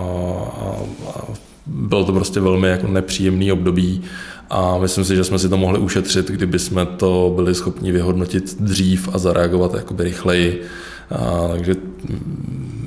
a 1.14 1.22
bylo 1.66 2.04
to 2.04 2.12
prostě 2.12 2.40
velmi 2.40 2.68
jako 2.68 2.86
nepříjemný 2.86 3.52
období 3.52 4.02
a 4.50 4.78
myslím 4.78 5.04
si, 5.04 5.16
že 5.16 5.24
jsme 5.24 5.38
si 5.38 5.48
to 5.48 5.56
mohli 5.56 5.78
ušetřit, 5.78 6.30
kdyby 6.30 6.58
jsme 6.58 6.86
to 6.86 7.32
byli 7.34 7.54
schopni 7.54 7.92
vyhodnotit 7.92 8.56
dřív 8.60 9.08
a 9.12 9.18
zareagovat 9.18 9.74
jakoby 9.74 10.04
rychleji. 10.04 10.62
A, 11.10 11.48
takže 11.48 11.76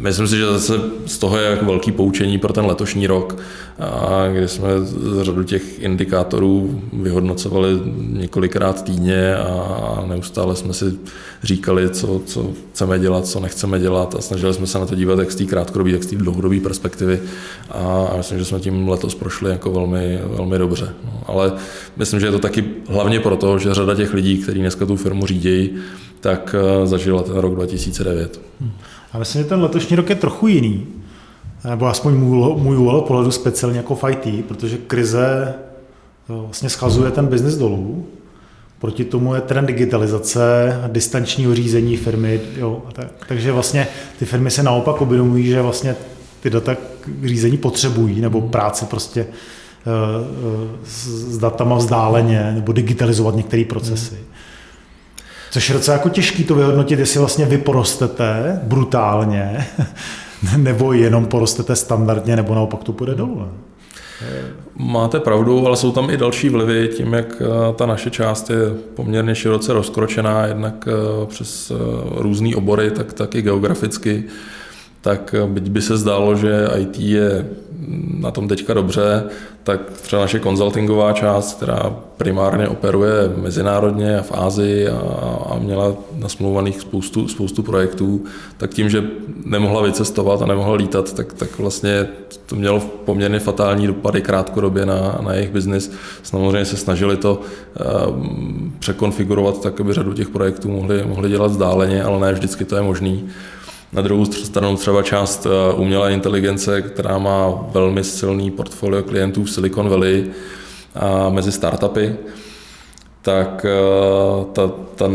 Myslím 0.08 0.28
si, 0.28 0.38
že 0.38 0.46
zase 0.46 0.74
z 1.06 1.18
toho 1.18 1.38
je 1.38 1.50
jako 1.50 1.66
velký 1.66 1.92
poučení 1.92 2.38
pro 2.38 2.54
ten 2.54 2.66
letošní 2.66 3.08
rok, 3.08 3.38
kdy 4.34 4.48
jsme 4.48 4.70
řadu 5.22 5.44
těch 5.44 5.80
indikátorů 5.80 6.82
vyhodnocovali 6.94 7.80
několikrát 7.98 8.84
týdně 8.84 9.36
a 9.36 10.04
neustále 10.08 10.56
jsme 10.56 10.74
si 10.74 10.86
říkali, 11.44 11.90
co, 11.90 12.22
co 12.26 12.52
chceme 12.72 13.00
dělat, 13.00 13.28
co 13.28 13.40
nechceme 13.40 13.80
dělat 13.80 14.16
a 14.16 14.22
snažili 14.22 14.54
jsme 14.54 14.68
se 14.68 14.80
na 14.80 14.86
to 14.86 14.96
dívat 14.96 15.20
jak 15.20 15.32
z 15.32 15.36
té 15.36 15.44
krátkodobé, 15.44 15.92
tak 15.92 16.04
z 16.04 16.08
té 16.08 16.16
dlouhodobé 16.16 16.60
perspektivy 16.60 17.20
a 17.72 18.14
myslím, 18.18 18.40
že 18.40 18.46
jsme 18.46 18.60
tím 18.60 18.90
letos 18.90 19.16
prošli 19.16 19.52
jako 19.52 19.72
velmi, 19.72 20.20
velmi 20.24 20.58
dobře. 20.58 20.94
No, 21.06 21.24
ale 21.26 21.54
myslím, 21.98 22.20
že 22.20 22.26
je 22.28 22.32
to 22.32 22.40
taky 22.40 22.66
hlavně 22.90 23.20
proto, 23.20 23.60
že 23.60 23.74
řada 23.74 23.96
těch 23.96 24.14
lidí, 24.14 24.38
kteří 24.38 24.60
dneska 24.60 24.86
tu 24.86 24.96
firmu 24.96 25.26
řídí, 25.26 25.70
tak 26.20 26.56
eh, 26.58 26.88
zažila 26.88 27.24
ten 27.24 27.36
rok 27.36 27.56
2009. 27.56 28.42
Hmm. 28.62 28.72
A 29.12 29.20
myslím, 29.20 29.44
že 29.44 29.50
ten 29.50 29.62
letošní 29.62 29.96
rok 29.96 30.10
je 30.10 30.16
trochu 30.16 30.48
jiný, 30.48 30.88
nebo 31.70 31.86
aspoň 31.86 32.14
můj, 32.14 32.78
úhel 32.78 33.02
pohledu 33.02 33.32
speciálně 33.32 33.78
jako 33.78 33.96
v 33.96 34.04
IT, 34.10 34.46
protože 34.46 34.78
krize 34.78 35.54
vlastně 36.28 36.70
schazuje 36.70 37.12
ten 37.12 37.28
biznis 37.28 37.58
dolů. 37.58 38.08
Proti 38.80 39.06
tomu 39.06 39.36
je 39.36 39.42
trend 39.42 39.66
digitalizace, 39.66 40.74
distančního 40.88 41.56
řízení 41.56 41.98
firmy. 41.98 42.42
Jo, 42.58 42.84
tak, 42.94 43.08
takže 43.28 43.52
vlastně 43.52 43.88
ty 44.20 44.26
firmy 44.26 44.52
se 44.52 44.64
naopak 44.64 45.02
uvědomují, 45.02 45.48
že 45.48 45.62
vlastně 45.62 45.96
ty 46.42 46.50
data 46.50 46.76
řízení 47.24 47.58
potřebují, 47.58 48.22
nebo 48.22 48.42
práce 48.42 48.86
prostě 48.86 49.26
uh, 49.26 50.62
uh, 50.62 50.70
s 50.86 51.38
datama 51.38 51.76
vzdáleně, 51.76 52.52
nebo 52.56 52.72
digitalizovat 52.72 53.36
některé 53.36 53.66
procesy. 53.66 54.16
Hmm. 54.16 54.37
Což 55.52 55.70
je 55.70 55.76
docela 55.76 55.98
jako 55.98 56.10
těžký 56.10 56.44
to 56.44 56.56
vyhodnotit, 56.56 57.00
jestli 57.00 57.20
vlastně 57.20 57.46
vy 57.46 57.58
porostete 57.58 58.60
brutálně, 58.64 59.68
nebo 60.58 60.94
jenom 60.94 61.26
porostete 61.26 61.76
standardně, 61.76 62.36
nebo 62.36 62.56
naopak 62.56 62.84
to 62.84 62.94
půjde 62.94 63.16
dolů. 63.16 63.48
Máte 64.76 65.20
pravdu, 65.20 65.68
ale 65.68 65.78
jsou 65.78 65.92
tam 65.92 66.10
i 66.10 66.18
další 66.18 66.50
vlivy, 66.50 66.90
tím 66.98 67.14
jak 67.14 67.42
eh, 67.42 67.74
ta 67.76 67.86
naše 67.86 68.10
část 68.10 68.50
je 68.50 68.58
poměrně 68.94 69.36
široce 69.36 69.74
rozkročená, 69.74 70.46
jednak 70.46 70.88
eh, 70.88 71.26
přes 71.26 71.72
eh, 71.72 71.76
různé 72.16 72.56
obory, 72.56 72.92
tak, 72.92 73.14
tak 73.14 73.36
i 73.36 73.42
geograficky 73.42 74.24
tak 75.02 75.36
byť 75.48 75.70
by 75.70 75.82
se 75.82 75.98
zdálo, 75.98 76.36
že 76.36 76.68
IT 76.78 77.00
je 77.00 77.46
na 78.20 78.32
tom 78.32 78.48
teďka 78.48 78.74
dobře, 78.74 79.24
tak 79.64 79.92
třeba 79.92 80.22
naše 80.22 80.40
konzultingová 80.40 81.14
část, 81.14 81.58
která 81.58 81.96
primárně 82.18 82.68
operuje 82.68 83.14
mezinárodně 83.36 84.20
a 84.20 84.24
v 84.24 84.32
Ázii 84.32 84.88
a, 84.90 85.00
a 85.50 85.60
měla 85.60 85.94
nasmluvaných 86.16 86.82
spoustu, 86.82 87.28
spoustu 87.28 87.64
projektů, 87.64 88.24
tak 88.58 88.74
tím, 88.74 88.90
že 88.90 89.04
nemohla 89.46 89.82
vycestovat 89.82 90.42
a 90.42 90.46
nemohla 90.46 90.76
lítat, 90.76 91.14
tak, 91.14 91.34
tak 91.34 91.60
vlastně 91.60 92.08
to 92.46 92.56
mělo 92.56 92.80
poměrně 92.80 93.40
fatální 93.40 93.88
dopady 93.88 94.22
krátkodobě 94.22 94.86
na, 94.86 95.20
na 95.22 95.34
jejich 95.34 95.52
biznis. 95.52 95.92
Samozřejmě 96.24 96.66
se 96.66 96.78
snažili 96.78 97.18
to 97.18 97.42
uh, 97.42 98.16
překonfigurovat 98.80 99.62
tak, 99.62 99.82
aby 99.82 99.94
řadu 99.94 100.14
těch 100.14 100.30
projektů 100.30 100.72
mohli, 100.72 101.04
mohli 101.06 101.30
dělat 101.30 101.52
vzdáleně, 101.52 102.04
ale 102.04 102.20
ne 102.20 102.34
vždycky 102.34 102.66
to 102.66 102.76
je 102.76 102.82
možné. 102.82 103.18
Na 103.98 104.04
druhou 104.04 104.26
stranu 104.26 104.78
třeba 104.78 105.04
část 105.04 105.46
eh, 105.46 105.74
umělé 105.74 106.14
inteligence, 106.14 106.82
která 106.82 107.18
má 107.18 107.50
velmi 107.74 108.04
silný 108.04 108.52
portfolio 108.52 109.04
klientů 109.04 109.44
v 109.44 109.52
Silicon 109.52 109.90
Valley 109.90 110.26
a 110.96 111.30
mezi 111.30 111.52
startupy, 111.52 112.16
tak 113.22 113.66
eh, 113.66 114.46
ta, 114.54 114.72
ta 114.96 115.08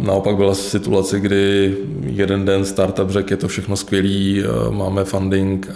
naopak 0.00 0.36
byla 0.36 0.54
situace, 0.54 1.20
kdy 1.20 1.76
jeden 2.02 2.44
den 2.44 2.64
startup 2.64 3.10
řekl, 3.10 3.32
je 3.32 3.36
to 3.36 3.48
všechno 3.48 3.76
skvělý, 3.76 4.42
eh, 4.44 4.70
máme 4.70 5.04
funding 5.04 5.70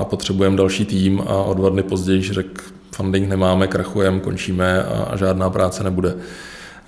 a, 0.00 0.04
potřebujeme 0.04 0.56
další 0.56 0.84
tým 0.84 1.22
a 1.26 1.34
o 1.42 1.54
dva 1.54 1.68
dny 1.68 1.82
později 1.82 2.22
řekl, 2.22 2.62
funding 2.92 3.28
nemáme, 3.28 3.66
krachujeme, 3.66 4.20
končíme 4.20 4.84
a, 4.84 5.02
a 5.02 5.16
žádná 5.16 5.50
práce 5.50 5.84
nebude. 5.84 6.14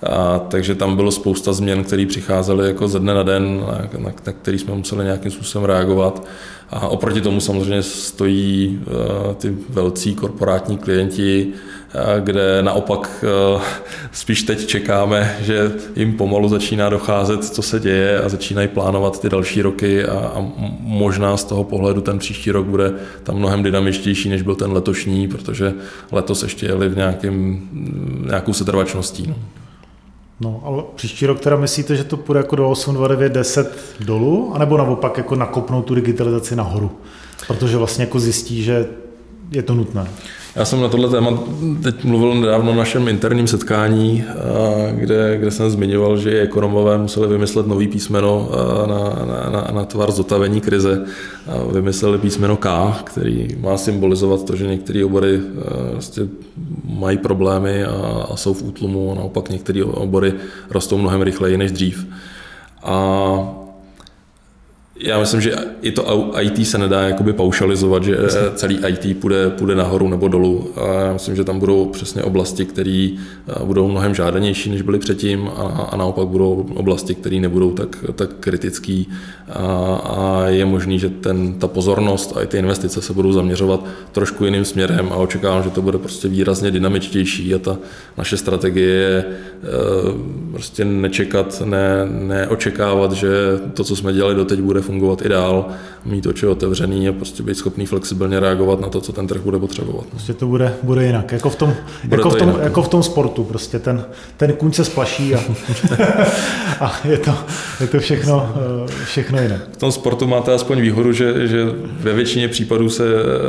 A, 0.03 0.39
takže 0.39 0.75
tam 0.75 0.95
bylo 0.95 1.11
spousta 1.11 1.53
změn, 1.53 1.83
které 1.83 2.05
přicházely 2.05 2.67
jako 2.67 2.87
ze 2.87 2.99
dne 2.99 3.13
na 3.13 3.23
den, 3.23 3.59
na, 3.67 3.99
na, 3.99 4.11
na 4.25 4.31
který 4.41 4.59
jsme 4.59 4.75
museli 4.75 5.05
nějakým 5.05 5.31
způsobem 5.31 5.65
reagovat. 5.65 6.27
A 6.69 6.87
oproti 6.87 7.21
tomu 7.21 7.39
samozřejmě 7.39 7.83
stojí 7.83 8.79
uh, 8.87 9.33
ty 9.33 9.55
velcí 9.69 10.15
korporátní 10.15 10.77
klienti, 10.77 11.47
uh, 11.47 12.01
kde 12.19 12.61
naopak 12.61 13.25
uh, 13.55 13.61
spíš 14.11 14.43
teď 14.43 14.65
čekáme, 14.65 15.37
že 15.41 15.71
jim 15.95 16.17
pomalu 16.17 16.49
začíná 16.49 16.89
docházet, 16.89 17.45
co 17.45 17.61
se 17.61 17.79
děje 17.79 18.21
a 18.21 18.29
začínají 18.29 18.67
plánovat 18.67 19.21
ty 19.21 19.29
další 19.29 19.61
roky 19.61 20.05
a, 20.05 20.17
a 20.17 20.45
možná 20.79 21.37
z 21.37 21.43
toho 21.43 21.63
pohledu 21.63 22.01
ten 22.01 22.19
příští 22.19 22.51
rok 22.51 22.65
bude 22.65 22.93
tam 23.23 23.35
mnohem 23.35 23.63
dynamičtější, 23.63 24.29
než 24.29 24.41
byl 24.41 24.55
ten 24.55 24.71
letošní, 24.71 25.27
protože 25.27 25.73
letos 26.11 26.43
ještě 26.43 26.65
jeli 26.65 26.89
v 26.89 26.97
nějakým, 26.97 27.69
nějakou 28.27 28.53
setrvačností. 28.53 29.27
No. 29.27 29.60
No, 30.41 30.61
ale 30.63 30.83
příští 30.95 31.25
rok 31.25 31.39
teda 31.39 31.55
myslíte, 31.55 31.95
že 31.95 32.03
to 32.03 32.17
půjde 32.17 32.39
jako 32.39 32.55
do 32.55 32.69
8, 32.69 32.95
2, 32.95 33.07
9, 33.07 33.33
10 33.33 33.79
dolů, 33.99 34.51
anebo 34.55 34.77
naopak 34.77 35.17
jako 35.17 35.35
nakopnout 35.35 35.85
tu 35.85 35.95
digitalizaci 35.95 36.55
nahoru? 36.55 36.91
Protože 37.47 37.77
vlastně 37.77 38.03
jako 38.03 38.19
zjistí, 38.19 38.63
že 38.63 38.87
je 39.51 39.63
to 39.63 39.73
nutné. 39.73 40.07
Já 40.55 40.65
jsem 40.65 40.81
na 40.81 40.89
tohle 40.89 41.09
téma 41.09 41.39
teď 41.83 42.03
mluvil 42.03 42.35
nedávno 42.35 42.71
na 42.71 42.77
našem 42.77 43.07
interním 43.07 43.47
setkání, 43.47 44.23
kde, 44.91 45.37
kde 45.37 45.51
jsem 45.51 45.69
zmiňoval, 45.69 46.17
že 46.17 46.41
ekonomové 46.41 46.97
museli 46.97 47.27
vymyslet 47.27 47.67
nový 47.67 47.87
písmeno 47.87 48.49
na, 48.87 49.25
na, 49.25 49.49
na, 49.49 49.67
na 49.73 49.85
tvar 49.85 50.11
zotavení 50.11 50.61
krize. 50.61 51.05
Vymysleli 51.73 52.17
písmeno 52.17 52.57
K, 52.57 52.93
který 53.03 53.47
má 53.59 53.77
symbolizovat 53.77 54.45
to, 54.45 54.55
že 54.55 54.67
některé 54.67 55.05
obory 55.05 55.39
vlastně 55.91 56.23
mají 56.83 57.17
problémy 57.17 57.83
a, 57.83 58.25
a 58.31 58.35
jsou 58.35 58.53
v 58.53 58.63
útlumu, 58.63 59.11
a 59.11 59.15
naopak 59.15 59.49
některé 59.49 59.83
obory 59.83 60.33
rostou 60.69 60.97
mnohem 60.97 61.21
rychleji 61.21 61.57
než 61.57 61.71
dřív. 61.71 62.07
A 62.83 63.60
já 65.03 65.19
myslím, 65.19 65.41
že 65.41 65.55
i 65.81 65.91
to 65.91 66.31
IT 66.39 66.67
se 66.67 66.77
nedá 66.77 67.01
jakoby 67.01 67.33
paušalizovat, 67.33 68.03
že 68.03 68.17
eh, 68.17 68.51
celý 68.55 68.79
IT 68.87 69.19
půjde, 69.19 69.49
půjde 69.49 69.75
nahoru 69.75 70.07
nebo 70.09 70.27
dolů. 70.27 70.71
A 70.75 70.93
já 70.93 71.13
myslím, 71.13 71.35
že 71.35 71.43
tam 71.43 71.59
budou 71.59 71.85
přesně 71.85 72.23
oblasti, 72.23 72.65
které 72.65 73.09
eh, 73.15 73.65
budou 73.65 73.87
mnohem 73.87 74.15
žádanější, 74.15 74.69
než 74.69 74.81
byly 74.81 74.99
předtím 74.99 75.49
a, 75.55 75.61
a 75.91 75.97
naopak 75.97 76.27
budou 76.27 76.65
oblasti, 76.75 77.15
které 77.15 77.39
nebudou 77.39 77.71
tak, 77.71 78.05
tak 78.15 78.29
kritický. 78.39 79.09
A, 79.49 79.95
a 79.95 80.47
je 80.47 80.65
možný, 80.65 80.99
že 80.99 81.09
ten, 81.09 81.53
ta 81.53 81.67
pozornost 81.67 82.33
a 82.37 82.41
i 82.41 82.47
ty 82.47 82.57
investice 82.57 83.01
se 83.01 83.13
budou 83.13 83.31
zaměřovat 83.31 83.85
trošku 84.11 84.45
jiným 84.45 84.65
směrem 84.65 85.09
a 85.11 85.15
očekávám, 85.15 85.63
že 85.63 85.69
to 85.69 85.81
bude 85.81 85.97
prostě 85.97 86.27
výrazně 86.27 86.71
dynamičtější 86.71 87.55
a 87.55 87.59
ta 87.59 87.77
naše 88.17 88.37
strategie 88.37 88.89
je 88.89 89.25
eh, 89.25 89.67
prostě 90.51 90.85
nečekat, 90.85 91.61
ne, 91.65 92.05
neočekávat, 92.09 93.11
že 93.11 93.29
to, 93.73 93.83
co 93.83 93.95
jsme 93.95 94.13
dělali 94.13 94.35
doteď, 94.35 94.61
bude 94.61 94.81
fungovat 94.81 94.90
i 95.25 95.29
dál, 95.29 95.65
mít 96.05 96.25
oči 96.25 96.47
otevřený 96.47 97.09
a 97.09 97.11
prostě 97.11 97.43
být 97.43 97.57
schopný 97.57 97.85
flexibilně 97.85 98.39
reagovat 98.39 98.79
na 98.79 98.89
to, 98.89 99.01
co 99.01 99.13
ten 99.13 99.27
trh 99.27 99.41
bude 99.41 99.59
potřebovat. 99.59 100.05
Prostě 100.05 100.33
to 100.33 100.47
bude, 100.47 100.73
bude 100.83 101.05
jinak, 101.05 101.31
jako 101.31 101.49
v 101.49 101.55
tom, 101.55 101.73
jako 102.09 102.29
v 102.29 102.35
tom, 102.35 102.49
jinak. 102.49 102.63
jako 102.63 102.83
v 102.83 102.87
tom 102.87 103.03
sportu, 103.03 103.43
prostě 103.43 103.79
ten, 103.79 104.05
ten 104.37 104.53
kuň 104.53 104.71
se 104.71 104.85
splaší 104.85 105.35
a, 105.35 105.39
a 106.79 106.99
je, 107.03 107.17
to, 107.17 107.35
je 107.81 107.87
to 107.87 107.99
všechno, 107.99 108.55
všechno 109.05 109.41
jinak. 109.41 109.61
V 109.71 109.77
tom 109.77 109.91
sportu 109.91 110.27
máte 110.27 110.53
aspoň 110.53 110.81
výhodu, 110.81 111.13
že, 111.13 111.47
že 111.47 111.65
ve 111.81 112.13
většině 112.13 112.47
případů 112.47 112.89
se 112.89 113.03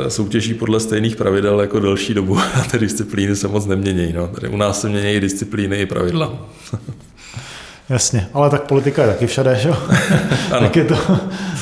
soutěží 0.07 0.53
podle 0.53 0.79
stejných 0.79 1.15
pravidel 1.15 1.61
jako 1.61 1.79
delší 1.79 2.13
dobu 2.13 2.37
a 2.53 2.63
ty 2.71 2.79
disciplíny 2.79 3.35
se 3.35 3.47
moc 3.47 3.65
nemění. 3.65 4.13
No. 4.13 4.27
Tady 4.27 4.47
u 4.47 4.57
nás 4.57 4.81
se 4.81 4.89
mění 4.89 5.19
disciplíny 5.19 5.81
i 5.81 5.85
pravidla. 5.85 6.33
Jasně, 7.89 8.27
ale 8.33 8.49
tak 8.49 8.63
politika 8.63 9.01
je 9.01 9.07
taky 9.07 9.27
všade, 9.27 9.55
že 9.55 9.69
jo? 9.69 9.75
tak 10.49 10.75
je 10.75 10.83
to, 10.83 10.95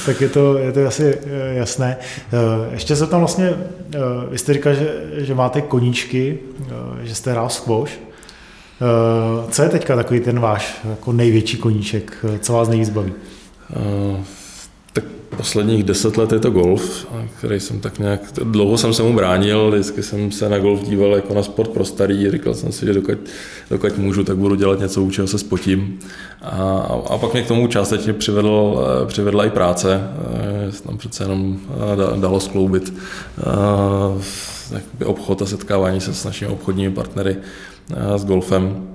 tak 0.06 0.22
je 0.22 0.30
to, 0.30 0.58
je 0.58 0.72
to 0.72 0.88
asi 0.88 1.18
eh, 1.26 1.54
jasné. 1.54 1.98
Eh, 2.00 2.72
ještě 2.72 2.96
se 2.96 3.08
tam 3.08 3.20
vlastně, 3.20 3.50
eh, 3.50 4.00
vy 4.30 4.38
jste 4.38 4.54
říkal, 4.54 4.74
že, 4.74 4.96
že 5.18 5.36
máte 5.36 5.62
koníčky, 5.62 6.40
že 7.04 7.16
jste 7.16 7.32
hrál 7.32 7.50
squash. 7.50 7.92
Co 9.50 9.64
je 9.64 9.70
teďka 9.70 9.96
takový 9.96 10.20
ten 10.20 10.40
váš 10.40 10.80
jako 10.90 11.12
největší 11.12 11.58
koníček? 11.58 12.26
Co 12.40 12.54
vás 12.54 12.70
nejvíc 12.70 12.90
baví? 12.90 13.14
Posledních 15.38 15.84
deset 15.84 16.18
let 16.18 16.32
je 16.32 16.40
to 16.40 16.50
golf, 16.52 17.08
který 17.38 17.60
jsem 17.60 17.80
tak 17.80 18.00
nějak, 18.00 18.22
dlouho 18.44 18.78
jsem 18.78 18.94
se 18.94 19.04
mu 19.04 19.14
bránil, 19.14 19.72
vždycky 19.72 20.04
jsem 20.04 20.32
se 20.32 20.50
na 20.50 20.60
golf 20.60 20.84
díval 20.84 21.16
jako 21.16 21.34
na 21.34 21.44
sport 21.44 21.70
pro 21.70 21.86
starý, 21.86 22.32
říkal 22.32 22.54
jsem 22.54 22.72
si, 22.72 22.86
že 22.86 22.94
dokud, 22.94 23.18
dokud 23.70 23.98
můžu, 23.98 24.24
tak 24.24 24.38
budu 24.38 24.56
dělat 24.56 24.80
něco, 24.80 25.02
u 25.02 25.12
čeho 25.12 25.28
se 25.28 25.38
spotím. 25.38 26.00
A, 26.42 26.62
a 27.10 27.18
pak 27.18 27.34
mě 27.34 27.42
k 27.44 27.48
tomu 27.48 27.68
částečně 27.68 28.14
přivedl, 28.14 28.86
přivedla 29.06 29.46
i 29.46 29.50
práce, 29.50 30.02
se 30.70 30.84
tam 30.84 30.98
přece 30.98 31.24
jenom 31.24 31.60
dalo 32.16 32.40
skloubit 32.40 32.94
obchod 35.06 35.42
a 35.42 35.46
setkávání 35.46 36.02
se 36.02 36.14
s 36.14 36.26
našimi 36.26 36.52
obchodními 36.52 36.92
partnery 36.92 37.38
s 38.16 38.26
golfem. 38.26 38.91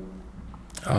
A 0.89 0.99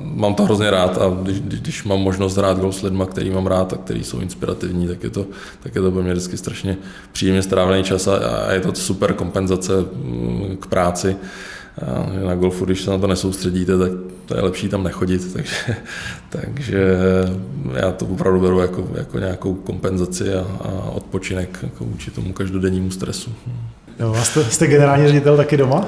mám 0.00 0.34
to 0.34 0.44
hrozně 0.44 0.70
rád 0.70 0.98
a 0.98 1.22
když, 1.22 1.40
když 1.40 1.84
mám 1.84 2.00
možnost 2.00 2.36
hrát 2.36 2.58
golf 2.58 2.74
s 2.74 2.82
lidmi, 2.82 3.04
který 3.10 3.30
mám 3.30 3.46
rád 3.46 3.72
a 3.72 3.76
který 3.76 4.04
jsou 4.04 4.20
inspirativní, 4.20 4.88
tak 4.88 5.04
je 5.04 5.10
to, 5.10 5.26
tak 5.62 5.74
je 5.74 5.80
to 5.80 5.90
pro 5.90 6.02
mě 6.02 6.12
vždycky 6.12 6.36
strašně 6.36 6.76
příjemně 7.12 7.42
strávený 7.42 7.84
čas 7.84 8.08
a, 8.08 8.16
a 8.16 8.52
je 8.52 8.60
to 8.60 8.74
super 8.74 9.12
kompenzace 9.12 9.72
mm, 9.80 10.56
k 10.60 10.66
práci. 10.66 11.16
A 11.82 12.26
na 12.26 12.34
golfu, 12.34 12.64
když 12.64 12.82
se 12.82 12.90
na 12.90 12.98
to 12.98 13.06
nesoustředíte, 13.06 13.78
tak 13.78 13.90
to 14.26 14.36
je 14.36 14.42
lepší 14.42 14.68
tam 14.68 14.84
nechodit, 14.84 15.32
takže, 15.34 15.76
takže 16.28 16.96
já 17.74 17.92
to 17.92 18.06
opravdu 18.06 18.40
beru 18.40 18.60
jako, 18.60 18.88
jako 18.94 19.18
nějakou 19.18 19.54
kompenzaci 19.54 20.34
a, 20.34 20.46
a 20.60 20.90
odpočinek 20.90 21.58
jako 21.62 21.84
vůči 21.84 22.10
tomu 22.10 22.32
každodennímu 22.32 22.90
stresu. 22.90 23.32
Jo, 23.98 24.14
a 24.20 24.22
jste, 24.24 24.44
jste 24.44 24.66
generální 24.66 25.06
ředitel 25.06 25.36
taky 25.36 25.56
doma? 25.56 25.84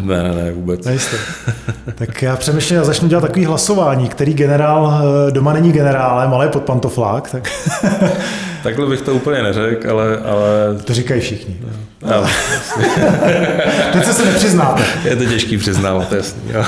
Ne, 0.00 0.22
ne, 0.22 0.34
ne, 0.34 0.52
vůbec. 0.52 0.84
Nejste. 0.84 1.16
Tak 1.94 2.22
já 2.22 2.36
přemýšlím, 2.36 2.76
já 2.76 2.84
začnu 2.84 3.08
dělat 3.08 3.20
takový 3.20 3.44
hlasování, 3.44 4.08
který 4.08 4.34
generál 4.34 5.02
doma 5.30 5.52
není 5.52 5.72
generálem, 5.72 6.34
ale 6.34 6.44
je 6.44 6.48
pod 6.48 6.62
pantoflák. 6.62 7.30
Tak... 7.30 7.50
Takhle 8.62 8.86
bych 8.86 9.00
to 9.00 9.14
úplně 9.14 9.42
neřekl, 9.42 9.90
ale, 9.90 10.18
ale... 10.18 10.48
To 10.84 10.94
říkají 10.94 11.20
všichni. 11.20 11.56
No. 12.02 12.10
Teď 13.92 14.04
se 14.04 14.24
nepřiznáte. 14.24 14.82
Je 15.04 15.16
to 15.16 15.24
těžký 15.24 15.58
přiznávat, 15.58 16.12
jasný. 16.12 16.42
Jo. 16.54 16.64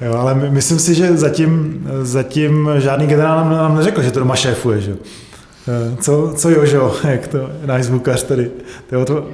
jo, 0.00 0.14
ale 0.14 0.34
myslím 0.34 0.78
si, 0.78 0.94
že 0.94 1.16
zatím, 1.16 1.80
zatím 2.02 2.70
žádný 2.78 3.06
generál 3.06 3.36
nám, 3.36 3.50
nám 3.50 3.76
neřekl, 3.76 4.02
že 4.02 4.10
to 4.10 4.18
doma 4.18 4.36
šéfuje. 4.36 4.80
Že? 4.80 4.94
Eh, 5.68 5.96
co, 6.00 6.32
co 6.36 6.50
Jožo, 6.50 6.96
jak 7.08 7.28
to 7.28 7.50
náš 7.66 7.84
zvukař 7.84 8.22
tady, 8.22 8.50
to, 9.06 9.26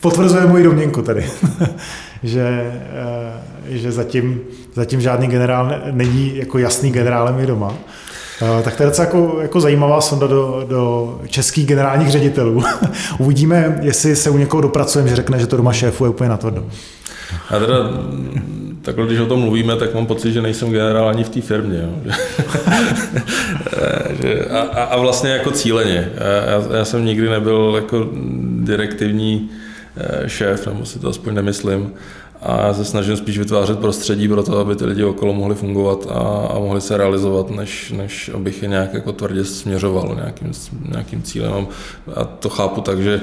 potvrzuje 0.00 0.46
moji 0.46 0.64
domněnku 0.64 1.02
tady, 1.02 1.26
že, 2.22 2.72
eh, 2.92 3.76
že 3.76 3.92
zatím, 3.92 4.40
zatím 4.74 5.00
žádný 5.00 5.26
generál 5.26 5.72
není 5.90 6.36
jako 6.36 6.58
jasný 6.58 6.90
generálem 6.90 7.40
i 7.40 7.46
doma. 7.46 7.74
Eh, 8.42 8.62
tak 8.62 8.76
to 8.76 8.82
je 8.82 8.86
docela 8.86 9.04
jako, 9.04 9.38
jako 9.42 9.60
zajímavá 9.60 10.00
sonda 10.00 10.26
do, 10.26 10.64
do 10.68 11.20
českých 11.26 11.66
generálních 11.66 12.10
ředitelů. 12.10 12.62
Uvidíme, 13.18 13.78
jestli 13.82 14.16
se 14.16 14.30
u 14.30 14.38
někoho 14.38 14.60
dopracujeme, 14.60 15.08
že 15.08 15.16
řekne, 15.16 15.38
že 15.38 15.46
to 15.46 15.56
doma 15.56 15.72
šéfuje 15.72 16.10
úplně 16.10 16.30
na 16.30 16.36
tvrdo. 16.36 16.64
A 17.50 17.58
teda 17.58 17.74
takhle, 18.86 19.06
když 19.06 19.18
o 19.18 19.26
tom 19.26 19.40
mluvíme, 19.40 19.76
tak 19.76 19.94
mám 19.94 20.06
pocit, 20.06 20.32
že 20.32 20.42
nejsem 20.42 20.70
generál 20.70 21.08
ani 21.08 21.24
v 21.24 21.28
té 21.28 21.40
firmě. 21.40 21.78
Jo. 21.82 22.12
a, 24.50 24.60
a, 24.60 24.82
a 24.82 24.96
vlastně 24.96 25.30
jako 25.30 25.50
cíleně. 25.50 26.12
Já, 26.46 26.76
já 26.76 26.84
jsem 26.84 27.04
nikdy 27.04 27.28
nebyl 27.28 27.72
jako 27.76 28.08
direktivní 28.60 29.50
eh, 29.96 30.28
šéf, 30.28 30.66
nebo 30.66 30.84
si 30.86 30.98
to 30.98 31.08
aspoň 31.08 31.34
nemyslím. 31.34 31.92
A 32.42 32.66
já 32.66 32.74
se 32.74 32.84
snažím 32.84 33.16
spíš 33.16 33.38
vytvářet 33.38 33.78
prostředí 33.78 34.28
pro 34.28 34.42
to, 34.42 34.58
aby 34.58 34.76
ty 34.76 34.84
lidi 34.84 35.04
okolo 35.04 35.34
mohli 35.34 35.54
fungovat 35.54 36.06
a, 36.10 36.18
a 36.54 36.58
mohli 36.58 36.80
se 36.80 36.96
realizovat, 36.96 37.50
než, 37.50 37.92
než 37.96 38.30
abych 38.34 38.62
je 38.62 38.68
nějak 38.68 38.94
jako 38.94 39.12
tvrdě 39.12 39.44
směřoval 39.44 40.12
nějakým, 40.14 40.52
nějakým 40.90 41.22
cílem. 41.22 41.66
A 42.14 42.24
to 42.24 42.48
chápu 42.48 42.80
tak, 42.80 43.02
že 43.02 43.20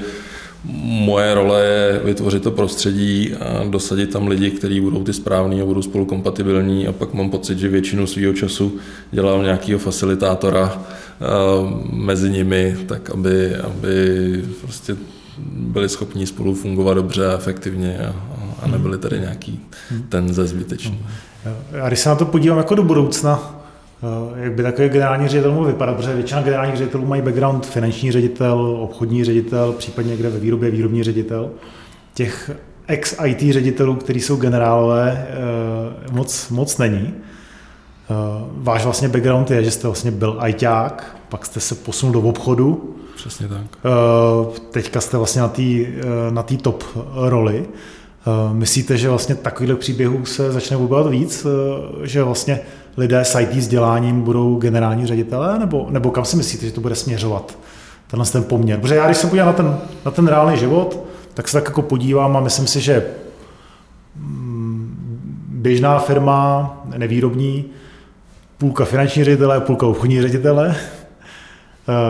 Moje 0.84 1.34
role 1.34 1.66
je 1.66 2.02
vytvořit 2.04 2.44
to 2.44 2.52
prostředí 2.52 3.34
a 3.34 3.64
dosadit 3.70 4.14
tam 4.14 4.28
lidi, 4.28 4.52
kteří 4.52 4.82
budou 4.82 5.04
ty 5.04 5.14
správní 5.14 5.62
a 5.62 5.66
budou 5.66 5.82
spolu 5.82 6.06
kompatibilní. 6.06 6.88
A 6.88 6.92
pak 6.92 7.14
mám 7.14 7.30
pocit, 7.30 7.60
že 7.60 7.68
většinu 7.68 8.08
svého 8.08 8.34
času 8.34 8.78
dělám 9.12 9.44
nějakého 9.44 9.80
facilitátora 9.80 10.82
eh, 10.82 11.26
mezi 11.92 12.30
nimi, 12.30 12.78
tak 12.88 13.10
aby, 13.10 13.56
aby 13.56 14.44
prostě 14.62 14.96
byli 15.48 15.90
schopni 15.90 16.28
spolu 16.28 16.54
fungovat 16.54 16.94
dobře 16.94 17.28
a 17.28 17.38
efektivně 17.38 18.00
a, 18.00 18.16
a 18.62 18.68
nebyli 18.68 18.98
tady 18.98 19.20
nějaký 19.20 19.60
ten 20.10 20.34
ze 20.34 20.48
zbytečný. 20.48 21.00
A 21.82 21.88
když 21.88 22.00
se 22.00 22.10
na 22.10 22.16
to 22.16 22.26
podívám 22.26 22.58
jako 22.58 22.76
do 22.76 22.84
budoucna, 22.84 23.63
jak 24.36 24.54
by 24.54 24.64
takový 24.64 24.90
generální 24.90 25.28
ředitel 25.28 25.52
mohl 25.52 25.66
vypadat, 25.66 25.96
protože 25.96 26.14
většina 26.14 26.42
generálních 26.42 26.78
ředitelů 26.78 27.06
mají 27.06 27.22
background 27.22 27.66
finanční 27.66 28.12
ředitel, 28.12 28.78
obchodní 28.82 29.24
ředitel, 29.24 29.74
případně 29.74 30.12
někde 30.12 30.30
ve 30.30 30.40
výrobě 30.40 30.72
výrobní 30.72 31.04
ředitel. 31.04 31.50
Těch 32.14 32.52
ex-IT 32.88 33.54
ředitelů, 33.54 33.96
kteří 33.96 34.22
jsou 34.22 34.36
generálové, 34.36 35.28
eh, 35.30 36.12
moc, 36.12 36.50
moc 36.50 36.78
není. 36.78 37.14
Eh, 37.14 38.14
váš 38.52 38.84
vlastně 38.84 39.10
background 39.10 39.52
je, 39.52 39.64
že 39.64 39.72
jste 39.72 39.88
vlastně 39.88 40.12
byl 40.12 40.40
ITák, 40.48 41.18
pak 41.30 41.46
jste 41.46 41.60
se 41.60 41.76
posunul 41.76 42.14
do 42.14 42.22
obchodu. 42.22 42.96
Přesně 43.16 43.48
tak. 43.48 43.92
Teďka 44.72 45.02
jste 45.02 45.18
vlastně 45.18 45.42
na 45.42 45.48
té 45.48 45.62
na 46.30 46.44
top 46.44 46.84
roli. 47.16 47.66
Myslíte, 48.54 48.98
že 48.98 49.10
vlastně 49.10 49.36
takovýchhle 49.36 49.76
příběhů 49.76 50.26
se 50.26 50.52
začne 50.52 50.78
objevovat 50.78 51.12
víc, 51.12 51.48
že 52.04 52.24
vlastně 52.24 52.60
lidé 52.98 53.20
s 53.20 53.40
IT 53.40 53.54
vzděláním 53.54 54.22
budou 54.22 54.56
generální 54.56 55.06
ředitelé, 55.06 55.60
nebo, 55.60 55.88
nebo 55.90 56.12
kam 56.12 56.26
si 56.26 56.38
myslíte, 56.38 56.66
že 56.66 56.72
to 56.72 56.82
bude 56.82 56.96
směřovat, 56.96 57.58
tenhle 58.08 58.26
ten 58.26 58.44
poměr? 58.44 58.80
Protože 58.80 58.96
já, 58.96 59.06
když 59.06 59.18
se 59.18 59.28
podívám 59.28 59.48
na 59.48 59.54
ten, 59.54 59.78
na 60.06 60.12
ten 60.12 60.28
reálný 60.28 60.58
život, 60.58 61.06
tak 61.34 61.48
se 61.48 61.54
tak 61.54 61.66
jako 61.66 61.82
podívám 61.82 62.38
a 62.38 62.40
myslím 62.40 62.68
si, 62.68 62.82
že 62.82 63.06
mm, 64.16 64.98
běžná 65.48 66.00
firma, 66.00 66.84
nevýrobní, 66.98 67.66
půlka 68.58 68.86
finanční 68.86 69.24
ředitele, 69.24 69.60
půlka 69.60 69.88
obchodní 69.88 70.22
ředitele, 70.22 70.76
eh, 70.78 71.03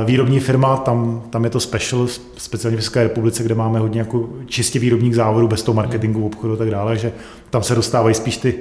výrobní 0.06 0.40
firma, 0.40 0.78
tam, 0.78 1.24
tam 1.30 1.44
je 1.44 1.50
to 1.50 1.60
special, 1.60 2.08
speciálně 2.38 2.78
v 2.78 2.80
České 2.80 3.04
republice, 3.04 3.44
kde 3.44 3.56
máme 3.56 3.80
hodně 3.80 4.00
jako 4.00 4.30
čistě 4.46 4.80
výrobních 4.80 5.16
závodů, 5.16 5.48
bez 5.48 5.64
toho 5.64 5.76
marketingu, 5.76 6.26
obchodu 6.26 6.54
a 6.54 6.58
tak 6.58 6.70
dále, 6.70 6.98
že 6.98 7.12
tam 7.50 7.64
se 7.64 7.76
dostávají 7.76 8.16
spíš 8.16 8.38
ty 8.38 8.56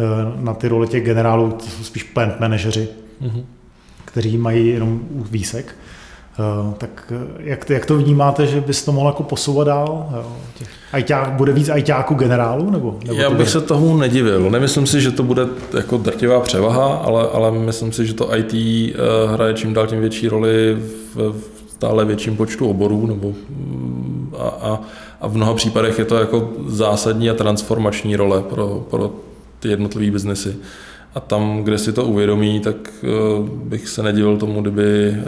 Eh, 0.00 0.42
na 0.42 0.54
ty 0.54 0.68
role 0.68 0.86
těch 0.86 1.04
generálů, 1.04 1.50
to 1.50 1.64
jsou 1.64 1.84
spíš 1.84 2.02
plant 2.02 2.40
manažeři, 2.40 2.88
mm-hmm. 3.22 3.44
kteří 4.04 4.38
mají 4.38 4.68
jenom 4.68 5.00
výsek. 5.30 5.74
Uh, 6.38 6.74
tak 6.74 7.12
eh, 7.16 7.26
jak, 7.38 7.70
jak 7.70 7.86
to 7.86 7.96
vnímáte, 7.96 8.46
že 8.46 8.60
bys 8.60 8.84
to 8.84 8.92
mohl 8.92 9.08
jako 9.08 9.22
posouvat 9.22 9.66
dál? 9.66 10.08
Těch 10.58 10.68
ajťák, 10.92 11.32
bude 11.32 11.52
víc 11.52 11.68
ajťáků 11.68 12.14
generálů? 12.14 12.70
Nebo, 12.70 12.98
nebo 13.04 13.20
Já 13.20 13.28
bych 13.28 13.36
bude? 13.36 13.50
se 13.50 13.60
tomu 13.60 13.96
nedivil. 13.96 14.50
Nemyslím 14.50 14.86
si, 14.86 15.00
že 15.00 15.10
to 15.10 15.22
bude 15.22 15.46
jako 15.76 15.96
drtivá 15.96 16.40
převaha, 16.40 16.94
ale, 16.94 17.28
ale 17.32 17.50
myslím 17.50 17.92
si, 17.92 18.06
že 18.06 18.14
to 18.14 18.36
IT 18.36 18.52
hraje 19.32 19.54
čím 19.54 19.74
dál 19.74 19.86
tím 19.86 20.00
větší 20.00 20.28
roli 20.28 20.76
v, 21.14 21.32
v 21.32 21.62
stále 21.82 22.04
větším 22.04 22.36
počtu 22.36 22.70
oborů 22.70 23.06
nebo, 23.06 23.28
mm, 23.28 24.34
a, 24.38 24.48
a, 24.48 24.80
a 25.20 25.28
v 25.28 25.36
mnoha 25.36 25.54
případech 25.54 25.98
je 25.98 26.04
to 26.04 26.16
jako 26.16 26.50
zásadní 26.66 27.30
a 27.30 27.34
transformační 27.34 28.16
role 28.16 28.42
pro, 28.42 28.86
pro 28.90 29.10
ty 29.60 29.68
jednotlivé 29.68 30.10
biznesy. 30.10 30.56
A 31.14 31.20
tam, 31.20 31.62
kde 31.64 31.78
si 31.78 31.92
to 31.92 32.04
uvědomí, 32.04 32.60
tak 32.60 32.76
eh, 33.04 33.08
bych 33.48 33.88
se 33.88 34.02
nedivil 34.02 34.36
tomu, 34.36 34.60
kdyby 34.60 35.08
eh, 35.08 35.22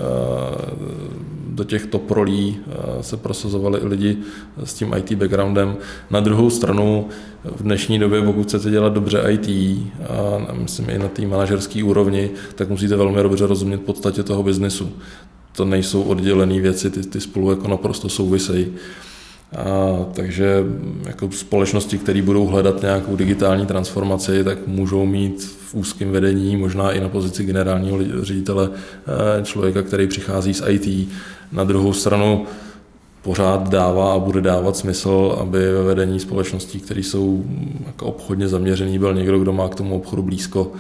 do 1.48 1.64
těch 1.64 1.86
top 1.86 2.10
rolí 2.10 2.58
eh, 2.66 3.02
se 3.02 3.16
prosazovali 3.16 3.80
i 3.80 3.86
lidi 3.86 4.18
s 4.64 4.74
tím 4.74 4.94
IT 4.96 5.12
backgroundem. 5.12 5.76
Na 6.10 6.20
druhou 6.20 6.50
stranu 6.50 7.08
v 7.44 7.62
dnešní 7.62 7.98
době, 7.98 8.22
pokud 8.22 8.42
chcete 8.42 8.70
dělat 8.70 8.92
dobře 8.92 9.24
IT, 9.28 9.48
a 10.48 10.52
myslím 10.52 10.90
i 10.90 10.98
na 10.98 11.08
té 11.08 11.26
manažerské 11.26 11.84
úrovni, 11.84 12.30
tak 12.54 12.68
musíte 12.68 12.96
velmi 12.96 13.22
dobře 13.22 13.46
rozumět 13.46 13.82
podstatě 13.82 14.22
toho 14.22 14.42
biznesu. 14.42 14.92
To 15.56 15.64
nejsou 15.64 16.02
oddělené 16.02 16.60
věci, 16.60 16.90
ty, 16.90 17.02
ty 17.02 17.20
spolu 17.20 17.50
jako 17.50 17.68
naprosto 17.68 18.08
souvisejí. 18.08 18.72
A, 19.56 20.04
takže 20.12 20.64
jako 21.06 21.30
společnosti, 21.30 21.98
které 21.98 22.22
budou 22.22 22.46
hledat 22.46 22.82
nějakou 22.82 23.16
digitální 23.16 23.66
transformaci, 23.66 24.44
tak 24.44 24.66
můžou 24.66 25.06
mít 25.06 25.44
v 25.44 25.74
úzkém 25.74 26.10
vedení, 26.10 26.56
možná 26.56 26.92
i 26.92 27.00
na 27.00 27.08
pozici 27.08 27.44
generálního 27.44 27.98
ředitele, 28.20 28.70
eh, 28.70 29.44
člověka, 29.44 29.82
který 29.82 30.06
přichází 30.06 30.54
z 30.54 30.62
IT. 30.68 31.08
Na 31.52 31.64
druhou 31.64 31.92
stranu 31.92 32.46
pořád 33.22 33.68
dává 33.68 34.14
a 34.14 34.18
bude 34.18 34.40
dávat 34.40 34.76
smysl, 34.76 35.36
aby 35.40 35.58
ve 35.72 35.82
vedení 35.82 36.20
společností, 36.20 36.80
které 36.80 37.00
jsou 37.00 37.44
jako 37.86 38.06
obchodně 38.06 38.48
zaměřený, 38.48 38.98
byl 38.98 39.14
někdo, 39.14 39.38
kdo 39.38 39.52
má 39.52 39.68
k 39.68 39.74
tomu 39.74 39.96
obchodu 39.96 40.22
blízko. 40.22 40.72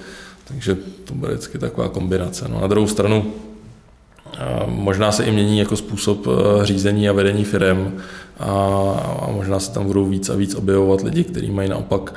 Takže 0.48 0.76
to 1.04 1.14
bude 1.14 1.32
vždycky 1.32 1.58
taková 1.58 1.88
kombinace. 1.88 2.48
No, 2.48 2.60
na 2.60 2.66
druhou 2.66 2.86
stranu 2.86 3.32
Možná 4.66 5.12
se 5.12 5.24
i 5.24 5.30
mění 5.30 5.58
jako 5.58 5.76
způsob 5.76 6.26
eh, 6.26 6.66
řízení 6.66 7.08
a 7.08 7.12
vedení 7.12 7.44
firm 7.44 7.92
a, 8.38 8.50
a 9.20 9.30
možná 9.32 9.60
se 9.60 9.72
tam 9.72 9.86
budou 9.86 10.04
víc 10.04 10.28
a 10.28 10.36
víc 10.36 10.54
objevovat 10.54 11.00
lidi, 11.00 11.24
kteří 11.24 11.50
mají 11.50 11.68
naopak 11.68 12.14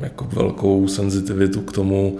jako 0.00 0.24
velkou 0.32 0.88
senzitivitu 0.88 1.60
k 1.60 1.72
tomu, 1.72 2.18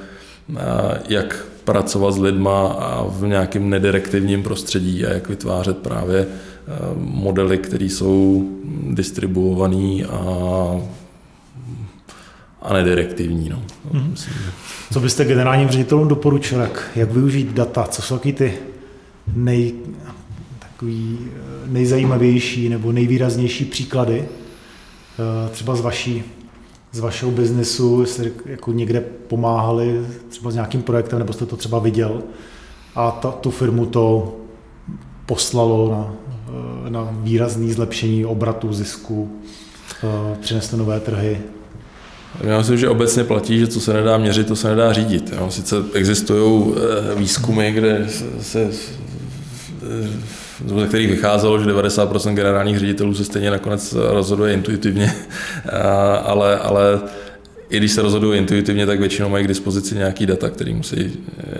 jak 1.09 1.47
pracovat 1.65 2.13
s 2.15 2.19
lidma 2.19 2.69
a 2.69 3.05
v 3.09 3.27
nějakém 3.27 3.71
nedirektivním 3.71 4.43
prostředí 4.43 5.07
a 5.07 5.13
jak 5.13 5.29
vytvářet 5.29 5.79
právě 5.79 6.27
modely, 6.97 7.59
které 7.59 7.85
jsou 7.85 8.49
distribuované 8.91 10.05
a, 10.05 10.21
a 12.63 12.73
nedirektivní. 12.73 13.49
No. 13.49 13.63
Mm-hmm. 13.93 14.29
Co 14.93 15.01
byste 15.01 15.25
generálním 15.25 15.69
ředitelům 15.69 16.09
doporučil, 16.09 16.61
jak, 16.61 16.91
jak 16.97 17.11
využít 17.11 17.53
data, 17.53 17.87
co 17.87 18.03
jsou 18.03 18.19
taky 18.19 18.33
ty 18.33 18.55
nej, 19.35 19.75
takový 20.75 21.19
eh, 21.23 21.39
nejzajímavější 21.67 22.69
nebo 22.69 22.93
nejvýraznější 22.93 23.65
příklady 23.65 24.25
eh, 24.25 25.49
třeba 25.51 25.77
z 25.77 25.81
vaší 25.81 26.23
z 26.93 26.99
vašeho 26.99 27.31
biznesu, 27.31 28.01
jestli 28.01 28.33
jako 28.47 28.73
někde 28.73 29.01
pomáhali 29.01 30.07
třeba 30.29 30.51
s 30.51 30.55
nějakým 30.55 30.83
projektem, 30.83 31.19
nebo 31.19 31.33
jste 31.33 31.47
to 31.47 31.57
třeba 31.57 31.79
viděl 31.79 32.23
a 32.95 33.11
ta, 33.11 33.31
tu 33.31 33.51
firmu 33.51 33.87
to 33.87 34.37
poslalo 35.27 35.91
na, 35.91 36.15
eh, 36.87 36.91
na 36.91 37.09
výrazný 37.13 37.73
zlepšení 37.73 38.25
obratu, 38.25 38.73
zisku, 38.73 39.31
přineslo 40.41 40.79
nové 40.79 41.01
trhy. 41.01 41.41
Já 42.41 42.59
myslím, 42.59 42.79
že 42.79 42.89
obecně 42.89 43.25
platí, 43.25 43.59
že 43.59 43.67
co 43.67 43.81
se 43.81 43.93
nedá 43.93 44.19
měřit, 44.19 44.47
to 44.47 44.57
se 44.57 44.69
nedá 44.69 44.93
řídit. 44.93 45.33
Jo. 45.37 45.51
Sice 45.51 45.77
existují 45.95 46.75
výzkumy, 47.17 47.73
kde 47.73 48.07
se 48.41 48.71
ze 50.67 50.87
kterých 50.87 51.11
vycházelo, 51.11 51.59
že 51.59 51.67
90% 51.67 52.35
generálních 52.35 52.79
ředitelů 52.79 53.15
se 53.15 53.25
stejně 53.25 53.51
nakonec 53.51 53.93
rozhoduje 53.93 54.55
intuitivně, 54.55 55.15
ale, 56.25 56.59
ale 56.59 57.01
i 57.71 57.77
když 57.77 57.93
se 57.93 58.03
rozhodují 58.03 58.39
intuitivně, 58.39 58.87
tak 58.87 59.01
většinou 59.01 59.29
mají 59.29 59.45
k 59.45 59.49
dispozici 59.49 59.95
nějaký 59.95 60.27
data, 60.27 60.51
který 60.51 60.75
musí 60.75 61.13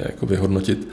jakoby 0.07 0.37
hodnotit. 0.37 0.89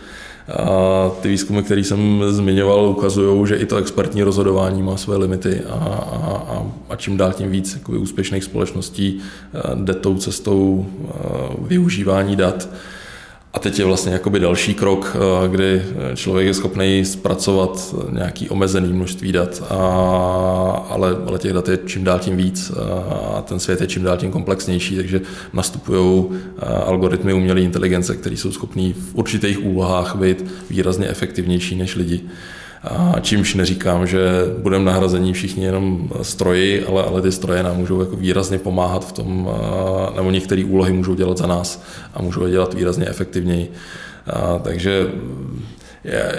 A 0.48 1.10
ty 1.22 1.30
výzkumy, 1.30 1.64
které 1.64 1.84
jsem 1.84 2.24
zmiňoval, 2.28 2.86
ukazují, 2.86 3.48
že 3.48 3.56
i 3.56 3.66
to 3.66 3.78
expertní 3.78 4.24
rozhodování 4.24 4.82
má 4.82 4.98
své 4.98 5.18
limity 5.18 5.62
a, 5.70 5.74
a, 5.74 6.66
a 6.90 6.96
čím 6.96 7.18
dál 7.18 7.34
tím 7.34 7.52
víc 7.52 7.74
jakoby, 7.74 7.98
úspěšných 7.98 8.44
společností 8.44 9.20
eh, 9.54 9.60
jde 9.76 9.94
tou 9.94 10.18
cestou 10.18 10.86
eh, 10.90 11.18
využívání 11.60 12.36
dat 12.36 12.70
a 13.54 13.60
teď 13.60 13.80
je 13.80 13.86
vlastně 13.86 14.14
jakoby 14.14 14.40
další 14.40 14.74
krok, 14.74 15.16
eh, 15.16 15.48
kdy 15.48 15.84
člověk 16.16 16.48
je 16.48 16.54
schopný 16.54 17.06
zpracovat 17.06 17.96
nějaký 18.12 18.50
omezený 18.50 18.94
množství 18.94 19.32
dat, 19.32 19.64
a, 19.70 19.76
ale, 20.90 21.18
ale 21.28 21.40
těch 21.40 21.54
dat 21.54 21.70
je 21.70 21.80
čím 21.86 22.04
dál 22.04 22.20
tím 22.20 22.38
víc 22.38 22.72
a 23.36 23.42
ten 23.42 23.60
svět 23.60 23.82
je 23.82 23.88
čím 23.88 24.04
dál 24.04 24.18
tím 24.18 24.32
komplexnější, 24.32 24.96
takže 24.96 25.22
nastupují 25.54 26.26
eh, 26.32 26.66
algoritmy 26.66 27.34
umělé 27.34 27.62
inteligence, 27.62 28.16
které 28.16 28.38
jsou 28.38 28.52
schopné 28.52 28.94
v 28.94 29.16
určitých 29.16 29.66
úlohách 29.66 30.16
být 30.16 30.46
výrazně 30.70 31.08
efektivnější 31.08 31.76
než 31.76 31.96
lidi. 31.96 32.22
A 32.84 33.20
čímž 33.22 33.56
neříkám, 33.56 34.08
že 34.08 34.20
budeme 34.58 34.86
nahrazení 34.86 35.34
všichni 35.34 35.66
jenom 35.66 36.10
stroji, 36.22 36.86
ale, 36.86 37.04
ale 37.04 37.22
ty 37.22 37.32
stroje 37.32 37.64
nám 37.64 37.78
můžou 37.78 38.00
jako 38.00 38.16
výrazně 38.16 38.58
pomáhat 38.58 39.08
v 39.08 39.12
tom, 39.12 39.50
nebo 40.16 40.32
některé 40.32 40.66
úlohy 40.66 40.94
můžou 40.94 41.16
dělat 41.16 41.38
za 41.38 41.48
nás 41.48 41.84
a 42.14 42.22
můžou 42.22 42.46
je 42.46 42.52
dělat 42.52 42.74
výrazně 42.74 43.08
efektivněji. 43.08 43.72
A, 44.28 44.60
takže 44.60 45.08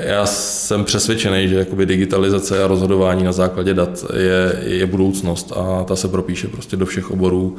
já, 0.05 0.27
jsem 0.27 0.85
přesvědčený, 0.85 1.49
že 1.49 1.57
jakoby 1.57 1.87
digitalizace 1.87 2.65
a 2.65 2.67
rozhodování 2.67 3.25
na 3.25 3.33
základě 3.33 3.75
dat 3.75 4.05
je, 4.17 4.63
je 4.65 4.87
budoucnost 4.87 5.53
a 5.57 5.85
ta 5.85 5.97
se 5.97 6.09
propíše 6.09 6.49
prostě 6.49 6.77
do 6.77 6.87
všech 6.87 7.11
oborů 7.11 7.57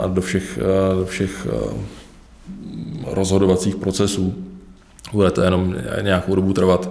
a 0.00 0.06
do 0.06 0.20
všech, 0.20 0.58
do 0.98 1.04
všech 1.04 1.46
rozhodovacích 3.06 3.76
procesů. 3.76 4.34
Bude 5.12 5.30
to 5.30 5.42
jenom 5.42 5.74
nějakou 6.02 6.34
dobu 6.34 6.52
trvat. 6.52 6.90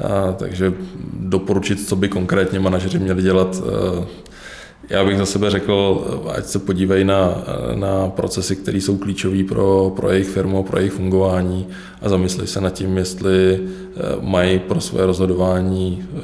A, 0.00 0.32
takže 0.32 0.72
doporučit, 1.12 1.88
co 1.88 1.96
by 1.96 2.08
konkrétně 2.08 2.60
manažeři 2.60 2.98
měli 2.98 3.22
dělat, 3.22 3.62
e, 4.02 4.22
já 4.90 5.04
bych 5.04 5.18
za 5.18 5.26
sebe 5.26 5.50
řekl, 5.50 6.04
ať 6.36 6.46
se 6.46 6.58
podívají 6.58 7.04
na, 7.04 7.44
na 7.74 8.08
procesy, 8.08 8.56
které 8.56 8.78
jsou 8.78 8.96
klíčové 8.96 9.44
pro, 9.44 9.92
pro 9.96 10.10
jejich 10.10 10.28
firmu, 10.28 10.62
pro 10.62 10.78
jejich 10.78 10.92
fungování 10.92 11.66
a 12.02 12.08
zamyslej 12.08 12.46
se 12.46 12.60
nad 12.60 12.70
tím, 12.70 12.98
jestli 12.98 13.54
e, 13.54 13.60
mají 14.20 14.58
pro 14.58 14.80
své 14.80 15.06
rozhodování 15.06 16.04
e, 16.04 16.18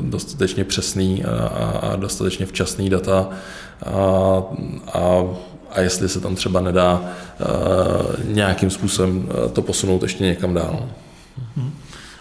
dostatečně 0.00 0.64
přesný 0.64 1.24
a, 1.24 1.46
a 1.82 1.96
dostatečně 1.96 2.46
včasný 2.46 2.90
data 2.90 3.28
a, 3.86 4.42
a, 4.92 5.24
a 5.70 5.80
jestli 5.80 6.08
se 6.08 6.20
tam 6.20 6.34
třeba 6.34 6.60
nedá 6.60 7.04
nějakým 8.24 8.70
způsobem 8.70 9.28
to 9.52 9.62
posunout 9.62 10.02
ještě 10.02 10.24
někam 10.24 10.54
dál. 10.54 10.88
Mm-hmm. 11.38 11.70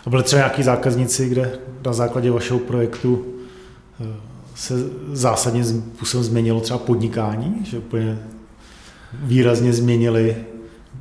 A 0.06 0.10
byly 0.10 0.24
třeba 0.24 0.40
nějaký 0.40 0.64
zákazníci, 0.64 1.30
kde 1.30 1.60
na 1.86 1.94
základě 1.94 2.32
vašeho 2.32 2.60
projektu 2.60 3.26
eh, 4.02 4.06
se 4.56 4.74
zásadně 5.12 5.66
způsobem 5.66 6.24
změnilo 6.24 6.62
třeba 6.62 6.80
podnikání, 6.80 7.62
že 7.64 7.78
úplně 7.78 8.20
výrazně 9.14 9.74
změnili 9.74 10.36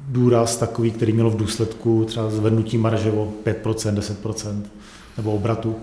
důraz 0.09 0.57
takový, 0.57 0.90
který 0.90 1.12
měl 1.12 1.30
v 1.30 1.36
důsledku 1.36 2.05
třeba 2.05 2.30
zvednutí 2.30 2.78
marže 2.78 3.12
o 3.12 3.32
5%, 3.44 3.94
10% 3.94 4.62
nebo 5.16 5.32
obratu? 5.32 5.76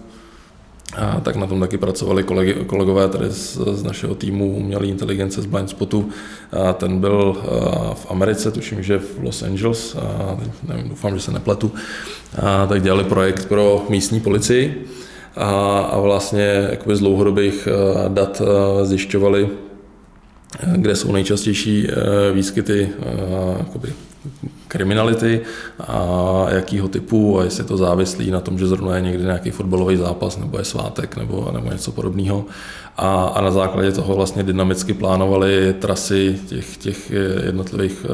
A 0.97 1.19
tak 1.19 1.35
na 1.35 1.47
tom 1.47 1.59
taky 1.59 1.77
pracovali 1.77 2.23
kolegy, 2.23 2.53
kolegové 2.53 3.09
tady 3.09 3.29
z, 3.29 3.59
z 3.73 3.83
našeho 3.83 4.15
týmu 4.15 4.55
umělé 4.55 4.87
inteligence 4.87 5.41
z 5.41 5.45
Blindspotu. 5.45 6.09
A 6.51 6.73
ten 6.73 6.99
byl 6.99 7.41
v 7.93 8.05
Americe, 8.09 8.51
tuším, 8.51 8.83
že 8.83 8.99
v 8.99 9.23
Los 9.23 9.43
Angeles, 9.43 9.95
a 9.95 10.37
nevím, 10.67 10.89
doufám, 10.89 11.15
že 11.15 11.21
se 11.21 11.31
nepletu, 11.31 11.71
a 12.41 12.67
tak 12.67 12.81
dělali 12.81 13.03
projekt 13.03 13.45
pro 13.45 13.85
místní 13.89 14.19
policii 14.19 14.85
a, 15.35 15.79
a 15.79 15.99
vlastně 15.99 16.67
jakoby 16.71 16.95
z 16.95 16.99
dlouhodobých 16.99 17.67
dat 18.07 18.41
zjišťovali, 18.83 19.49
kde 20.75 20.95
jsou 20.95 21.11
nejčastější 21.11 21.87
výskyty 22.33 22.89
jakoby 23.57 23.93
kriminality 24.71 25.41
a 25.79 26.45
jakýho 26.49 26.87
typu 26.87 27.39
a 27.39 27.43
jestli 27.43 27.63
je 27.63 27.67
to 27.67 27.77
závislý 27.77 28.31
na 28.31 28.39
tom, 28.39 28.59
že 28.59 28.67
zrovna 28.67 28.95
je 28.95 29.01
někdy 29.01 29.23
nějaký 29.23 29.51
fotbalový 29.51 29.97
zápas 29.97 30.37
nebo 30.37 30.57
je 30.57 30.65
svátek 30.65 31.17
nebo, 31.17 31.51
nebo 31.53 31.71
něco 31.71 31.91
podobného. 31.91 32.45
A, 32.97 33.23
a 33.35 33.41
na 33.41 33.51
základě 33.51 33.91
toho 33.91 34.15
vlastně 34.15 34.43
dynamicky 34.43 34.93
plánovali 34.93 35.75
trasy 35.79 36.39
těch, 36.47 36.77
těch 36.77 37.11
jednotlivých 37.45 38.05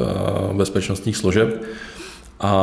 bezpečnostních 0.54 1.18
služeb. 1.18 1.62
A, 2.40 2.54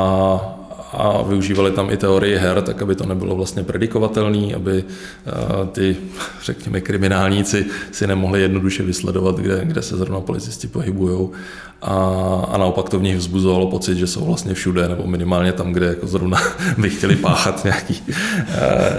a 0.93 1.23
využívali 1.23 1.71
tam 1.71 1.91
i 1.91 1.97
teorii 1.97 2.37
her, 2.37 2.63
tak 2.63 2.83
aby 2.83 2.95
to 2.95 3.07
nebylo 3.07 3.37
vlastně 3.37 3.63
predikovatelné, 3.63 4.55
aby 4.55 4.85
ty, 5.73 5.97
řekněme, 6.45 6.81
kriminálníci 6.81 7.67
si 7.93 8.07
nemohli 8.07 8.43
jednoduše 8.43 8.83
vysledovat, 8.83 9.37
kde, 9.37 9.61
kde 9.65 9.83
se 9.83 9.97
zrovna 9.97 10.21
policisti 10.21 10.67
pohybují 10.67 11.29
a, 11.85 11.95
a 12.53 12.59
naopak 12.59 12.89
to 12.89 12.99
v 12.99 13.03
nich 13.03 13.17
vzbuzovalo 13.17 13.67
pocit, 13.67 13.99
že 13.99 14.07
jsou 14.07 14.25
vlastně 14.25 14.55
všude, 14.55 14.89
nebo 14.89 15.07
minimálně 15.07 15.53
tam, 15.53 15.73
kde 15.73 15.87
jako 15.87 16.07
zrovna 16.07 16.39
by 16.79 16.91
chtěli 16.91 17.17
páchat 17.17 17.65
nějaký, 17.65 18.03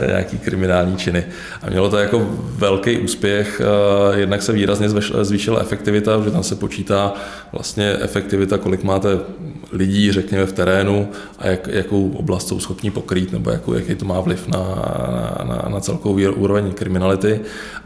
nějaký 0.08 0.38
kriminální 0.38 0.98
činy. 0.98 1.24
A 1.62 1.70
mělo 1.70 1.90
to 1.90 1.98
jako 1.98 2.28
velký 2.40 2.98
úspěch, 2.98 3.62
jednak 4.16 4.42
se 4.42 4.54
výrazně 4.54 4.90
zvýšila 5.22 5.62
efektivita, 5.62 6.22
že 6.24 6.32
tam 6.32 6.44
se 6.44 6.56
počítá 6.56 7.14
vlastně 7.52 7.98
efektivita, 8.02 8.58
kolik 8.58 8.84
máte 8.84 9.10
lidí, 9.72 10.12
řekněme, 10.12 10.46
v 10.46 10.54
terénu 10.54 11.08
a 11.40 11.48
jak, 11.48 11.68
jakou 11.68 12.10
oblast 12.10 12.48
jsou 12.48 12.60
schopni 12.60 12.92
pokrýt, 12.92 13.32
nebo 13.32 13.50
jakou, 13.50 13.74
jaký 13.74 13.96
to 13.96 14.06
má 14.06 14.20
vliv 14.20 14.48
na, 14.48 14.60
na, 15.44 15.66
na 15.70 15.80
celkovou 15.80 16.32
úroveň 16.36 16.72
kriminality. 16.72 17.40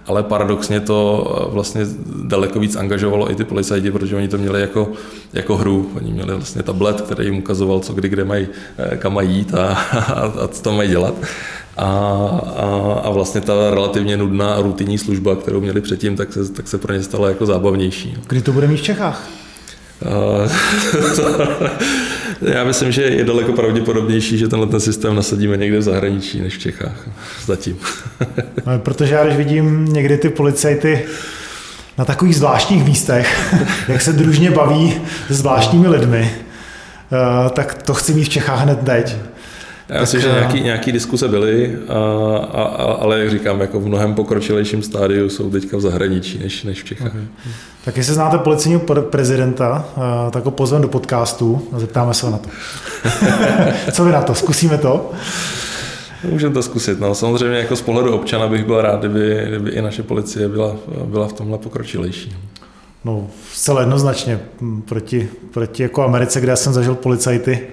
Ale 0.07 0.23
paradoxně 0.23 0.79
to 0.79 1.49
vlastně 1.51 1.85
daleko 2.23 2.59
víc 2.59 2.75
angažovalo 2.75 3.31
i 3.31 3.35
ty 3.35 3.43
policajti, 3.43 3.91
protože 3.91 4.15
oni 4.15 4.27
to 4.27 4.37
měli 4.37 4.61
jako, 4.61 4.88
jako 5.33 5.57
hru. 5.57 5.91
Oni 5.95 6.11
měli 6.11 6.35
vlastně 6.35 6.63
tablet, 6.63 7.01
který 7.01 7.25
jim 7.25 7.37
ukazoval, 7.37 7.79
co 7.79 7.93
kdy, 7.93 8.09
kde 8.09 8.25
mají, 8.25 8.47
eh, 8.77 8.97
kam 8.97 9.13
mají 9.13 9.35
jít 9.35 9.53
a, 9.53 9.67
a, 9.91 10.33
a 10.43 10.47
co 10.47 10.63
tam 10.63 10.77
mají 10.77 10.89
dělat. 10.89 11.13
A, 11.77 11.85
a, 12.55 13.01
a 13.03 13.09
vlastně 13.09 13.41
ta 13.41 13.71
relativně 13.71 14.17
nudná 14.17 14.53
a 14.53 14.61
rutinní 14.61 14.97
služba, 14.97 15.35
kterou 15.35 15.61
měli 15.61 15.81
předtím, 15.81 16.15
tak 16.15 16.33
se, 16.33 16.51
tak 16.51 16.67
se 16.67 16.77
pro 16.77 16.93
ně 16.93 17.03
stala 17.03 17.29
jako 17.29 17.45
zábavnější. 17.45 18.17
Kdy 18.27 18.41
to 18.41 18.53
bude 18.53 18.67
mít 18.67 18.77
v 18.77 18.83
Čechách? 18.83 19.29
Já 22.41 22.63
myslím, 22.63 22.91
že 22.91 23.01
je 23.01 23.23
daleko 23.23 23.53
pravděpodobnější, 23.53 24.37
že 24.37 24.47
tenhle 24.47 24.67
ten 24.67 24.79
systém 24.79 25.15
nasadíme 25.15 25.57
někde 25.57 25.77
v 25.77 25.81
zahraničí 25.81 26.41
než 26.41 26.57
v 26.57 26.59
Čechách. 26.59 27.09
Zatím. 27.45 27.77
No, 28.65 28.79
protože 28.79 29.15
já 29.15 29.25
když 29.25 29.37
vidím 29.37 29.85
někdy 29.85 30.17
ty 30.17 30.29
policajty 30.29 31.05
na 31.99 32.05
takových 32.05 32.35
zvláštních 32.35 32.85
místech, 32.85 33.55
jak 33.87 34.01
se 34.01 34.13
družně 34.13 34.51
baví 34.51 35.01
s 35.29 35.37
zvláštními 35.37 35.87
lidmi, 35.87 36.31
eh, 36.31 37.49
tak 37.49 37.83
to 37.83 37.93
chci 37.93 38.13
mít 38.13 38.23
v 38.23 38.29
Čechách 38.29 38.59
hned 38.59 38.79
teď. 38.85 39.15
Já 39.89 40.01
myslím, 40.01 40.21
že 40.21 40.27
nějaký, 40.27 40.61
nějaký 40.61 40.91
diskuse 40.91 41.27
byly, 41.27 41.77
a, 41.87 41.93
a, 42.53 42.63
a, 42.63 42.83
ale 42.83 43.19
jak 43.19 43.29
říkám, 43.29 43.61
jako 43.61 43.79
v 43.79 43.87
mnohem 43.87 44.13
pokročilejším 44.13 44.83
stádiu 44.83 45.29
jsou 45.29 45.49
teďka 45.49 45.77
v 45.77 45.81
zahraničí 45.81 46.39
než, 46.39 46.63
než 46.63 46.83
v 46.83 46.85
Čechách. 46.85 47.07
Okay. 47.07 47.21
Tak 47.85 47.97
jestli 47.97 48.13
znáte 48.13 48.37
policejního 48.37 48.81
prezidenta, 49.01 49.85
eh, 49.97 50.31
tak 50.31 50.45
ho 50.45 50.51
pozvem 50.51 50.81
do 50.81 50.87
podcastu 50.87 51.67
a 51.75 51.79
zeptáme 51.79 52.13
se 52.13 52.29
na 52.31 52.37
to. 52.37 52.49
Co 53.91 54.05
vy 54.05 54.11
na 54.11 54.21
to? 54.21 54.35
Zkusíme 54.35 54.77
to? 54.77 55.11
Můžeme 56.23 56.53
to 56.53 56.63
zkusit. 56.63 56.99
No. 56.99 57.15
Samozřejmě 57.15 57.57
jako 57.57 57.75
z 57.75 57.81
pohledu 57.81 58.13
občana 58.15 58.47
bych 58.47 58.65
byl 58.65 58.81
rád, 58.81 58.99
kdyby, 58.99 59.45
kdyby 59.47 59.69
i 59.69 59.81
naše 59.81 60.03
policie 60.03 60.49
byla, 60.49 60.75
byla 61.05 61.27
v 61.27 61.33
tomhle 61.33 61.57
pokročilejší. 61.57 62.35
No, 63.05 63.27
zcela 63.53 63.79
jednoznačně. 63.79 64.39
Proti, 64.85 65.29
proti 65.51 65.83
jako 65.83 66.03
Americe, 66.03 66.41
kde 66.41 66.49
já 66.49 66.55
jsem 66.55 66.73
zažil 66.73 66.95
policajty, 66.95 67.67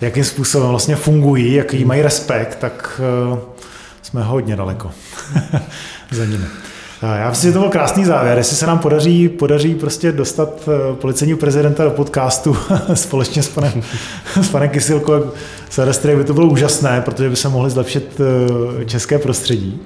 jakým 0.00 0.24
způsobem 0.24 0.68
vlastně 0.68 0.96
fungují, 0.96 1.54
jaký 1.54 1.84
mají 1.84 2.02
respekt, 2.02 2.56
tak 2.56 3.00
uh, 3.32 3.38
jsme 4.02 4.22
hodně 4.22 4.56
daleko 4.56 4.90
za 6.10 6.24
nimi. 6.24 6.44
Já 7.02 7.30
myslím, 7.30 7.50
že 7.50 7.54
to 7.54 7.60
byl 7.60 7.68
krásný 7.68 8.04
závěr. 8.04 8.38
Jestli 8.38 8.56
se 8.56 8.66
nám 8.66 8.78
podaří, 8.78 9.28
podaří 9.28 9.74
prostě 9.74 10.12
dostat 10.12 10.68
eh, 10.68 10.96
policejního 10.96 11.38
prezidenta 11.38 11.84
do 11.84 11.90
podcastu 11.90 12.56
společně 12.94 13.42
s 13.42 13.48
panem, 13.48 13.82
s 14.42 14.48
panem 14.48 14.68
Kysilkou 14.68 15.12
a 15.12 15.22
Serestrej, 15.70 16.16
by 16.16 16.24
to 16.24 16.34
bylo 16.34 16.46
úžasné, 16.46 17.00
protože 17.00 17.30
by 17.30 17.36
se 17.36 17.48
mohli 17.48 17.70
zlepšit 17.70 18.20
eh, 18.80 18.84
české 18.84 19.18
prostředí. 19.18 19.80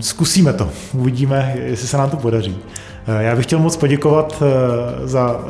Zkusíme 0.00 0.52
to, 0.52 0.70
uvidíme, 0.94 1.54
jestli 1.64 1.88
se 1.88 1.96
nám 1.96 2.10
to 2.10 2.16
podaří. 2.16 2.58
Já 3.20 3.36
bych 3.36 3.46
chtěl 3.46 3.58
moc 3.58 3.76
poděkovat 3.76 4.42
za, 5.04 5.40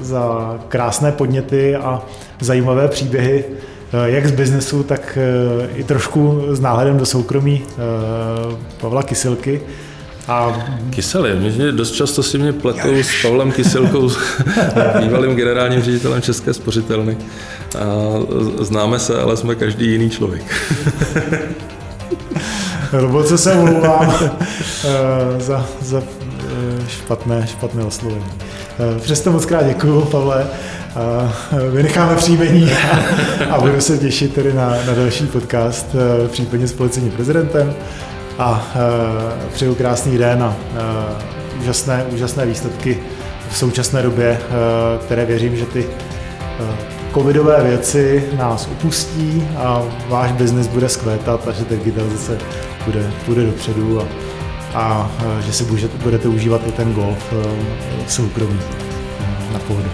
za 0.00 0.54
krásné 0.68 1.12
podněty 1.12 1.76
a 1.76 2.02
zajímavé 2.40 2.88
příběhy 2.88 3.44
jak 4.04 4.26
z 4.26 4.30
biznesu, 4.30 4.82
tak 4.82 5.18
i 5.74 5.84
trošku 5.84 6.42
s 6.50 6.60
náhledem 6.60 6.98
do 6.98 7.06
soukromí 7.06 7.62
Pavla 8.80 9.02
Kysilky. 9.02 9.60
A... 10.28 10.66
Kysely, 10.90 11.34
mě 11.34 11.72
dost 11.72 11.90
často 11.90 12.22
si 12.22 12.38
mě 12.38 12.52
pletou 12.52 13.02
s 13.02 13.22
Pavlem 13.22 13.52
Kyselkou, 13.52 14.10
bývalým 15.00 15.36
generálním 15.36 15.82
ředitelem 15.82 16.22
České 16.22 16.54
spořitelny. 16.54 17.16
A 17.78 17.84
známe 18.60 18.98
se, 18.98 19.20
ale 19.20 19.36
jsme 19.36 19.54
každý 19.54 19.90
jiný 19.92 20.10
člověk. 20.10 20.42
Hluboce 22.90 23.38
se 23.38 23.52
omlouvám 23.52 24.14
eh, 24.84 25.40
za, 25.40 25.66
za 25.80 26.02
eh, 26.02 26.37
špatné, 26.88 27.46
špatné 27.46 27.84
oslovení. 27.84 28.24
Eh, 28.96 29.00
přesto 29.00 29.32
moc 29.32 29.46
krát 29.46 29.66
děkuju, 29.66 30.00
Pavle. 30.00 30.46
Vynecháme 31.70 32.16
příjmení 32.16 32.70
a 33.50 33.60
budu 33.60 33.80
se 33.80 33.98
těšit 33.98 34.34
tedy 34.34 34.52
na, 34.52 34.70
na 34.86 34.94
další 34.94 35.26
podcast, 35.26 35.96
případně 36.28 36.68
s 36.68 36.72
policejním 36.72 37.12
prezidentem. 37.12 37.74
A 38.38 38.66
přeju 39.52 39.74
krásný 39.74 40.18
den 40.18 40.42
a 40.42 40.56
úžasné, 41.60 42.04
úžasné 42.12 42.46
výsledky 42.46 42.98
v 43.50 43.56
současné 43.56 44.02
době, 44.02 44.40
které 45.00 45.24
věřím, 45.24 45.56
že 45.56 45.66
ty 45.66 45.86
covidové 47.14 47.62
věci 47.62 48.24
nás 48.36 48.68
upustí 48.72 49.48
a 49.56 49.82
váš 50.08 50.32
biznis 50.32 50.66
bude 50.66 50.88
skvétat 50.88 51.48
a 51.48 51.52
že 51.52 51.64
digitalizace 51.64 52.38
bude, 52.84 53.10
bude 53.26 53.46
dopředu 53.46 54.00
a, 54.00 54.04
a 54.78 55.10
že 55.40 55.52
si 55.52 55.64
budete, 55.64 55.98
budete 55.98 56.28
užívat 56.28 56.66
i 56.66 56.72
ten 56.72 56.92
golf 56.92 57.32
v 58.06 58.12
soukromí 58.12 58.60
na 59.52 59.58
pohodu. 59.58 59.88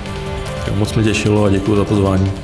Moc 0.75 0.95
mě 0.95 1.05
těšilo 1.05 1.45
a 1.45 1.51
děkuji 1.51 1.77
za 1.77 1.85
pozvání. 1.85 2.44